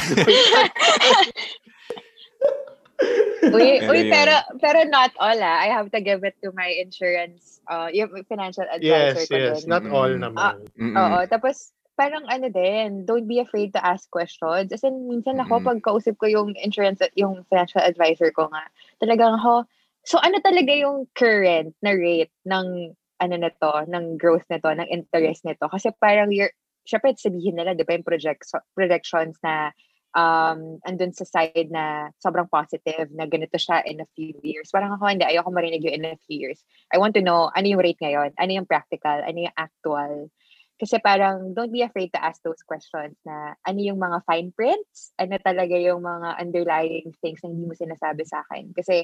Uy, 3.49 3.79
Pero 3.79 3.89
uy, 3.95 4.01
yun. 4.05 4.11
pero, 4.11 4.35
pero 4.59 4.79
not 4.91 5.09
all 5.17 5.39
ah. 5.39 5.63
I 5.63 5.71
have 5.71 5.89
to 5.95 6.03
give 6.03 6.27
it 6.27 6.35
to 6.43 6.51
my 6.51 6.67
insurance, 6.75 7.63
uh, 7.71 7.87
yung 7.89 8.11
financial 8.27 8.67
advisor 8.67 9.23
yes 9.23 9.31
ko 9.31 9.35
yes 9.39 9.63
din. 9.63 9.71
not 9.71 9.83
all 9.89 10.11
Mm-mm. 10.11 10.27
naman 10.29 10.67
mm 10.75 10.93
Oo, 10.93 11.19
tapos 11.25 11.71
parang 11.95 12.27
ano 12.27 12.51
din, 12.51 13.07
don't 13.07 13.27
be 13.27 13.39
afraid 13.39 13.71
to 13.75 13.81
ask 13.81 14.07
questions. 14.11 14.71
As 14.71 14.83
in, 14.83 15.07
minsan 15.07 15.39
ako, 15.39 15.59
Mm-mm. 15.59 15.67
pag 15.67 15.79
kausap 15.83 16.15
ko 16.19 16.27
yung 16.27 16.53
insurance, 16.59 16.99
yung 17.15 17.43
financial 17.47 17.81
advisor 17.83 18.29
ko 18.35 18.47
nga, 18.51 18.67
talagang 18.99 19.35
ako, 19.39 19.63
so 20.03 20.19
ano 20.19 20.39
talaga 20.43 20.71
yung 20.75 21.07
current 21.15 21.75
na 21.83 21.91
rate 21.95 22.31
ng 22.47 22.95
ano 23.19 23.35
na 23.35 23.51
to, 23.51 23.85
ng 23.87 24.17
growth 24.17 24.47
na 24.49 24.59
to, 24.59 24.71
ng 24.71 24.89
interest 24.89 25.43
nito? 25.45 25.67
Kasi 25.67 25.91
parang 25.99 26.31
you're, 26.31 26.51
syempre 26.87 27.13
sabihin 27.15 27.59
nila, 27.59 27.75
di 27.75 27.85
ba, 27.85 27.93
yung 27.95 28.07
projects, 28.07 28.55
projections 28.73 29.37
na 29.43 29.75
um, 30.17 30.81
andun 30.87 31.13
sa 31.13 31.25
side 31.27 31.69
na 31.69 32.09
sobrang 32.17 32.49
positive 32.49 33.11
na 33.13 33.29
ganito 33.29 33.59
siya 33.59 33.85
in 33.85 34.01
a 34.01 34.07
few 34.17 34.33
years. 34.41 34.73
Parang 34.73 34.95
ako, 34.97 35.05
hindi, 35.05 35.25
ayoko 35.27 35.51
marinig 35.53 35.85
yung 35.85 35.95
in 36.01 36.05
a 36.15 36.21
few 36.25 36.39
years. 36.39 36.63
I 36.89 36.97
want 36.97 37.13
to 37.19 37.21
know, 37.21 37.53
ano 37.53 37.67
yung 37.67 37.83
rate 37.83 38.01
ngayon? 38.01 38.33
Ano 38.39 38.51
yung 38.51 38.69
practical? 38.69 39.21
Ano 39.21 39.37
yung 39.45 39.55
actual? 39.57 40.33
Kasi 40.79 40.95
parang 41.03 41.51
don't 41.51 41.75
be 41.75 41.83
afraid 41.83 42.07
to 42.15 42.23
ask 42.23 42.39
those 42.39 42.63
questions 42.63 43.19
na 43.27 43.59
ano 43.67 43.79
yung 43.83 43.99
mga 43.99 44.23
fine 44.23 44.55
prints, 44.55 45.11
ano 45.19 45.35
talaga 45.43 45.75
yung 45.75 46.07
mga 46.07 46.39
underlying 46.39 47.11
things 47.19 47.43
na 47.43 47.51
hindi 47.51 47.67
mo 47.67 47.75
sinasabi 47.75 48.23
sa 48.23 48.47
akin. 48.47 48.71
Kasi 48.71 49.03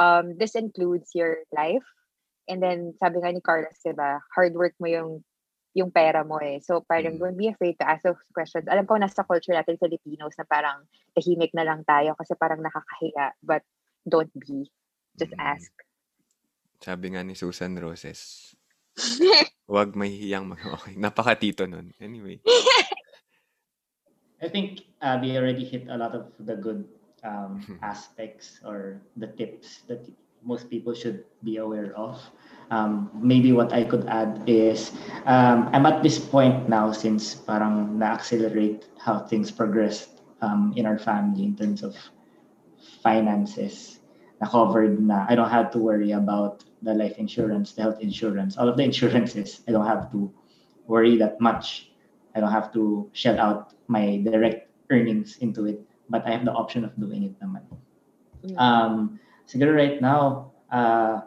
um, 0.00 0.32
this 0.40 0.56
includes 0.56 1.12
your 1.12 1.44
life. 1.52 1.84
And 2.50 2.58
then 2.58 2.98
sabi 2.98 3.22
nga 3.22 3.30
ni 3.30 3.38
Carlos, 3.38 3.78
diba, 3.86 4.18
hard 4.34 4.58
work 4.58 4.74
mo 4.82 4.90
yung 4.90 5.22
yung 5.70 5.94
pera 5.94 6.26
mo 6.26 6.42
eh. 6.42 6.58
So 6.66 6.82
parang 6.82 7.14
Mm. 7.14 7.22
don't 7.22 7.38
be 7.38 7.46
afraid 7.46 7.78
to 7.78 7.86
ask 7.86 8.02
those 8.02 8.18
questions. 8.34 8.66
Alam 8.66 8.90
ko 8.90 8.98
nasa 8.98 9.22
culture 9.22 9.54
natin 9.54 9.78
Filipinos 9.78 10.34
na 10.34 10.42
parang 10.42 10.82
tahimik 11.14 11.54
na 11.54 11.62
lang 11.62 11.86
tayo 11.86 12.18
kasi 12.18 12.34
parang 12.34 12.58
nakakahiya. 12.58 13.38
But 13.38 13.62
don't 14.02 14.34
be. 14.34 14.66
Just 15.14 15.30
Mm. 15.38 15.46
ask. 15.46 15.70
Sabi 16.82 17.14
nga 17.14 17.22
ni 17.22 17.38
Susan 17.38 17.78
Roses, 17.78 18.50
huwag 19.70 19.94
mahihiyang 19.94 20.50
mag 20.50 20.58
Okay, 20.82 20.98
napaka-tito 20.98 21.70
nun. 21.70 21.94
Anyway. 22.02 22.42
I 24.40 24.48
think 24.48 24.88
uh, 25.04 25.20
we 25.22 25.36
already 25.36 25.62
hit 25.62 25.86
a 25.86 25.94
lot 26.00 26.16
of 26.16 26.32
the 26.40 26.56
good 26.56 26.88
um, 27.22 27.60
aspects 27.84 28.58
or 28.64 28.98
the 29.14 29.28
tips 29.38 29.84
that 29.86 30.02
most 30.44 30.70
people 30.70 30.94
should 30.94 31.24
be 31.44 31.58
aware 31.58 31.92
of. 31.96 32.20
Um, 32.70 33.10
maybe 33.14 33.52
what 33.52 33.72
I 33.72 33.82
could 33.82 34.06
add 34.06 34.42
is 34.46 34.92
um, 35.26 35.68
I'm 35.72 35.86
at 35.86 36.02
this 36.02 36.18
point 36.18 36.68
now 36.68 36.92
since 36.92 37.34
parang 37.34 37.98
na-accelerate 37.98 38.86
how 38.98 39.26
things 39.26 39.50
progressed 39.50 40.22
um, 40.40 40.72
in 40.76 40.86
our 40.86 40.98
family 40.98 41.44
in 41.44 41.56
terms 41.56 41.82
of 41.82 41.96
finances 43.02 44.00
na 44.40 44.48
covered 44.48 45.02
na 45.02 45.26
I 45.28 45.34
don't 45.34 45.50
have 45.50 45.70
to 45.72 45.78
worry 45.78 46.12
about 46.12 46.64
the 46.82 46.94
life 46.94 47.18
insurance, 47.18 47.72
the 47.72 47.82
health 47.82 48.00
insurance, 48.00 48.56
all 48.56 48.68
of 48.68 48.76
the 48.76 48.84
insurances. 48.84 49.60
I 49.68 49.72
don't 49.72 49.86
have 49.86 50.10
to 50.12 50.32
worry 50.86 51.18
that 51.18 51.40
much. 51.40 51.92
I 52.34 52.40
don't 52.40 52.52
have 52.52 52.72
to 52.72 53.10
shell 53.12 53.38
out 53.38 53.74
my 53.88 54.22
direct 54.24 54.70
earnings 54.88 55.36
into 55.42 55.66
it, 55.66 55.82
but 56.08 56.24
I 56.26 56.30
have 56.30 56.44
the 56.44 56.52
option 56.54 56.84
of 56.84 56.94
doing 56.96 57.24
it 57.24 57.34
naman. 57.42 57.66
Mm. 58.46 58.56
Um, 58.56 59.20
siguro 59.50 59.74
right 59.74 59.98
now, 59.98 60.54
uh, 60.70 61.26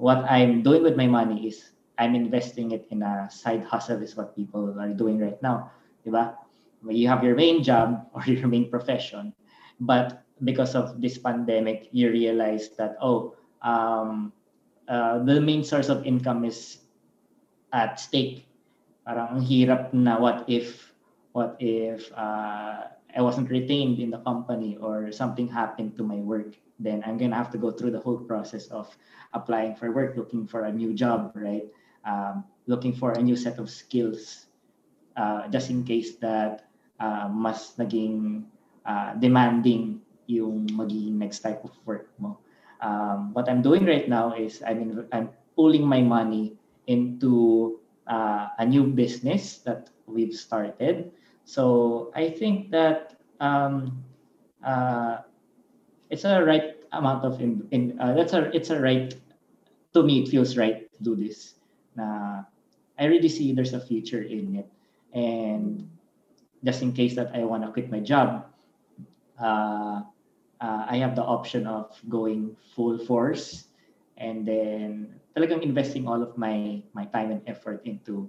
what 0.00 0.24
I'm 0.24 0.64
doing 0.64 0.80
with 0.80 0.96
my 0.96 1.04
money 1.04 1.44
is 1.44 1.76
I'm 2.00 2.16
investing 2.16 2.72
it 2.72 2.88
in 2.88 3.04
a 3.04 3.28
side 3.28 3.62
hustle 3.68 4.00
is 4.00 4.16
what 4.16 4.32
people 4.32 4.72
are 4.80 4.94
doing 4.96 5.20
right 5.20 5.36
now. 5.44 5.70
Diba? 6.06 6.32
You 6.88 7.08
have 7.12 7.20
your 7.20 7.36
main 7.36 7.60
job 7.60 8.08
or 8.16 8.24
your 8.24 8.48
main 8.48 8.72
profession, 8.72 9.36
but 9.80 10.24
because 10.44 10.74
of 10.74 11.02
this 11.02 11.18
pandemic, 11.18 11.90
you 11.92 12.08
realize 12.08 12.70
that, 12.78 12.96
oh, 13.02 13.34
um, 13.60 14.32
uh, 14.88 15.18
the 15.24 15.40
main 15.40 15.64
source 15.64 15.90
of 15.90 16.06
income 16.06 16.46
is 16.46 16.86
at 17.74 18.00
stake. 18.00 18.46
Parang 19.04 19.36
ang 19.36 19.42
hirap 19.42 19.92
na 19.92 20.16
what 20.16 20.46
if, 20.46 20.94
what 21.32 21.58
if 21.58 22.08
uh, 22.14 22.86
I 23.10 23.20
wasn't 23.20 23.50
retained 23.50 23.98
in 23.98 24.10
the 24.14 24.22
company 24.22 24.78
or 24.78 25.10
something 25.10 25.48
happened 25.48 25.98
to 25.98 26.04
my 26.06 26.22
work, 26.22 26.54
then 26.78 27.02
I'm 27.06 27.18
gonna 27.18 27.36
have 27.36 27.50
to 27.52 27.58
go 27.58 27.70
through 27.70 27.90
the 27.92 28.00
whole 28.00 28.18
process 28.18 28.68
of 28.68 28.88
applying 29.34 29.74
for 29.74 29.90
work, 29.92 30.16
looking 30.16 30.46
for 30.46 30.64
a 30.64 30.72
new 30.72 30.94
job, 30.94 31.32
right? 31.34 31.66
Um, 32.04 32.44
looking 32.66 32.94
for 32.94 33.12
a 33.12 33.22
new 33.22 33.36
set 33.36 33.58
of 33.58 33.68
skills, 33.68 34.46
uh, 35.16 35.48
just 35.48 35.70
in 35.70 35.84
case 35.84 36.16
that 36.22 36.70
uh, 37.00 37.28
mas 37.28 37.74
naging 37.76 38.44
uh, 38.86 39.14
demanding 39.18 40.00
yung 40.28 40.68
magiging 40.76 41.18
next 41.18 41.40
type 41.40 41.64
of 41.64 41.72
work 41.84 42.12
mo. 42.18 42.38
Um, 42.80 43.34
what 43.34 43.48
I'm 43.48 43.62
doing 43.62 43.84
right 43.84 44.06
now 44.08 44.34
is 44.36 44.62
I'm 44.62 44.78
in, 44.80 44.90
I'm 45.10 45.30
pulling 45.56 45.82
my 45.82 46.00
money 46.00 46.54
into 46.86 47.80
uh, 48.06 48.48
a 48.58 48.64
new 48.64 48.84
business 48.86 49.58
that 49.66 49.90
we've 50.06 50.34
started. 50.34 51.10
So 51.44 52.12
I 52.14 52.30
think 52.30 52.70
that 52.70 53.16
um, 53.40 54.04
uh, 54.62 55.24
it's 56.10 56.24
a 56.24 56.42
right 56.44 56.76
amount 56.92 57.24
of 57.24 57.40
in, 57.40 57.66
in 57.70 58.00
uh, 58.00 58.14
that's 58.14 58.32
a 58.32 58.54
it's 58.56 58.70
a 58.70 58.80
right 58.80 59.14
to 59.94 60.02
me 60.02 60.22
it 60.22 60.28
feels 60.28 60.56
right 60.56 60.90
to 60.92 60.98
do 61.02 61.16
this. 61.16 61.54
Na 61.96 62.42
I 62.98 63.04
really 63.06 63.28
see 63.28 63.52
there's 63.52 63.74
a 63.74 63.80
future 63.80 64.22
in 64.22 64.56
it, 64.56 64.68
and 65.14 65.88
just 66.64 66.82
in 66.82 66.92
case 66.92 67.14
that 67.14 67.30
I 67.34 67.44
want 67.44 67.62
to 67.62 67.70
quit 67.70 67.90
my 67.90 68.00
job, 68.00 68.46
uh, 69.38 70.02
uh, 70.60 70.84
I 70.88 70.96
have 70.98 71.14
the 71.14 71.22
option 71.22 71.66
of 71.66 71.94
going 72.08 72.56
full 72.74 72.98
force 72.98 73.68
and 74.18 74.42
then 74.42 75.14
talagang 75.36 75.62
investing 75.62 76.10
all 76.10 76.22
of 76.22 76.34
my 76.36 76.82
my 76.92 77.06
time 77.14 77.30
and 77.30 77.42
effort 77.46 77.86
into 77.86 78.28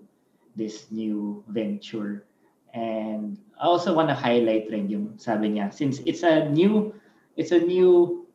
this 0.56 0.92
new 0.94 1.44
venture. 1.50 2.26
And 2.74 3.42
I 3.58 3.66
also 3.66 3.98
want 3.98 4.14
to 4.14 4.18
highlight 4.18 4.70
rin 4.70 4.90
yung 4.90 5.18
sabi 5.18 5.58
niya, 5.58 5.74
since 5.74 6.06
it's 6.06 6.22
a 6.22 6.46
new 6.54 6.94
it's 7.40 7.56
a 7.56 7.64
new 7.64 8.28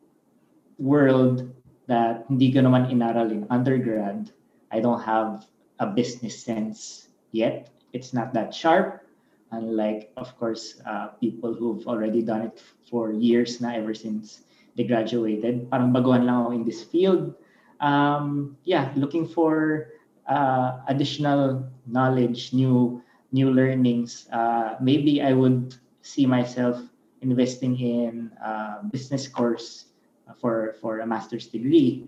world 0.80 1.52
that 1.86 2.24
hindi 2.32 2.48
ko 2.48 2.64
naman 2.64 2.88
inaral 2.88 3.28
in 3.28 3.44
undergrad, 3.52 4.32
I 4.72 4.80
don't 4.80 5.05
have 5.05 5.44
a 5.78 5.86
business 5.92 6.40
sense 6.40 7.12
yet. 7.36 7.68
It's 7.92 8.16
not 8.16 8.32
that 8.32 8.57
sharp. 8.57 9.05
Unlike, 9.52 10.11
of 10.16 10.32
course, 10.40 10.80
uh, 10.88 11.12
people 11.20 11.52
who've 11.52 11.84
already 11.86 12.24
done 12.24 12.48
it 12.48 12.64
for 12.88 13.12
years 13.12 13.61
na 13.61 13.76
ever 13.76 13.92
since 13.92 14.48
they 14.74 14.88
graduated. 14.88 15.68
Parang 15.68 15.92
baguhan 15.92 16.24
lang 16.24 16.48
ako 16.48 16.50
in 16.57 16.64
this 16.64 16.82
field. 16.82 17.36
Um, 17.84 18.57
yeah, 18.64 18.90
looking 18.96 19.28
for 19.28 19.92
uh, 20.26 20.80
additional 20.88 21.68
knowledge, 21.86 22.57
new 22.57 23.05
new 23.36 23.52
learnings. 23.52 24.26
Uh, 24.32 24.80
maybe 24.80 25.20
I 25.20 25.36
would 25.36 25.76
see 26.02 26.24
myself 26.24 26.80
investing 27.25 27.72
in 27.81 28.31
a 28.37 28.85
business 28.93 29.25
course 29.25 29.89
for 30.37 30.77
for 30.85 31.01
a 31.01 31.07
master's 31.09 31.49
degree. 31.49 32.05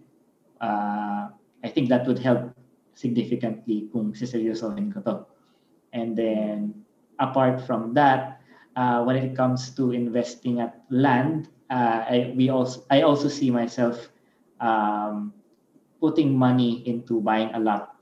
Uh, 0.60 1.32
I 1.64 1.68
think 1.72 1.88
that 1.88 2.04
would 2.04 2.20
help 2.20 2.52
significantly 2.92 3.88
kung 3.92 4.12
siseryosohin 4.12 4.92
ko 4.92 5.00
to. 5.00 5.14
And 5.96 6.12
then 6.12 6.84
apart 7.16 7.64
from 7.64 7.96
that, 7.96 8.44
uh, 8.76 9.00
when 9.04 9.16
it 9.16 9.32
comes 9.32 9.72
to 9.80 9.96
investing 9.96 10.60
at 10.60 10.84
land, 10.92 11.48
uh, 11.72 12.04
I 12.04 12.36
we 12.36 12.52
also 12.52 12.84
I 12.92 13.02
also 13.02 13.32
see 13.32 13.48
myself 13.48 14.12
um, 14.60 15.32
putting 16.00 16.36
money 16.36 16.84
into 16.84 17.24
buying 17.24 17.52
a 17.56 17.60
lot 17.60 17.96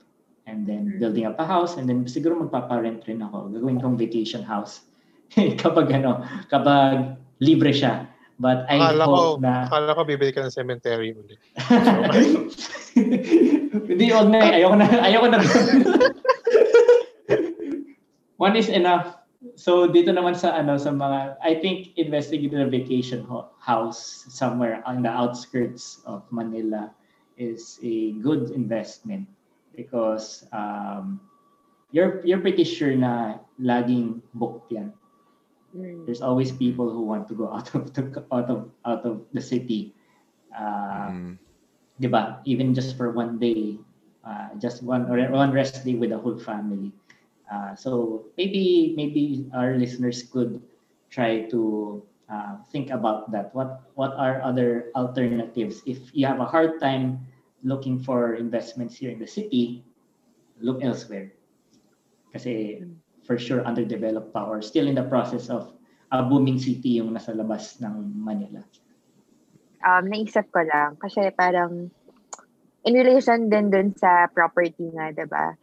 and 0.45 0.67
then 0.67 0.99
building 0.99 1.25
up 1.25 1.39
a 1.39 1.45
house 1.47 1.79
and 1.79 1.89
then 1.89 2.05
siguro 2.05 2.37
magpapa-rent 2.37 3.07
rin 3.07 3.23
ako. 3.23 3.49
Gagawin 3.49 3.81
kong 3.81 3.97
vacation 3.97 4.43
house 4.45 4.85
kapag 5.63 5.91
ano, 5.91 6.23
kapag 6.49 7.17
libre 7.39 7.73
siya. 7.73 8.07
But 8.35 8.67
I 8.67 8.83
Akala 8.83 9.07
ko, 9.07 9.15
hope 9.15 9.47
na 9.47 9.63
akala 9.63 9.95
ko 9.95 10.03
bibili 10.03 10.35
ka 10.35 10.43
ng 10.43 10.51
cemetery 10.51 11.15
ulit. 11.15 11.39
Hindi, 13.87 14.11
wag 14.11 14.27
na. 14.27 14.39
Ayoko 14.43 14.75
na. 14.75 14.87
Ayoko 15.07 15.27
na. 15.31 15.39
One 18.45 18.59
is 18.59 18.67
enough. 18.67 19.15
So 19.55 19.87
dito 19.87 20.11
naman 20.11 20.35
sa 20.35 20.51
ano 20.51 20.75
sa 20.75 20.91
mga 20.91 21.39
I 21.39 21.55
think 21.63 21.95
investing 21.95 22.43
in 22.43 22.59
a 22.59 22.67
vacation 22.67 23.23
ho- 23.23 23.55
house 23.55 24.27
somewhere 24.27 24.83
on 24.83 24.99
the 24.99 25.11
outskirts 25.11 26.03
of 26.03 26.27
Manila 26.27 26.91
is 27.39 27.79
a 27.83 28.19
good 28.19 28.51
investment 28.51 29.31
because 29.79 30.43
um, 30.51 31.23
you're 31.95 32.19
you're 32.27 32.43
pretty 32.43 32.67
sure 32.67 32.91
na 32.91 33.39
laging 33.55 34.19
booked 34.35 34.75
yan. 34.75 34.91
Mm. 35.75 36.05
There's 36.05 36.21
always 36.21 36.51
people 36.51 36.89
who 36.89 37.03
want 37.03 37.27
to 37.29 37.35
go 37.35 37.51
out 37.55 37.73
of 37.75 37.93
the 37.93 38.23
out 38.31 38.49
of 38.49 38.71
out 38.85 39.05
of 39.05 39.25
the 39.33 39.41
city. 39.41 39.93
Uh, 40.55 41.11
Mm. 41.11 41.37
'di 41.99 42.07
ba? 42.09 42.41
Even 42.45 42.73
just 42.73 42.95
for 42.97 43.11
one 43.11 43.37
day, 43.39 43.79
uh, 44.25 44.55
just 44.59 44.83
one 44.83 45.07
or 45.11 45.19
one 45.31 45.51
rest 45.53 45.79
day 45.83 45.91
with 45.95 46.09
the 46.09 46.17
whole 46.19 46.37
family. 46.37 46.91
Uh, 47.49 47.75
so 47.75 48.23
maybe 48.37 48.93
maybe 48.97 49.47
our 49.53 49.75
listeners 49.77 50.23
could 50.23 50.61
try 51.11 51.45
to 51.51 52.01
uh, 52.29 52.57
think 52.71 52.89
about 52.91 53.31
that. 53.31 53.53
What 53.55 53.87
what 53.95 54.15
are 54.17 54.41
other 54.43 54.91
alternatives? 54.95 55.81
If 55.85 56.11
you 56.11 56.25
have 56.27 56.39
a 56.39 56.47
hard 56.49 56.79
time 56.79 57.23
looking 57.63 57.99
for 57.99 58.35
investments 58.35 58.95
here 58.97 59.11
in 59.11 59.19
the 59.19 59.29
city, 59.29 59.83
look 60.61 60.83
elsewhere. 60.83 61.31
Kasi 62.33 62.83
for 63.25 63.35
sure 63.41 63.65
underdeveloped 63.65 64.31
pa 64.31 64.45
or 64.45 64.61
still 64.61 64.87
in 64.87 64.95
the 64.95 65.05
process 65.09 65.49
of 65.49 65.73
a 66.13 66.21
booming 66.21 66.61
city 66.61 67.01
yung 67.01 67.11
nasa 67.11 67.33
labas 67.33 67.81
ng 67.81 68.13
Manila. 68.15 68.61
um, 69.85 70.03
naisip 70.09 70.49
ko 70.49 70.65
lang, 70.65 70.97
kasi 70.97 71.29
parang, 71.37 71.93
in 72.83 72.93
relation 72.97 73.47
din 73.47 73.69
dun 73.69 73.93
sa 73.93 74.25
property 74.33 74.89
nga, 74.91 75.13
ba? 75.29 75.53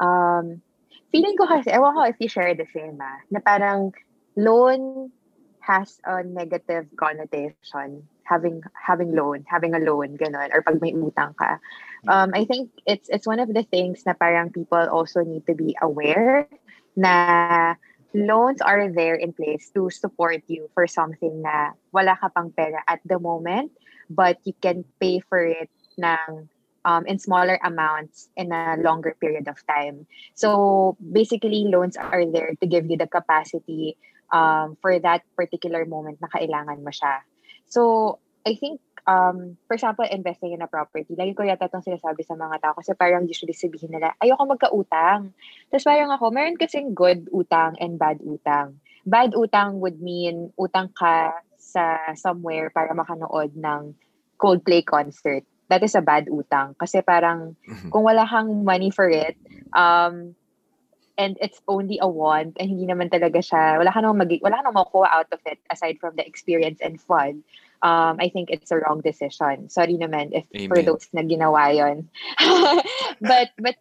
Um, 0.00 0.64
feeling 1.12 1.36
ko 1.36 1.44
kasi, 1.44 1.68
ewan 1.70 1.94
ko 1.94 2.08
if 2.08 2.16
you 2.18 2.32
share 2.32 2.56
the 2.56 2.66
same, 2.72 2.96
ah, 2.98 3.20
na 3.28 3.44
parang 3.44 3.92
loan 4.34 5.12
has 5.60 6.00
a 6.08 6.24
negative 6.24 6.88
connotation 6.96 8.08
having 8.24 8.60
having 8.72 9.12
loan, 9.12 9.44
having 9.48 9.72
a 9.76 9.80
loan, 9.80 10.16
ganun, 10.16 10.48
or 10.52 10.60
pag 10.64 10.80
may 10.80 10.92
utang 10.92 11.36
ka. 11.36 11.60
Um, 12.08 12.32
I 12.36 12.44
think 12.44 12.72
it's 12.84 13.08
it's 13.08 13.28
one 13.28 13.40
of 13.40 13.52
the 13.52 13.64
things 13.64 14.04
na 14.04 14.12
parang 14.12 14.52
people 14.52 14.80
also 14.88 15.24
need 15.24 15.48
to 15.48 15.56
be 15.56 15.76
aware 15.80 16.48
na 16.98 17.78
loans 18.10 18.58
are 18.58 18.90
there 18.90 19.14
in 19.14 19.30
place 19.30 19.70
to 19.78 19.86
support 19.94 20.42
you 20.50 20.66
for 20.74 20.90
something 20.90 21.46
na 21.46 21.78
wala 21.94 22.18
ka 22.18 22.26
pang 22.34 22.50
pera 22.50 22.82
at 22.90 22.98
the 23.06 23.22
moment, 23.22 23.70
but 24.10 24.42
you 24.42 24.52
can 24.58 24.82
pay 24.98 25.22
for 25.22 25.38
it 25.38 25.70
ng 25.94 26.50
um, 26.82 27.02
in 27.06 27.22
smaller 27.22 27.62
amounts 27.62 28.28
in 28.34 28.50
a 28.50 28.74
longer 28.82 29.14
period 29.20 29.46
of 29.46 29.62
time. 29.70 30.10
So 30.34 30.98
basically, 30.98 31.70
loans 31.70 31.94
are 31.94 32.26
there 32.26 32.58
to 32.58 32.66
give 32.66 32.90
you 32.90 32.98
the 32.98 33.06
capacity 33.06 33.94
um, 34.34 34.76
for 34.82 34.98
that 34.98 35.22
particular 35.36 35.84
moment 35.84 36.18
na 36.18 36.28
kailangan 36.32 36.82
mo 36.82 36.90
siya. 36.90 37.22
So 37.68 38.18
I 38.46 38.56
think, 38.56 38.80
um, 39.08 39.56
for 39.64 39.74
example, 39.74 40.04
investing 40.04 40.52
in 40.52 40.60
a 40.60 40.68
property, 40.68 41.16
lagi 41.16 41.32
ko 41.32 41.40
yata 41.40 41.72
itong 41.72 41.82
sinasabi 41.82 42.20
sa 42.28 42.36
mga 42.36 42.60
tao 42.60 42.76
kasi 42.76 42.92
parang 42.92 43.24
usually 43.24 43.56
sabihin 43.56 43.88
nila, 43.88 44.12
ayoko 44.20 44.44
magka-utang. 44.44 45.32
Tapos 45.72 45.84
parang 45.88 46.12
ako, 46.12 46.28
meron 46.28 46.60
kasing 46.60 46.92
good 46.92 47.24
utang 47.32 47.72
and 47.80 47.96
bad 47.96 48.20
utang. 48.20 48.76
Bad 49.08 49.32
utang 49.32 49.80
would 49.80 50.04
mean 50.04 50.52
utang 50.60 50.92
ka 50.92 51.32
sa 51.56 52.12
somewhere 52.12 52.68
para 52.68 52.92
makanood 52.92 53.56
ng 53.56 53.96
Coldplay 54.38 54.84
concert 54.84 55.42
that 55.68 55.84
is 55.84 55.94
a 55.94 56.04
bad 56.04 56.26
utang. 56.28 56.76
Kasi 56.76 57.04
parang, 57.04 57.56
Mhm. 57.64 57.92
kung 57.92 58.04
wala 58.04 58.24
kang 58.24 58.64
money 58.64 58.88
for 58.90 59.08
it, 59.08 59.36
um, 59.76 60.32
and 61.18 61.36
it's 61.42 61.60
only 61.68 61.98
a 62.00 62.08
want, 62.08 62.56
and 62.56 62.70
hindi 62.72 62.86
naman 62.88 63.12
talaga 63.12 63.42
siya, 63.42 63.76
wala 63.76 63.92
ka 63.92 64.00
namang, 64.00 64.24
mag- 64.24 64.44
wala 64.44 64.58
ka 64.60 64.62
namang 64.64 64.86
makuha 64.86 65.08
out 65.12 65.28
of 65.34 65.40
it 65.44 65.60
aside 65.68 65.98
from 66.00 66.16
the 66.16 66.24
experience 66.24 66.80
and 66.80 67.02
fun, 67.02 67.44
um, 67.82 68.18
I 68.20 68.28
think 68.28 68.50
it's 68.50 68.70
a 68.70 68.78
wrong 68.78 69.00
decision. 69.00 69.68
Sorry 69.68 69.94
naman 69.94 70.30
if 70.32 70.46
for 70.68 70.78
Amen. 70.78 70.86
those 70.86 71.06
na 71.12 71.22
ginawa 71.22 71.74
yun. 71.74 72.08
but, 73.20 73.50
but, 73.58 73.76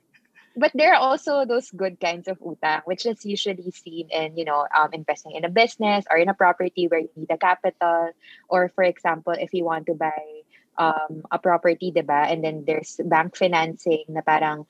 but 0.56 0.72
there 0.74 0.94
are 0.94 1.02
also 1.02 1.46
those 1.46 1.70
good 1.72 2.00
kinds 2.00 2.28
of 2.28 2.40
utang, 2.40 2.82
which 2.86 3.06
is 3.06 3.26
usually 3.26 3.72
seen 3.72 4.10
in, 4.10 4.38
you 4.38 4.46
know, 4.46 4.66
um, 4.76 4.90
investing 4.94 5.34
in 5.34 5.46
a 5.46 5.50
business 5.50 6.06
or 6.10 6.18
in 6.18 6.30
a 6.30 6.34
property 6.34 6.88
where 6.88 7.02
you 7.02 7.10
need 7.16 7.32
a 7.32 7.38
capital, 7.38 8.12
or 8.50 8.70
for 8.70 8.84
example, 8.84 9.34
if 9.34 9.54
you 9.54 9.66
want 9.66 9.86
to 9.88 9.94
buy 9.94 10.42
um, 10.78 11.26
a 11.32 11.40
property, 11.40 11.92
'di 11.92 12.06
ba? 12.06 12.30
And 12.30 12.44
then 12.44 12.64
there's 12.66 13.02
bank 13.02 13.36
financing 13.36 14.06
na 14.10 14.22
parang 14.22 14.66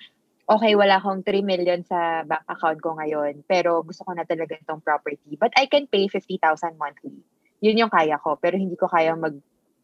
okay, 0.47 0.80
wala 0.80 1.03
akong 1.03 1.28
3 1.28 1.43
million 1.43 1.84
sa 1.84 2.23
bank 2.23 2.43
account 2.47 2.80
ko 2.80 2.95
ngayon, 2.95 3.43
pero 3.43 3.84
gusto 3.84 4.07
ko 4.07 4.15
na 4.15 4.23
talaga 4.23 4.55
itong 4.55 4.80
property. 4.80 5.36
But 5.36 5.51
I 5.59 5.67
can 5.67 5.91
pay 5.91 6.07
50,000 6.07 6.80
monthly. 6.80 7.19
Yun 7.62 7.88
yung 7.88 7.93
kaya 7.93 8.18
ko, 8.22 8.38
pero 8.38 8.58
hindi 8.58 8.78
ko 8.78 8.86
kaya 8.86 9.18
mag 9.18 9.38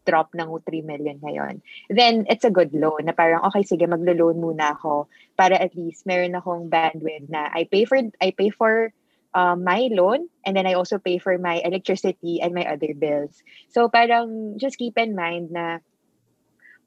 drop 0.04 0.36
ng 0.36 0.52
3 0.52 0.84
million 0.84 1.18
ngayon. 1.24 1.64
Then, 1.88 2.28
it's 2.28 2.44
a 2.44 2.52
good 2.52 2.76
loan 2.76 3.08
na 3.08 3.16
parang, 3.16 3.40
okay, 3.48 3.64
sige, 3.64 3.88
maglo-loan 3.88 4.36
muna 4.36 4.76
ako 4.76 5.08
para 5.40 5.56
at 5.56 5.72
least 5.80 6.04
meron 6.04 6.36
akong 6.36 6.68
bandwidth 6.68 7.32
na 7.32 7.48
I 7.56 7.64
pay 7.64 7.88
for, 7.88 7.98
I 8.20 8.36
pay 8.36 8.52
for 8.52 8.92
um, 9.34 9.64
my 9.64 9.90
loan 9.92 10.30
and 10.46 10.56
then 10.56 10.68
I 10.68 10.76
also 10.76 11.00
pay 11.00 11.18
for 11.18 11.38
my 11.38 11.60
electricity 11.64 12.40
and 12.44 12.54
my 12.54 12.68
other 12.68 12.94
bills. 12.94 13.42
So 13.72 13.90
parang 13.90 14.60
just 14.60 14.78
keep 14.78 14.98
in 14.98 15.16
mind 15.16 15.52
na 15.52 15.80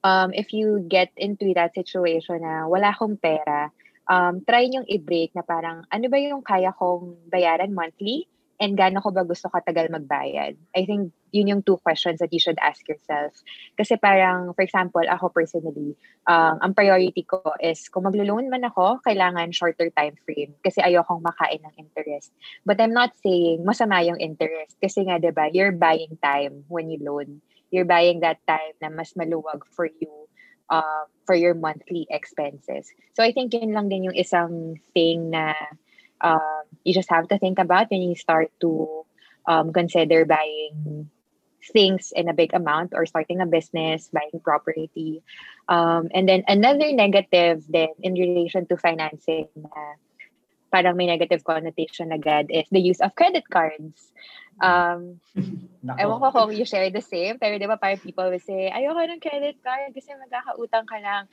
um, 0.05 0.30
if 0.32 0.53
you 0.53 0.84
get 0.87 1.11
into 1.16 1.53
that 1.55 1.74
situation 1.74 2.45
na 2.45 2.68
wala 2.70 2.95
akong 2.95 3.18
pera, 3.18 3.72
um, 4.07 4.45
try 4.47 4.70
niyong 4.70 4.87
i-break 4.87 5.34
na 5.34 5.43
parang 5.43 5.82
ano 5.91 6.07
ba 6.07 6.18
yung 6.20 6.43
kaya 6.47 6.70
kong 6.70 7.18
bayaran 7.26 7.74
monthly 7.74 8.30
and 8.61 8.76
gaano 8.78 9.02
ko 9.04 9.12
ba 9.12 9.24
gusto 9.24 9.48
katagal 9.52 9.92
magbayad? 9.92 10.57
I 10.72 10.82
think 10.84 11.12
yun 11.32 11.48
yung 11.52 11.62
two 11.62 11.76
questions 11.84 12.20
that 12.24 12.32
you 12.32 12.40
should 12.40 12.57
ask 12.64 12.80
yourself. 12.88 13.36
Kasi 13.76 14.00
parang, 14.00 14.57
for 14.57 14.64
example, 14.64 15.04
ako 15.04 15.28
personally, 15.28 15.92
um, 16.24 16.57
ang 16.64 16.72
priority 16.72 17.22
ko 17.28 17.42
is 17.61 17.88
kung 17.92 18.09
maglo-loan 18.09 18.48
man 18.48 18.64
ako, 18.64 19.04
kailangan 19.04 19.52
shorter 19.52 19.92
time 19.92 20.16
frame 20.24 20.57
kasi 20.64 20.80
ayokong 20.80 21.20
makain 21.20 21.61
ng 21.61 21.74
interest. 21.76 22.32
But 22.64 22.80
I'm 22.80 22.96
not 22.96 23.12
saying 23.20 23.68
masama 23.68 24.00
yung 24.07 24.20
interest 24.20 24.80
kasi 24.80 25.04
nga, 25.04 25.20
di 25.20 25.30
ba, 25.34 25.52
you're 25.52 25.76
buying 25.76 26.16
time 26.24 26.64
when 26.72 26.88
you 26.88 27.02
loan. 27.04 27.44
You're 27.68 27.88
buying 27.88 28.24
that 28.24 28.40
time 28.48 28.78
na 28.80 28.88
mas 28.88 29.12
maluwag 29.12 29.66
for 29.74 29.90
you 29.90 30.30
um, 30.70 31.07
for 31.26 31.34
your 31.34 31.54
monthly 31.54 32.07
expenses. 32.11 32.88
So 33.14 33.22
I 33.22 33.32
think 33.32 33.54
yun 33.54 33.74
lang 33.74 33.88
din 33.90 34.09
yung 34.09 34.18
isang 34.18 34.78
thing 34.94 35.30
na 35.30 35.54
um, 36.21 36.64
you 36.85 36.95
just 36.95 37.11
have 37.11 37.29
to 37.29 37.39
think 37.39 37.59
about 37.59 37.91
when 37.91 38.03
you 38.03 38.17
start 38.17 38.51
to 38.61 39.05
um, 39.47 39.73
consider 39.73 40.25
buying 40.25 41.11
things 41.73 42.12
in 42.14 42.29
a 42.29 42.35
big 42.35 42.55
amount 42.55 42.93
or 42.95 43.07
starting 43.07 43.41
a 43.41 43.47
business, 43.47 44.09
buying 44.12 44.41
property. 44.43 45.23
Um, 45.69 46.09
and 46.14 46.29
then 46.29 46.45
another 46.47 46.93
negative 46.93 47.64
then 47.69 47.91
in 48.03 48.14
relation 48.14 48.67
to 48.67 48.77
financing 48.77 49.49
na 49.57 49.99
parang 50.71 50.97
may 50.97 51.07
negative 51.07 51.43
connotation 51.45 52.12
agad 52.12 52.51
is 52.51 52.67
the 52.71 52.81
use 52.81 53.01
of 53.01 53.14
credit 53.14 53.49
cards. 53.51 54.12
Um. 54.61 55.21
Ewan 55.87 56.19
ko 56.19 56.35
kung 56.35 56.51
you 56.51 56.67
share 56.67 56.91
the 56.91 57.05
same, 57.05 57.39
pero 57.39 57.55
di 57.62 57.71
ba 57.71 57.79
parang 57.79 58.03
people 58.03 58.27
will 58.27 58.43
say, 58.43 58.67
ayoko 58.75 59.07
ng 59.07 59.23
credit 59.23 59.55
card 59.62 59.95
kasi 59.95 60.11
magkakautang 60.19 60.83
ka 60.83 60.99
lang. 60.99 61.31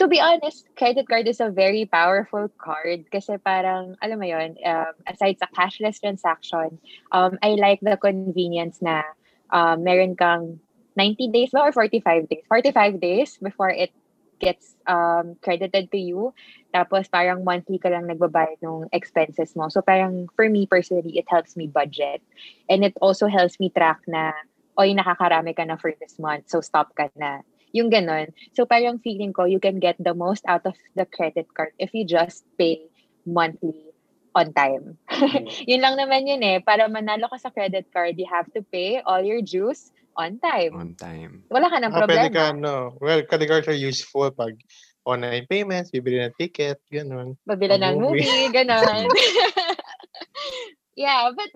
To 0.00 0.08
be 0.08 0.18
honest, 0.18 0.64
credit 0.80 1.06
card 1.08 1.28
is 1.28 1.44
a 1.44 1.52
very 1.52 1.84
powerful 1.84 2.48
card 2.56 3.04
kasi 3.12 3.36
parang, 3.36 4.00
alam 4.00 4.16
mo 4.16 4.24
yun, 4.24 4.56
um, 4.64 4.96
aside 5.04 5.36
sa 5.36 5.44
cashless 5.52 6.00
transaction, 6.00 6.80
um, 7.12 7.36
I 7.44 7.60
like 7.60 7.84
the 7.84 8.00
convenience 8.00 8.80
na 8.80 9.04
um, 9.52 9.84
meron 9.84 10.16
kang 10.16 10.56
90 10.96 11.28
days 11.28 11.52
ba 11.52 11.68
or 11.68 11.72
45 11.76 12.32
days? 12.32 12.44
45 12.48 12.96
days 12.96 13.36
before 13.44 13.68
it 13.68 13.92
gets 14.40 14.72
um, 14.88 15.36
credited 15.44 15.92
to 15.92 16.00
you. 16.00 16.32
Tapos 16.72 17.04
parang 17.12 17.44
monthly 17.44 17.76
ka 17.76 17.92
lang 17.92 18.08
nagbabayad 18.08 18.56
ng 18.64 18.88
expenses 18.96 19.52
mo. 19.52 19.68
So 19.68 19.84
parang 19.84 20.32
for 20.32 20.48
me 20.48 20.64
personally, 20.64 21.20
it 21.20 21.28
helps 21.28 21.60
me 21.60 21.68
budget. 21.68 22.24
And 22.72 22.88
it 22.88 22.96
also 23.04 23.28
helps 23.28 23.60
me 23.60 23.68
track 23.68 24.00
na, 24.08 24.32
oy, 24.80 24.96
nakakarami 24.96 25.52
ka 25.52 25.68
na 25.68 25.76
for 25.76 25.92
this 26.00 26.16
month, 26.16 26.48
so 26.48 26.64
stop 26.64 26.96
ka 26.96 27.12
na. 27.20 27.44
Yung 27.72 27.90
ganon. 27.90 28.34
So 28.56 28.66
parang 28.66 28.98
feeling 29.02 29.32
ko, 29.32 29.44
you 29.46 29.60
can 29.62 29.78
get 29.78 29.96
the 29.98 30.14
most 30.14 30.42
out 30.46 30.66
of 30.66 30.74
the 30.96 31.06
credit 31.06 31.46
card 31.54 31.70
if 31.78 31.94
you 31.94 32.02
just 32.06 32.42
pay 32.58 32.82
monthly 33.26 33.94
on 34.34 34.52
time. 34.54 34.98
yun 35.70 35.82
lang 35.82 35.98
naman 35.98 36.26
yun 36.26 36.42
eh. 36.42 36.58
Para 36.62 36.86
manalo 36.90 37.30
ka 37.30 37.38
sa 37.38 37.50
credit 37.50 37.86
card, 37.94 38.18
you 38.18 38.26
have 38.30 38.46
to 38.54 38.62
pay 38.70 39.02
all 39.02 39.22
your 39.22 39.42
dues 39.42 39.90
on 40.18 40.38
time. 40.42 40.74
On 40.74 40.94
time. 40.94 41.42
Wala 41.50 41.70
ka 41.70 41.78
ng 41.78 41.92
Ah, 41.94 42.02
pwede 42.06 42.28
problema. 42.30 42.34
ka, 42.34 42.44
no. 42.54 42.74
Well, 42.98 43.22
credit 43.26 43.48
cards 43.50 43.68
are 43.70 43.76
useful 43.78 44.30
pag 44.34 44.58
online 45.06 45.46
payments, 45.48 45.90
bibili 45.90 46.20
ng 46.22 46.34
ticket, 46.36 46.78
gano'n. 46.92 47.34
Babila 47.46 47.78
ng 47.78 47.98
movie. 47.98 48.22
movie, 48.22 48.46
ganon. 48.52 49.08
yeah, 50.98 51.30
but 51.34 51.50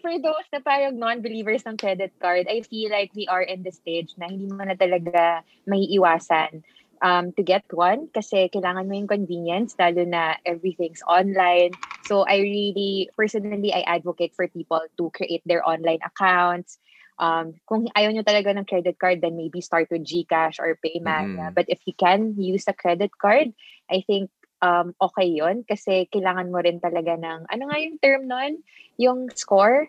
for 0.00 0.16
those 0.18 0.48
na 0.52 0.60
parang 0.64 0.98
non-believers 0.98 1.64
ng 1.68 1.76
credit 1.76 2.12
card, 2.18 2.48
I 2.48 2.64
feel 2.64 2.90
like 2.90 3.12
we 3.14 3.28
are 3.28 3.44
in 3.44 3.62
the 3.62 3.70
stage 3.70 4.16
na 4.16 4.28
hindi 4.28 4.48
mo 4.48 4.64
na 4.64 4.74
talaga 4.74 5.44
may 5.68 5.84
iwasan 5.94 6.64
um, 7.04 7.32
to 7.36 7.42
get 7.42 7.64
one 7.72 8.08
kasi 8.12 8.48
kailangan 8.52 8.88
mo 8.88 8.96
yung 8.96 9.10
convenience 9.10 9.76
lalo 9.76 10.04
na 10.04 10.36
everything's 10.44 11.04
online. 11.04 11.72
So 12.08 12.24
I 12.24 12.40
really, 12.40 13.08
personally, 13.16 13.72
I 13.72 13.84
advocate 13.86 14.34
for 14.34 14.48
people 14.48 14.80
to 14.80 15.04
create 15.12 15.42
their 15.44 15.64
online 15.64 16.00
accounts. 16.04 16.80
Um, 17.20 17.60
kung 17.68 17.88
ayaw 17.92 18.16
nyo 18.16 18.24
talaga 18.24 18.56
ng 18.56 18.64
credit 18.64 18.96
card, 18.96 19.20
then 19.20 19.36
maybe 19.36 19.60
start 19.60 19.92
with 19.92 20.08
GCash 20.08 20.56
or 20.56 20.80
Paymania. 20.80 21.52
Mhm. 21.52 21.54
But 21.54 21.68
if 21.68 21.84
you 21.84 21.92
can 21.92 22.32
use 22.40 22.64
a 22.64 22.72
credit 22.72 23.12
card, 23.20 23.52
I 23.92 24.00
think 24.08 24.32
um, 24.62 24.92
okay 25.00 25.28
yon 25.28 25.64
kasi 25.64 26.08
kailangan 26.12 26.52
mo 26.52 26.60
rin 26.60 26.80
talaga 26.80 27.16
ng, 27.16 27.48
ano 27.48 27.62
nga 27.68 27.76
yung 27.80 27.96
term 28.00 28.22
nun? 28.28 28.52
Yung 29.00 29.28
score? 29.32 29.88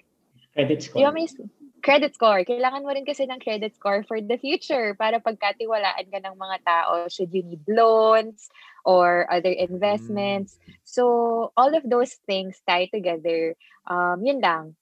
Credit 0.55 0.79
score. 0.83 1.03
Ba 1.03 1.11
may 1.15 1.27
credit 1.81 2.13
score? 2.15 2.43
Kailangan 2.43 2.83
mo 2.83 2.91
rin 2.93 3.07
kasi 3.07 3.25
ng 3.27 3.41
credit 3.41 3.75
score 3.75 4.03
for 4.07 4.19
the 4.21 4.37
future 4.37 4.93
para 4.95 5.19
pagkatiwalaan 5.19 6.07
ka 6.07 6.19
ng 6.21 6.35
mga 6.37 6.57
tao 6.63 7.07
should 7.09 7.33
you 7.33 7.43
need 7.43 7.63
loans 7.67 8.47
or 8.85 9.27
other 9.29 9.51
investments. 9.51 10.57
So, 10.83 11.51
all 11.57 11.73
of 11.73 11.85
those 11.85 12.17
things 12.25 12.61
tie 12.65 12.89
together. 12.89 13.55
Um, 13.85 14.23
yun 14.23 14.41
lang. 14.41 14.75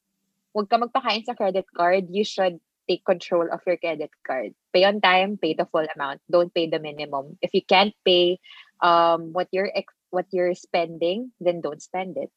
Huwag 0.54 0.68
ka 0.68 0.76
magpakain 0.80 1.24
sa 1.24 1.34
credit 1.34 1.66
card. 1.70 2.10
You 2.10 2.26
should 2.26 2.58
take 2.90 3.06
control 3.06 3.46
of 3.46 3.62
your 3.66 3.78
credit 3.78 4.10
card. 4.26 4.50
Pay 4.74 4.82
on 4.82 4.98
time, 4.98 5.38
pay 5.38 5.54
the 5.54 5.68
full 5.70 5.86
amount. 5.86 6.18
Don't 6.26 6.50
pay 6.50 6.66
the 6.66 6.82
minimum. 6.82 7.38
If 7.38 7.54
you 7.54 7.62
can't 7.62 7.94
pay 8.02 8.42
um, 8.82 9.32
what 9.32 9.48
you're 9.52 9.70
ex- 9.72 9.96
what 10.10 10.26
you're 10.32 10.54
spending, 10.54 11.32
then 11.40 11.60
don't 11.60 11.82
spend 11.82 12.16
it. 12.18 12.30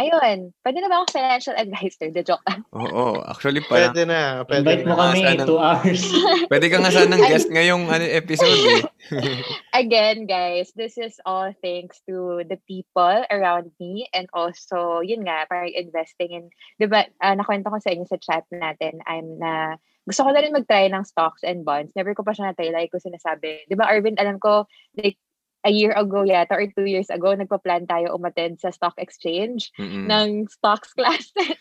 Ayun, 0.00 0.56
pwede 0.64 0.80
na 0.80 0.88
ba 0.88 1.04
akong 1.04 1.12
financial 1.12 1.52
advisor? 1.60 2.08
The 2.08 2.24
joke 2.24 2.40
lang. 2.48 2.64
Oo, 2.72 3.20
actually 3.20 3.60
parang 3.60 3.92
Pwede 3.92 4.08
na. 4.08 4.48
Pwede 4.48 4.64
Invite 4.64 4.84
mo 4.88 4.96
kami, 4.96 5.20
Sana- 5.20 5.44
two 5.44 5.60
hours. 5.60 6.02
pwede 6.50 6.66
ka 6.72 6.76
nga 6.80 6.88
sanang 6.88 7.20
guest 7.28 7.52
ngayong 7.52 7.84
ano, 7.92 8.04
episode 8.08 8.80
eh. 8.80 8.82
Again, 9.82 10.24
guys, 10.24 10.72
this 10.72 10.96
is 10.96 11.20
all 11.28 11.52
thanks 11.60 12.00
to 12.08 12.40
the 12.48 12.56
people 12.64 13.28
around 13.28 13.76
me 13.76 14.08
and 14.16 14.24
also, 14.32 15.04
yun 15.04 15.20
nga, 15.28 15.44
parang 15.52 15.68
investing 15.68 16.32
in, 16.32 16.44
di 16.80 16.88
ba, 16.88 17.04
ah, 17.20 17.36
nakwento 17.36 17.68
ko 17.68 17.76
sa 17.76 17.92
inyo 17.92 18.08
sa 18.08 18.16
chat 18.16 18.48
natin, 18.48 19.04
I'm 19.04 19.36
na, 19.36 19.76
gusto 20.08 20.24
ko 20.24 20.32
na 20.32 20.40
rin 20.40 20.56
mag-try 20.56 20.88
ng 20.88 21.04
stocks 21.04 21.44
and 21.44 21.60
bonds. 21.60 21.92
Never 21.92 22.16
ko 22.16 22.24
pa 22.24 22.32
siya 22.32 22.50
na-try. 22.50 22.72
Like 22.72 22.88
ko 22.88 22.96
sinasabi. 22.96 23.68
Di 23.68 23.76
ba, 23.76 23.84
Arvin, 23.84 24.16
alam 24.16 24.40
ko, 24.40 24.64
like, 24.96 25.20
a 25.60 25.70
year 25.70 25.92
ago 25.92 26.24
yata 26.24 26.56
or 26.56 26.64
two 26.72 26.88
years 26.88 27.12
ago, 27.12 27.36
nagpa-plan 27.36 27.84
tayo 27.84 28.16
umattend 28.16 28.56
sa 28.56 28.72
stock 28.72 28.96
exchange 28.96 29.68
Mm-mm. 29.76 30.08
ng 30.08 30.48
stocks 30.48 30.92
classes 30.98 31.60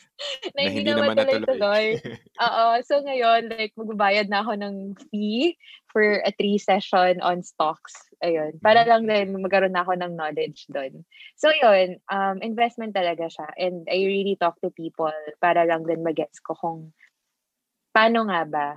na 0.56 0.64
Na 0.64 0.72
hindi 0.72 0.88
hindi 0.88 0.91
naman 0.95 1.16
naman 1.16 1.28
tuloy-tuloy. 1.28 1.86
natuloy. 2.00 2.18
Oo. 2.47 2.66
So 2.88 2.93
ngayon, 3.04 3.41
like, 3.52 3.76
magbabayad 3.76 4.32
na 4.32 4.39
ako 4.43 4.52
ng 4.56 4.76
fee 5.12 5.60
for 5.91 6.24
a 6.24 6.32
three 6.39 6.56
session 6.56 7.20
on 7.20 7.43
stocks. 7.43 7.91
Ayun. 8.24 8.60
Para 8.64 8.88
lang 8.88 9.04
din 9.08 9.36
magkaroon 9.36 9.76
na 9.76 9.84
ako 9.84 10.00
ng 10.00 10.16
knowledge 10.16 10.68
doon. 10.72 11.04
So 11.36 11.52
yun, 11.52 12.00
um, 12.08 12.39
investment 12.39 12.95
talaga 12.95 13.28
siya. 13.28 13.47
And 13.60 13.84
I 13.91 14.04
really 14.08 14.39
talk 14.39 14.60
to 14.64 14.72
people 14.72 15.12
para 15.43 15.68
lang 15.68 15.84
din 15.84 16.04
magets 16.04 16.39
ko 16.39 16.56
kung 16.56 16.95
paano 17.91 18.28
nga 18.32 18.41
ba 18.47 18.68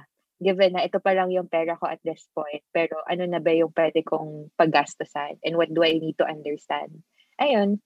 given 0.43 0.75
na 0.75 0.85
ito 0.85 0.99
pa 0.99 1.15
lang 1.15 1.31
yung 1.31 1.47
pera 1.47 1.79
ko 1.79 1.87
at 1.87 2.03
this 2.03 2.27
point, 2.35 2.61
pero 2.75 2.99
ano 3.07 3.25
na 3.31 3.39
ba 3.39 3.55
yung 3.55 3.71
pwede 3.73 4.03
kong 4.03 4.51
paggastasan 4.59 5.39
and 5.47 5.55
what 5.55 5.71
do 5.71 5.87
I 5.87 5.97
need 5.97 6.19
to 6.19 6.27
understand? 6.27 7.07
Ayun. 7.39 7.79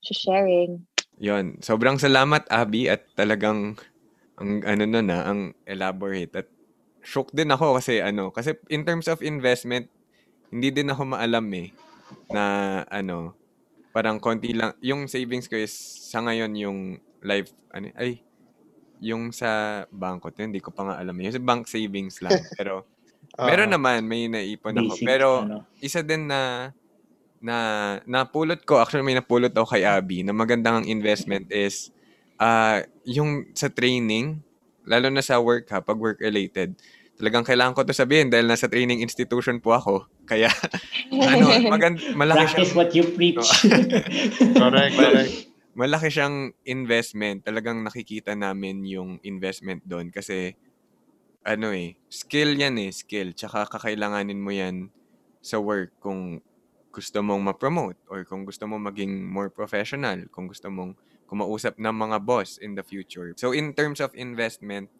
Sharing. 0.00 0.88
Yon, 1.20 1.60
sobrang 1.60 2.00
salamat 2.00 2.48
Abby 2.48 2.88
at 2.88 3.04
talagang 3.12 3.76
ang 4.40 4.64
ano 4.64 4.84
na 4.88 5.04
na, 5.04 5.18
ang 5.28 5.52
elaborate 5.68 6.32
at 6.32 6.48
shook 7.04 7.28
din 7.36 7.52
ako 7.52 7.76
kasi 7.76 8.00
ano, 8.00 8.32
kasi 8.32 8.56
in 8.72 8.88
terms 8.88 9.04
of 9.04 9.20
investment, 9.20 9.92
hindi 10.48 10.72
din 10.72 10.88
ako 10.88 11.12
maalam 11.12 11.44
eh 11.52 11.68
na 12.32 12.42
ano, 12.88 13.36
parang 13.92 14.16
konti 14.16 14.56
lang, 14.56 14.72
yung 14.80 15.06
savings 15.12 15.44
ko 15.44 15.60
is 15.60 15.76
sa 16.08 16.24
ngayon 16.24 16.56
yung 16.56 16.78
life, 17.20 17.52
ano, 17.76 17.92
ay, 18.00 18.24
yung 19.00 19.32
sa 19.32 19.82
bangko, 19.88 20.30
hindi 20.36 20.60
ko 20.60 20.70
pa 20.70 20.84
nga 20.84 20.94
alam. 21.00 21.16
Yung 21.16 21.34
sa 21.34 21.42
bank 21.42 21.66
savings 21.66 22.20
lang. 22.20 22.36
Pero, 22.60 22.84
Oo. 23.40 23.46
meron 23.48 23.72
naman, 23.72 24.04
may 24.04 24.28
naipon 24.28 24.76
ako. 24.76 24.94
Basic, 24.94 25.06
Pero, 25.08 25.28
ano. 25.44 25.64
isa 25.80 26.04
din 26.04 26.28
na 26.28 26.70
na 27.40 27.56
napulot 28.04 28.60
ko 28.68 28.84
actually 28.84 29.00
may 29.00 29.16
napulot 29.16 29.48
ako 29.48 29.72
kay 29.72 29.80
Abby 29.80 30.20
na 30.20 30.36
magandang 30.36 30.84
investment 30.84 31.48
is 31.48 31.88
ah 32.36 32.84
yung 33.08 33.48
sa 33.56 33.72
training 33.72 34.44
lalo 34.84 35.08
na 35.08 35.24
sa 35.24 35.40
work 35.40 35.64
ha 35.72 35.80
pag 35.80 35.96
work 35.96 36.20
related 36.20 36.76
talagang 37.16 37.40
kailangan 37.40 37.72
ko 37.72 37.80
to 37.80 37.96
sabihin 37.96 38.28
dahil 38.28 38.44
nasa 38.44 38.68
training 38.68 39.00
institution 39.00 39.56
po 39.56 39.72
ako 39.72 40.04
kaya 40.28 40.52
ano 41.32 41.64
magand 41.72 41.96
malaki 42.12 42.44
Practice 42.44 42.60
siyang 42.60 42.76
what 42.76 42.90
you 42.92 43.04
preach. 43.08 43.40
Correct, 44.60 44.94
correct. 45.00 45.49
Malaki 45.78 46.10
siyang 46.10 46.50
investment 46.66 47.46
talagang 47.46 47.80
nakikita 47.84 48.34
namin 48.34 48.82
yung 48.86 49.22
investment 49.22 49.80
doon 49.86 50.10
kasi 50.10 50.58
ano 51.46 51.72
eh 51.72 51.96
skill 52.10 52.58
yan 52.58 52.76
eh 52.76 52.90
skill 52.92 53.32
tsaka 53.32 53.70
kakailanganin 53.70 54.40
mo 54.40 54.50
yan 54.52 54.92
sa 55.40 55.56
work 55.56 55.96
kung 56.02 56.44
gusto 56.90 57.22
mong 57.22 57.42
ma-promote 57.46 57.98
or 58.10 58.26
kung 58.26 58.42
gusto 58.42 58.66
mong 58.66 58.90
maging 58.92 59.22
more 59.22 59.48
professional, 59.48 60.26
kung 60.34 60.50
gusto 60.50 60.66
mong 60.68 60.98
kumausap 61.30 61.78
ng 61.78 61.94
mga 61.94 62.18
boss 62.26 62.58
in 62.58 62.74
the 62.74 62.82
future. 62.82 63.30
So 63.38 63.54
in 63.54 63.70
terms 63.72 64.02
of 64.02 64.10
investment, 64.18 64.90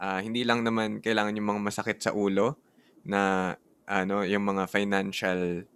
ah, 0.00 0.24
hindi 0.24 0.42
lang 0.48 0.64
naman 0.64 1.04
kailangan 1.04 1.36
yung 1.36 1.48
mga 1.52 1.62
masakit 1.62 2.00
sa 2.00 2.16
ulo 2.16 2.56
na 3.04 3.52
ano, 3.84 4.24
yung 4.24 4.48
mga 4.48 4.64
financial 4.72 5.68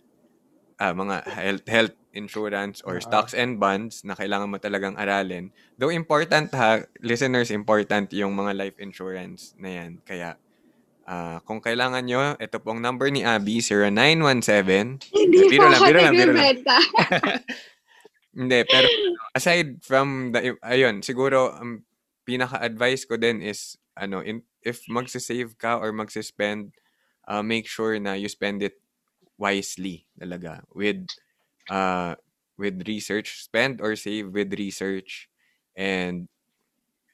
ah, 0.81 0.97
mga 0.97 1.17
health 1.29 1.67
health 1.69 1.97
insurance 2.13 2.83
or 2.83 2.99
Oo. 2.99 3.05
stocks 3.05 3.33
and 3.33 3.63
bonds 3.63 4.03
na 4.03 4.19
kailangan 4.19 4.51
mo 4.51 4.59
talagang 4.59 4.99
aralin. 4.99 5.55
Though 5.79 5.95
important 5.95 6.51
ha, 6.55 6.83
listeners, 7.01 7.55
important 7.55 8.11
yung 8.15 8.35
mga 8.35 8.53
life 8.59 8.79
insurance 8.83 9.55
na 9.59 9.71
yan. 9.81 9.91
Kaya 10.03 10.35
ah, 11.07 11.39
kung 11.47 11.63
kailangan 11.63 12.03
nyo, 12.07 12.35
ito 12.39 12.59
pong 12.63 12.83
number 12.83 13.11
ni 13.11 13.27
Abby, 13.27 13.59
0917 13.63 15.11
Hindi 15.11 15.39
Biro 15.51 15.67
po 15.67 15.71
lang, 15.71 15.81
ako 15.81 15.87
biro 15.87 16.01
lang, 16.01 16.15
biro 16.15 16.33
lang. 16.35 16.55
Hindi, 18.41 18.63
pero 18.63 18.87
aside 19.35 19.83
from 19.83 20.31
the, 20.31 20.55
ayun, 20.63 21.03
siguro, 21.03 21.51
ang 21.51 21.83
pinaka-advice 22.23 23.11
ko 23.11 23.19
din 23.19 23.43
is, 23.43 23.75
ano, 23.99 24.23
in, 24.23 24.47
if 24.63 24.87
magsisave 24.87 25.59
ka 25.59 25.83
or 25.83 25.91
magsispend, 25.91 26.71
uh, 27.27 27.43
make 27.43 27.67
sure 27.67 27.99
na 27.99 28.15
you 28.15 28.31
spend 28.31 28.63
it 28.63 28.79
wisely 29.35 30.07
talaga 30.15 30.63
with 30.77 31.03
uh 31.71 32.15
with 32.61 32.83
research 32.89 33.41
spend 33.43 33.81
or 33.81 33.97
save 33.97 34.33
with 34.35 34.53
research 34.59 35.31
and 35.79 36.29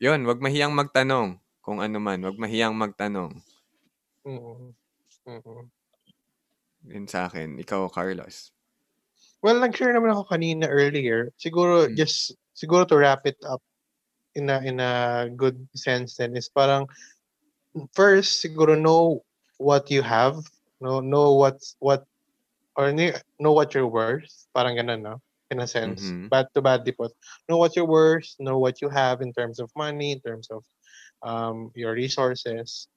yun 0.03 0.25
wag 0.29 0.41
mahiyang 0.43 0.75
magtanong 0.75 1.41
kung 1.65 1.81
ano 1.83 1.99
man 2.03 2.23
wag 2.25 2.39
mahiyang 2.41 2.75
magtanong 2.77 3.41
Mm. 4.25 4.75
Mm. 5.27 5.71
yun 6.85 7.07
sa 7.09 7.27
akin 7.29 7.57
ikaw 7.63 7.89
Carlos 7.89 8.53
Well, 9.45 9.61
nag-share 9.61 9.93
naman 9.93 10.13
ako 10.17 10.25
kanina 10.33 10.65
earlier. 10.69 11.33
Siguro 11.37 11.89
Mm. 11.89 11.97
just 11.97 12.33
siguro 12.57 12.89
to 12.89 12.97
wrap 12.97 13.27
it 13.29 13.37
up 13.45 13.61
in 14.37 14.51
a 14.51 14.61
in 14.65 14.81
a 14.81 15.27
good 15.35 15.57
sense 15.77 16.17
then 16.17 16.37
is 16.37 16.49
parang 16.49 16.87
first 17.95 18.43
siguro 18.45 18.79
know 18.81 19.25
what 19.59 19.91
you 19.91 20.03
have, 20.03 20.41
know 20.81 21.01
know 21.01 21.35
what's 21.35 21.77
what 21.81 22.05
or 22.77 22.93
know 22.93 23.53
what 23.53 23.75
you're 23.75 23.89
worth, 23.89 24.29
parang 24.55 24.77
ganun, 24.77 25.03
no? 25.03 25.17
In 25.51 25.61
a 25.61 25.67
sense. 25.67 26.13
Mhm. 26.13 26.29
Bad 26.31 26.47
to 26.55 26.63
bad 26.63 26.85
dipot. 26.85 27.11
Know 27.49 27.57
what 27.59 27.77
you're 27.77 27.89
worth, 27.89 28.29
know 28.39 28.59
what 28.59 28.81
you 28.83 28.89
have 28.91 29.21
in 29.23 29.33
terms 29.33 29.59
of 29.61 29.71
money, 29.77 30.13
in 30.13 30.21
terms 30.21 30.49
of 30.51 30.65
um 31.23 31.71
your 31.75 31.93
resources. 31.95 32.89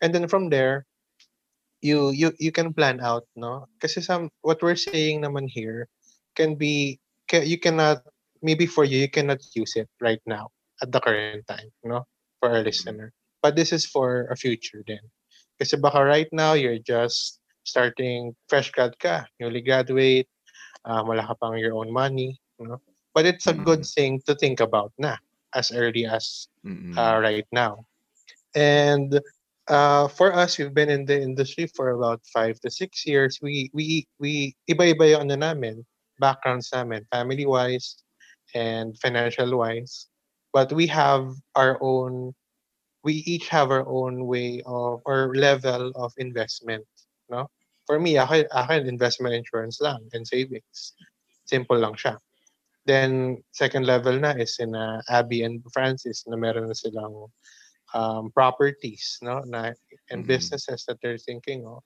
And 0.00 0.14
then 0.14 0.28
from 0.28 0.50
there, 0.50 0.86
you 1.82 2.10
you 2.10 2.32
you 2.38 2.52
can 2.52 2.72
plan 2.72 3.00
out 3.00 3.24
no 3.36 3.66
kasi 3.80 4.00
some 4.00 4.30
what 4.42 4.62
we're 4.62 4.78
saying 4.78 5.20
naman 5.22 5.44
here 5.48 5.88
can 6.34 6.54
be 6.56 6.98
ca- 7.30 7.44
you 7.44 7.58
cannot 7.58 8.00
maybe 8.42 8.66
for 8.66 8.84
you 8.84 8.98
you 9.04 9.10
cannot 9.10 9.40
use 9.54 9.76
it 9.76 9.88
right 10.00 10.22
now 10.26 10.48
at 10.82 10.92
the 10.92 11.00
current 11.00 11.34
time 11.36 11.68
no 11.84 11.92
for 12.40 12.40
a 12.48 12.62
listener 12.62 13.12
but 13.42 13.56
this 13.56 13.72
is 13.72 13.84
for 13.84 14.26
a 14.32 14.36
future 14.36 14.80
then 14.86 15.02
kasi 15.60 15.76
baka 15.76 16.00
right 16.02 16.30
now 16.32 16.54
you're 16.56 16.80
just 16.80 17.40
starting 17.64 18.36
fresh 18.48 18.70
grad 18.70 18.92
ka 19.00 19.24
newly 19.40 19.60
graduate 19.60 20.28
uh, 20.84 21.02
wala 21.02 21.24
ka 21.24 21.34
pang 21.40 21.58
your 21.58 21.74
own 21.74 21.90
money 21.90 22.38
no 22.60 22.78
but 23.14 23.24
it's 23.24 23.46
a 23.46 23.54
good 23.54 23.86
thing 23.86 24.20
to 24.26 24.34
think 24.34 24.60
about 24.60 24.92
na 24.98 25.16
as 25.54 25.70
early 25.70 26.04
as 26.04 26.48
Mm-mm. 26.66 26.98
uh, 26.98 27.20
right 27.20 27.46
now. 27.52 27.86
And 28.54 29.20
uh, 29.68 30.08
for 30.08 30.34
us, 30.34 30.58
we've 30.58 30.74
been 30.74 30.90
in 30.90 31.06
the 31.06 31.20
industry 31.20 31.66
for 31.74 31.90
about 31.90 32.20
five 32.26 32.60
to 32.60 32.70
six 32.70 33.06
years. 33.06 33.38
We 33.40 33.70
we 33.72 34.06
we 34.18 34.54
iba-iba 34.68 35.14
yung 35.14 35.30
ano 35.30 35.36
namin, 35.36 35.86
backgrounds 36.18 36.70
namin, 36.74 37.06
family-wise 37.10 38.02
and 38.54 38.98
financial-wise. 38.98 40.10
But 40.52 40.70
we 40.70 40.86
have 40.86 41.34
our 41.54 41.78
own, 41.82 42.34
we 43.02 43.26
each 43.26 43.48
have 43.48 43.70
our 43.70 43.86
own 43.86 44.26
way 44.26 44.62
of 44.66 45.02
or 45.06 45.34
level 45.34 45.90
of 45.94 46.12
investment. 46.18 46.86
No? 47.28 47.48
For 47.86 48.00
me, 48.00 48.16
akin, 48.16 48.46
akin 48.52 48.88
investment 48.88 49.34
insurance 49.34 49.80
lang 49.80 50.08
and 50.12 50.26
savings. 50.26 50.94
Simple 51.44 51.78
lang 51.78 51.94
siya. 51.94 52.16
Then, 52.86 53.40
second 53.52 53.86
level 53.86 54.20
na 54.20 54.36
is 54.36 54.56
in 54.60 54.76
uh, 54.76 55.00
Abby 55.08 55.42
and 55.44 55.64
Francis 55.72 56.24
na 56.28 56.36
meron 56.36 56.68
na 56.68 56.76
silang 56.76 57.32
um, 57.94 58.30
properties 58.34 59.18
no 59.22 59.40
na 59.46 59.72
and 60.10 60.24
Mhm. 60.24 60.28
businesses 60.28 60.84
that 60.84 61.00
they're 61.00 61.20
thinking 61.20 61.64
of. 61.64 61.80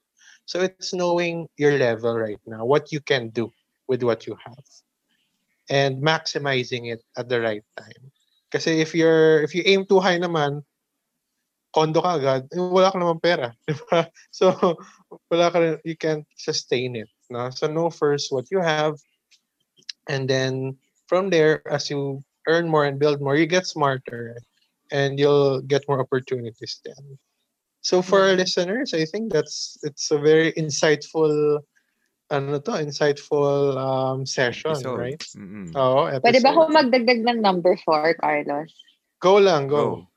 So 0.48 0.64
it's 0.64 0.94
knowing 0.96 1.46
your 1.60 1.76
level 1.76 2.16
right 2.16 2.40
now, 2.46 2.64
what 2.64 2.90
you 2.90 2.98
can 3.04 3.28
do 3.30 3.52
with 3.86 4.02
what 4.02 4.26
you 4.26 4.34
have, 4.40 4.66
and 5.68 6.00
maximizing 6.02 6.90
it 6.90 7.04
at 7.16 7.28
the 7.28 7.40
right 7.40 7.64
time. 7.76 8.10
Kasi 8.50 8.80
if 8.80 8.96
you're 8.96 9.44
if 9.44 9.54
you 9.54 9.62
aim 9.68 9.84
too 9.84 10.00
high 10.00 10.18
naman, 10.18 10.64
kondo 11.74 12.00
ka 12.00 12.16
agad, 12.16 12.42
eh, 12.52 12.58
wala 12.58 12.90
ka 12.90 12.98
naman 12.98 13.20
pera, 13.20 13.52
di 13.68 13.74
ba? 13.88 14.08
So 14.32 14.52
wala 15.30 15.50
ka 15.52 15.58
rin- 15.60 15.82
you 15.84 15.96
can't 15.96 16.24
sustain 16.36 16.96
it. 16.96 17.08
No? 17.30 17.50
So 17.52 17.68
know 17.68 17.90
first 17.92 18.32
what 18.32 18.48
you 18.50 18.60
have, 18.60 18.96
and 20.08 20.24
then 20.28 20.76
from 21.06 21.28
there, 21.30 21.60
as 21.68 21.88
you 21.90 22.24
earn 22.48 22.68
more 22.68 22.84
and 22.88 22.98
build 22.98 23.20
more, 23.20 23.36
you 23.36 23.44
get 23.46 23.66
smarter 23.68 24.36
and 24.92 25.20
you'll 25.20 25.60
get 25.60 25.84
more 25.88 26.00
opportunities 26.00 26.80
then. 26.84 27.18
So 27.84 28.00
for 28.02 28.20
our 28.24 28.32
listeners, 28.34 28.92
I 28.92 29.04
think 29.04 29.32
that's 29.32 29.76
it's 29.84 30.10
a 30.10 30.18
very 30.18 30.52
insightful 30.56 31.60
ano 32.28 32.58
to, 32.60 32.72
insightful 32.84 33.76
um, 33.76 34.26
session, 34.28 34.72
Episode. 34.76 35.00
right? 35.00 35.22
Mm-mm. 35.36 35.72
Oo, 35.72 36.12
Pwede 36.20 36.44
ba 36.44 36.52
episode. 36.52 36.52
ako 36.52 36.60
magdagdag 36.76 37.20
ng 37.24 37.38
number 37.40 37.72
4, 37.88 38.20
Carlos? 38.20 38.68
Go 39.20 39.40
lang, 39.40 39.64
go. 39.68 40.04
Go. 40.04 40.08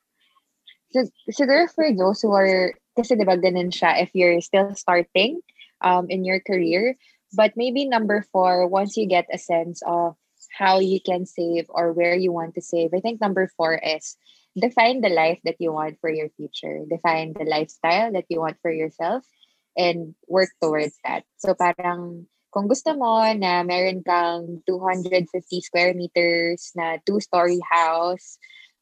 Sig- 0.92 1.16
siguro 1.32 1.68
for 1.72 1.88
those 1.92 2.20
who 2.20 2.32
are, 2.32 2.72
kasi 2.96 3.16
diba 3.16 3.40
ganun 3.40 3.72
siya, 3.72 4.02
if 4.02 4.12
you're 4.14 4.40
still 4.40 4.74
starting 4.76 5.40
um, 5.80 6.06
in 6.08 6.24
your 6.24 6.40
career, 6.40 6.96
but 7.32 7.56
maybe 7.56 7.88
number 7.88 8.24
four, 8.32 8.68
once 8.68 8.96
you 8.96 9.08
get 9.08 9.26
a 9.32 9.38
sense 9.38 9.80
of 9.86 10.16
how 10.52 10.78
you 10.78 11.00
can 11.00 11.24
save 11.24 11.66
or 11.68 11.92
where 11.92 12.14
you 12.14 12.32
want 12.32 12.54
to 12.54 12.62
save, 12.62 12.92
I 12.92 13.00
think 13.00 13.20
number 13.20 13.48
four 13.56 13.74
is 13.74 14.16
define 14.56 15.00
the 15.00 15.08
life 15.08 15.40
that 15.44 15.56
you 15.58 15.72
want 15.72 15.96
for 16.00 16.10
your 16.10 16.28
future, 16.36 16.84
define 16.88 17.32
the 17.32 17.44
lifestyle 17.44 18.12
that 18.12 18.26
you 18.28 18.40
want 18.40 18.58
for 18.60 18.70
yourself, 18.70 19.24
and 19.76 20.14
work 20.28 20.50
towards 20.60 20.92
that. 21.04 21.24
So 21.38 21.54
parang 21.54 22.26
kung 22.52 22.68
gusto 22.68 22.92
mo 22.92 23.24
na 23.32 23.64
meron 23.64 24.04
kang 24.04 24.60
250 24.68 25.24
square 25.64 25.96
meters 25.96 26.72
na 26.76 27.00
two-story 27.00 27.60
house, 27.64 28.36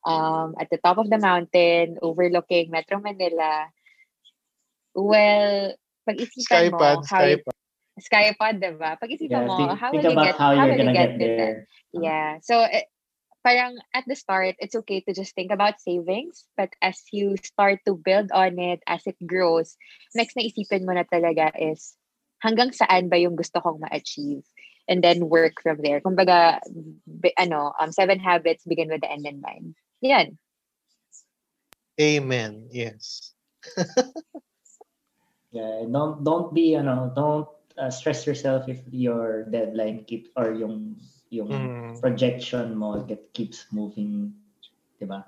um, 0.04 0.54
at 0.58 0.68
the 0.70 0.78
top 0.78 0.98
of 0.98 1.10
the 1.10 1.18
mountain, 1.18 1.98
overlooking 2.00 2.70
Metro 2.70 3.00
Manila. 3.00 3.68
Well, 4.94 5.76
pag-isipan 6.08 6.72
mo, 6.72 6.78
Skypad, 6.78 7.08
how 7.08 7.22
you, 7.24 7.38
skypad. 7.38 7.56
Skypod, 8.00 8.54
diba? 8.58 8.90
Pag-isipan 8.98 9.30
Yeah, 9.30 9.46
mo, 9.46 9.56
think, 9.56 9.70
how 9.78 9.90
think 9.90 10.02
will 10.02 10.10
you 10.10 10.16
get, 10.16 10.34
how 10.34 10.50
how 10.56 10.64
you're 10.64 10.72
will 10.72 10.78
you 10.78 10.84
gonna 10.84 10.96
get 10.96 11.12
that? 11.14 11.20
there. 11.20 11.56
Yeah. 11.92 12.38
So, 12.42 12.60
eh, 12.64 12.88
parang 13.44 13.78
at 13.94 14.04
the 14.06 14.16
start, 14.16 14.56
it's 14.58 14.74
okay 14.74 15.00
to 15.00 15.12
just 15.12 15.34
think 15.34 15.52
about 15.52 15.80
savings. 15.80 16.44
But 16.56 16.70
as 16.82 17.00
you 17.12 17.36
start 17.40 17.80
to 17.86 17.94
build 17.94 18.32
on 18.32 18.58
it, 18.58 18.80
as 18.86 19.06
it 19.06 19.16
grows, 19.24 19.76
next 20.14 20.36
na 20.36 20.44
isipin 20.44 20.84
mo 20.84 20.92
na 20.92 21.04
talaga 21.04 21.52
is, 21.56 21.96
hanggang 22.44 22.72
saan 22.72 23.08
ba 23.12 23.16
yung 23.20 23.36
gusto 23.36 23.60
kong 23.60 23.80
ma-achieve? 23.80 24.44
And 24.90 25.04
then 25.04 25.30
work 25.30 25.62
from 25.62 25.78
there. 25.86 26.00
Kumbaga, 26.02 26.58
ano, 27.38 27.70
um, 27.78 27.92
seven 27.92 28.18
habits 28.18 28.66
begin 28.66 28.90
with 28.90 29.06
the 29.06 29.12
end 29.12 29.22
in 29.22 29.38
mind. 29.38 29.78
Yan. 30.00 30.38
Amen. 32.00 32.68
Yes. 32.72 33.34
Yeah, 35.50 35.82
don't 35.90 36.22
don't 36.22 36.54
be 36.54 36.78
ano, 36.78 37.10
don't 37.10 37.50
uh, 37.74 37.90
stress 37.90 38.22
yourself 38.22 38.70
if 38.70 38.78
your 38.94 39.50
deadline 39.50 40.06
keeps 40.06 40.30
or 40.38 40.54
yung 40.54 40.94
yung 41.30 41.50
Mm. 41.50 41.98
projection 41.98 42.78
mo 42.78 43.02
get 43.02 43.34
keeps 43.34 43.66
moving, 43.74 44.30
'di 44.98 45.10
ba? 45.10 45.26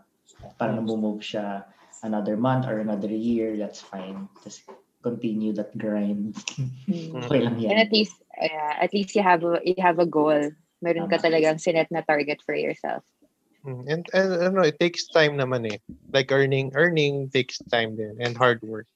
Parang 0.62 0.86
move 0.86 1.26
siya 1.26 1.66
another 2.06 2.38
month 2.38 2.70
or 2.70 2.78
another 2.78 3.10
year, 3.10 3.58
that's 3.58 3.82
fine. 3.82 4.30
Just 4.46 4.62
continue 5.02 5.50
that 5.58 5.74
grind. 5.74 6.38
Mm. 6.86 7.18
okay 7.26 7.42
lang 7.42 7.58
And 7.58 7.78
yan. 7.78 7.82
at 7.82 7.90
least, 7.90 8.14
yeah, 8.38 8.78
at 8.78 8.94
least 8.94 9.18
you 9.18 9.26
have 9.26 9.42
a, 9.42 9.58
you 9.66 9.78
have 9.82 9.98
a 9.98 10.06
goal. 10.06 10.54
Meron 10.82 11.10
ka 11.10 11.18
talagang 11.18 11.58
sinet 11.62 11.90
na 11.90 12.02
target 12.02 12.42
for 12.42 12.54
yourself. 12.54 13.02
Mm, 13.62 13.86
don't 14.10 14.54
know. 14.54 14.66
it 14.66 14.78
takes 14.80 15.06
time 15.06 15.38
naman 15.38 15.70
eh. 15.70 15.78
Like 16.12 16.32
earning, 16.34 16.72
earning 16.74 17.30
takes 17.30 17.58
time 17.70 17.94
din 17.94 18.18
and 18.18 18.36
hard 18.36 18.58
work. 18.62 18.86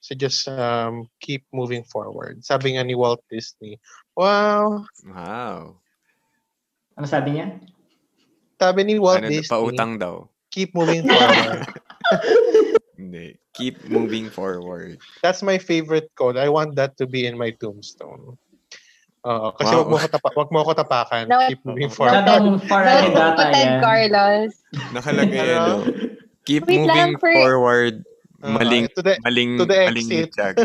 So 0.00 0.14
just 0.16 0.48
um, 0.48 1.06
keep 1.20 1.44
moving 1.52 1.84
forward. 1.84 2.42
Sabi 2.42 2.74
nga 2.74 2.82
ni 2.82 2.96
Walt 2.96 3.22
Disney, 3.30 3.78
wow, 4.16 4.82
Wow. 5.04 5.78
Ano 6.98 7.06
sabi 7.06 7.38
niya? 7.38 7.60
sabi 8.60 8.84
ni 8.84 9.00
Walt 9.00 9.24
Ano, 9.24 9.28
Disney, 9.28 9.48
pautang 9.48 9.96
daw. 9.96 10.26
keep 10.50 10.74
moving 10.74 11.04
forward. 11.06 11.64
Hindi. 13.00 13.38
Keep 13.56 13.88
moving 13.88 14.28
forward. 14.28 15.00
That's 15.24 15.40
my 15.44 15.56
favorite 15.56 16.08
quote. 16.16 16.36
I 16.36 16.48
want 16.48 16.76
that 16.76 16.96
to 17.00 17.06
be 17.08 17.24
in 17.24 17.36
my 17.36 17.52
tombstone. 17.56 18.39
Oo, 19.20 19.52
kasi 19.52 19.68
Wow. 19.70 19.80
wag 19.84 19.88
mo 19.88 19.96
ko 19.96 20.06
tapa- 20.08 20.32
wag 20.34 20.48
mo 20.48 20.58
ako 20.60 20.72
tapakan. 20.74 21.24
No. 21.28 21.38
Keep 21.44 21.60
moving 21.62 21.90
forward. 21.90 22.24
Masyadong 22.24 22.56
far 22.64 22.82
ahead 22.82 23.04
Don't 23.04 23.14
data 23.14 23.36
pretend, 23.36 23.68
yan. 23.68 23.80
Carlos. 23.80 24.50
Nakalagay 24.96 25.40
Ano? 25.52 25.84
Keep 26.42 26.62
Wait 26.64 26.80
lang 26.80 26.88
moving 26.88 27.14
for- 27.18 27.36
forward. 27.36 27.94
Oo, 28.40 28.56
Maling, 28.56 28.88
to 28.96 29.04
the 29.04 29.20
maling, 29.20 29.60
to 29.60 29.68
the 29.68 29.76
maling 29.84 30.08
exit. 30.08 30.32
tiyag. 30.32 30.56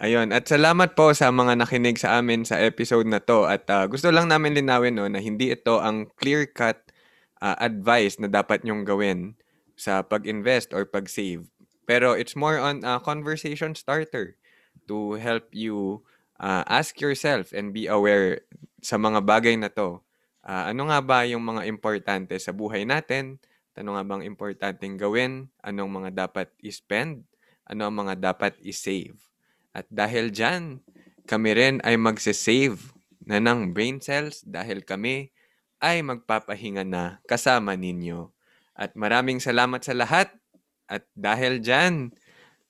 Ayun, 0.00 0.32
at 0.32 0.48
salamat 0.48 0.96
po 0.96 1.12
sa 1.12 1.28
mga 1.28 1.60
nakinig 1.60 1.98
sa 1.98 2.16
amin 2.16 2.46
sa 2.46 2.56
episode 2.56 3.04
na 3.04 3.20
to. 3.20 3.44
At 3.44 3.68
ah, 3.68 3.84
gusto 3.84 4.08
lang 4.08 4.30
namin 4.30 4.56
linawin 4.56 4.96
no, 4.96 5.04
na 5.04 5.20
hindi 5.20 5.52
ito 5.52 5.76
ang 5.76 6.08
clear-cut 6.16 6.78
ah, 7.42 7.58
advice 7.58 8.16
na 8.16 8.30
dapat 8.30 8.64
nyong 8.64 8.86
gawin 8.86 9.34
sa 9.74 10.00
pag-invest 10.00 10.72
or 10.72 10.86
pag-save. 10.86 11.50
Pero 11.84 12.14
it's 12.14 12.32
more 12.32 12.56
on 12.56 12.80
a 12.80 12.96
conversation 12.96 13.74
starter 13.74 14.39
to 14.86 15.16
help 15.20 15.50
you 15.52 16.04
ah, 16.40 16.64
ask 16.68 16.96
yourself 17.00 17.52
and 17.52 17.76
be 17.76 17.90
aware 17.90 18.44
sa 18.80 18.96
mga 18.96 19.20
bagay 19.24 19.56
na 19.60 19.68
to. 19.68 20.00
Ah, 20.40 20.72
ano 20.72 20.88
nga 20.88 21.00
ba 21.04 21.28
yung 21.28 21.44
mga 21.44 21.68
importante 21.68 22.36
sa 22.40 22.54
buhay 22.56 22.88
natin? 22.88 23.36
Ano 23.80 23.96
nga 23.96 24.04
bang 24.04 24.28
importanteng 24.28 25.00
gawin? 25.00 25.48
Anong 25.64 25.88
mga 26.04 26.10
dapat 26.28 26.52
i-spend? 26.60 27.24
Ano 27.64 27.88
ang 27.88 27.96
mga 27.96 28.20
dapat 28.32 28.58
i-save? 28.60 29.16
At 29.72 29.88
dahil 29.88 30.28
dyan, 30.34 30.84
kami 31.24 31.50
rin 31.56 31.76
ay 31.86 31.96
magse-save 31.96 32.76
na 33.24 33.40
ng 33.40 33.72
brain 33.72 34.02
cells 34.02 34.42
dahil 34.44 34.84
kami 34.84 35.32
ay 35.80 36.04
magpapahinga 36.04 36.84
na 36.84 37.24
kasama 37.24 37.72
ninyo. 37.72 38.28
At 38.76 38.92
maraming 38.96 39.40
salamat 39.40 39.80
sa 39.80 39.96
lahat. 39.96 40.28
At 40.90 41.06
dahil 41.14 41.62
dyan, 41.64 42.12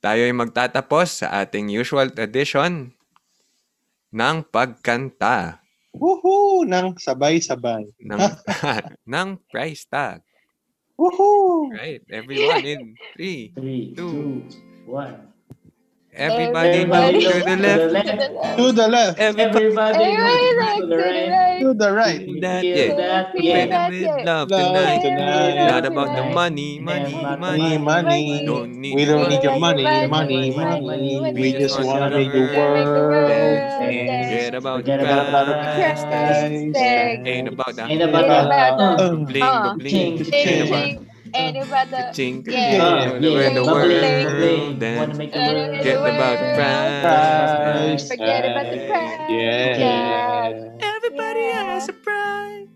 tayo 0.01 0.25
ay 0.25 0.33
magtatapos 0.33 1.21
sa 1.21 1.45
ating 1.45 1.69
usual 1.69 2.09
tradition 2.17 2.97
ng 4.09 4.37
pagkanta. 4.49 5.61
Woohoo! 5.93 6.65
Nang 6.65 6.97
sabay-sabay. 6.97 7.85
Ng, 8.09 8.21
ng 9.13 9.29
price 9.53 9.85
tag. 9.85 10.25
Woohoo! 10.97 11.69
Right, 11.77 12.01
everyone 12.09 12.65
in 12.65 12.97
3, 13.13 13.93
2, 13.93 14.89
1. 14.89 15.30
Everybody, 16.13 16.69
Everybody 16.91 17.23
move 17.23 17.33
to 17.33 17.41
the 17.47 17.57
left. 17.57 18.59
To 18.59 18.73
the 18.73 18.89
left. 18.89 19.19
Everybody, 19.21 20.03
Everybody 20.03 20.05
Everybody 20.05 20.81
move 20.81 20.81
to 20.81 20.87
the 20.91 20.97
right. 20.99 21.61
To 21.61 21.75
the 21.75 21.93
right. 21.93 22.41
that, 22.41 22.61
Feel 22.63 22.77
yeah. 22.77 22.95
that, 22.97 23.31
yeah. 23.39 23.67
That, 23.67 23.93
yeah. 23.95 24.17
love 24.27 24.51
Love 24.51 24.75
tonight. 24.75 25.03
tonight. 25.03 25.55
Not 25.71 25.87
about 25.87 26.17
the 26.17 26.25
money, 26.35 26.81
money, 26.81 27.13
Yeah, 27.15 27.37
money. 27.37 27.79
Money, 27.79 27.79
money. 27.79 28.45
Don't 28.45 28.73
need 28.75 28.95
We 28.97 29.05
don't 29.05 29.29
need 29.29 29.43
your 29.45 29.59
money. 29.61 29.85
money, 29.85 30.07
money, 30.09 30.51
money, 30.51 30.81
money. 30.83 31.21
money. 31.21 31.33
We 31.33 31.53
just 31.53 31.79
wanna 31.81 32.11
make 32.11 32.33
the 32.33 32.41
world 32.59 32.87
world 32.87 33.29
dance. 33.31 33.79
Forget 33.79 34.55
about 34.55 34.77
Forget 34.81 35.01
the 35.01 35.07
about 35.07 35.47
the 35.47 35.53
price 35.55 36.03
price 36.03 36.51
tag. 36.51 36.75
tag. 36.75 37.27
Ain't 37.29 37.49
about 37.49 37.77
the 37.77 37.85
Ain't 37.87 38.03
about 38.03 38.25
Ain't 38.25 38.47
about 38.47 38.99
the- 38.99 39.09
the- 39.11 39.25
bling, 39.27 39.43
Uh, 39.43 39.75
bling. 39.77 39.91
ching, 39.91 40.19
Ain't 40.19 40.33
Ching, 40.33 40.69
about 40.69 40.85
ching 40.85 41.10
and 41.35 41.57
uh, 41.57 41.61
yeah, 41.61 42.43
yeah, 42.47 43.19
yeah, 43.19 43.19
yeah. 43.19 43.55
the 43.55 43.65
world 43.65 43.91
then 44.81 45.17
make 45.17 45.33
the 45.33 45.39
world 45.39 45.83
get 45.83 46.01
the 46.39 46.55
prize, 46.57 48.09
forget 48.09 48.45
about 48.45 48.73
the 48.73 48.87
prize. 48.89 49.31
Yeah. 49.31 49.79
yeah. 49.79 50.79
everybody 50.81 51.45
has 51.53 51.89
a 51.89 51.93
prize. 51.93 52.69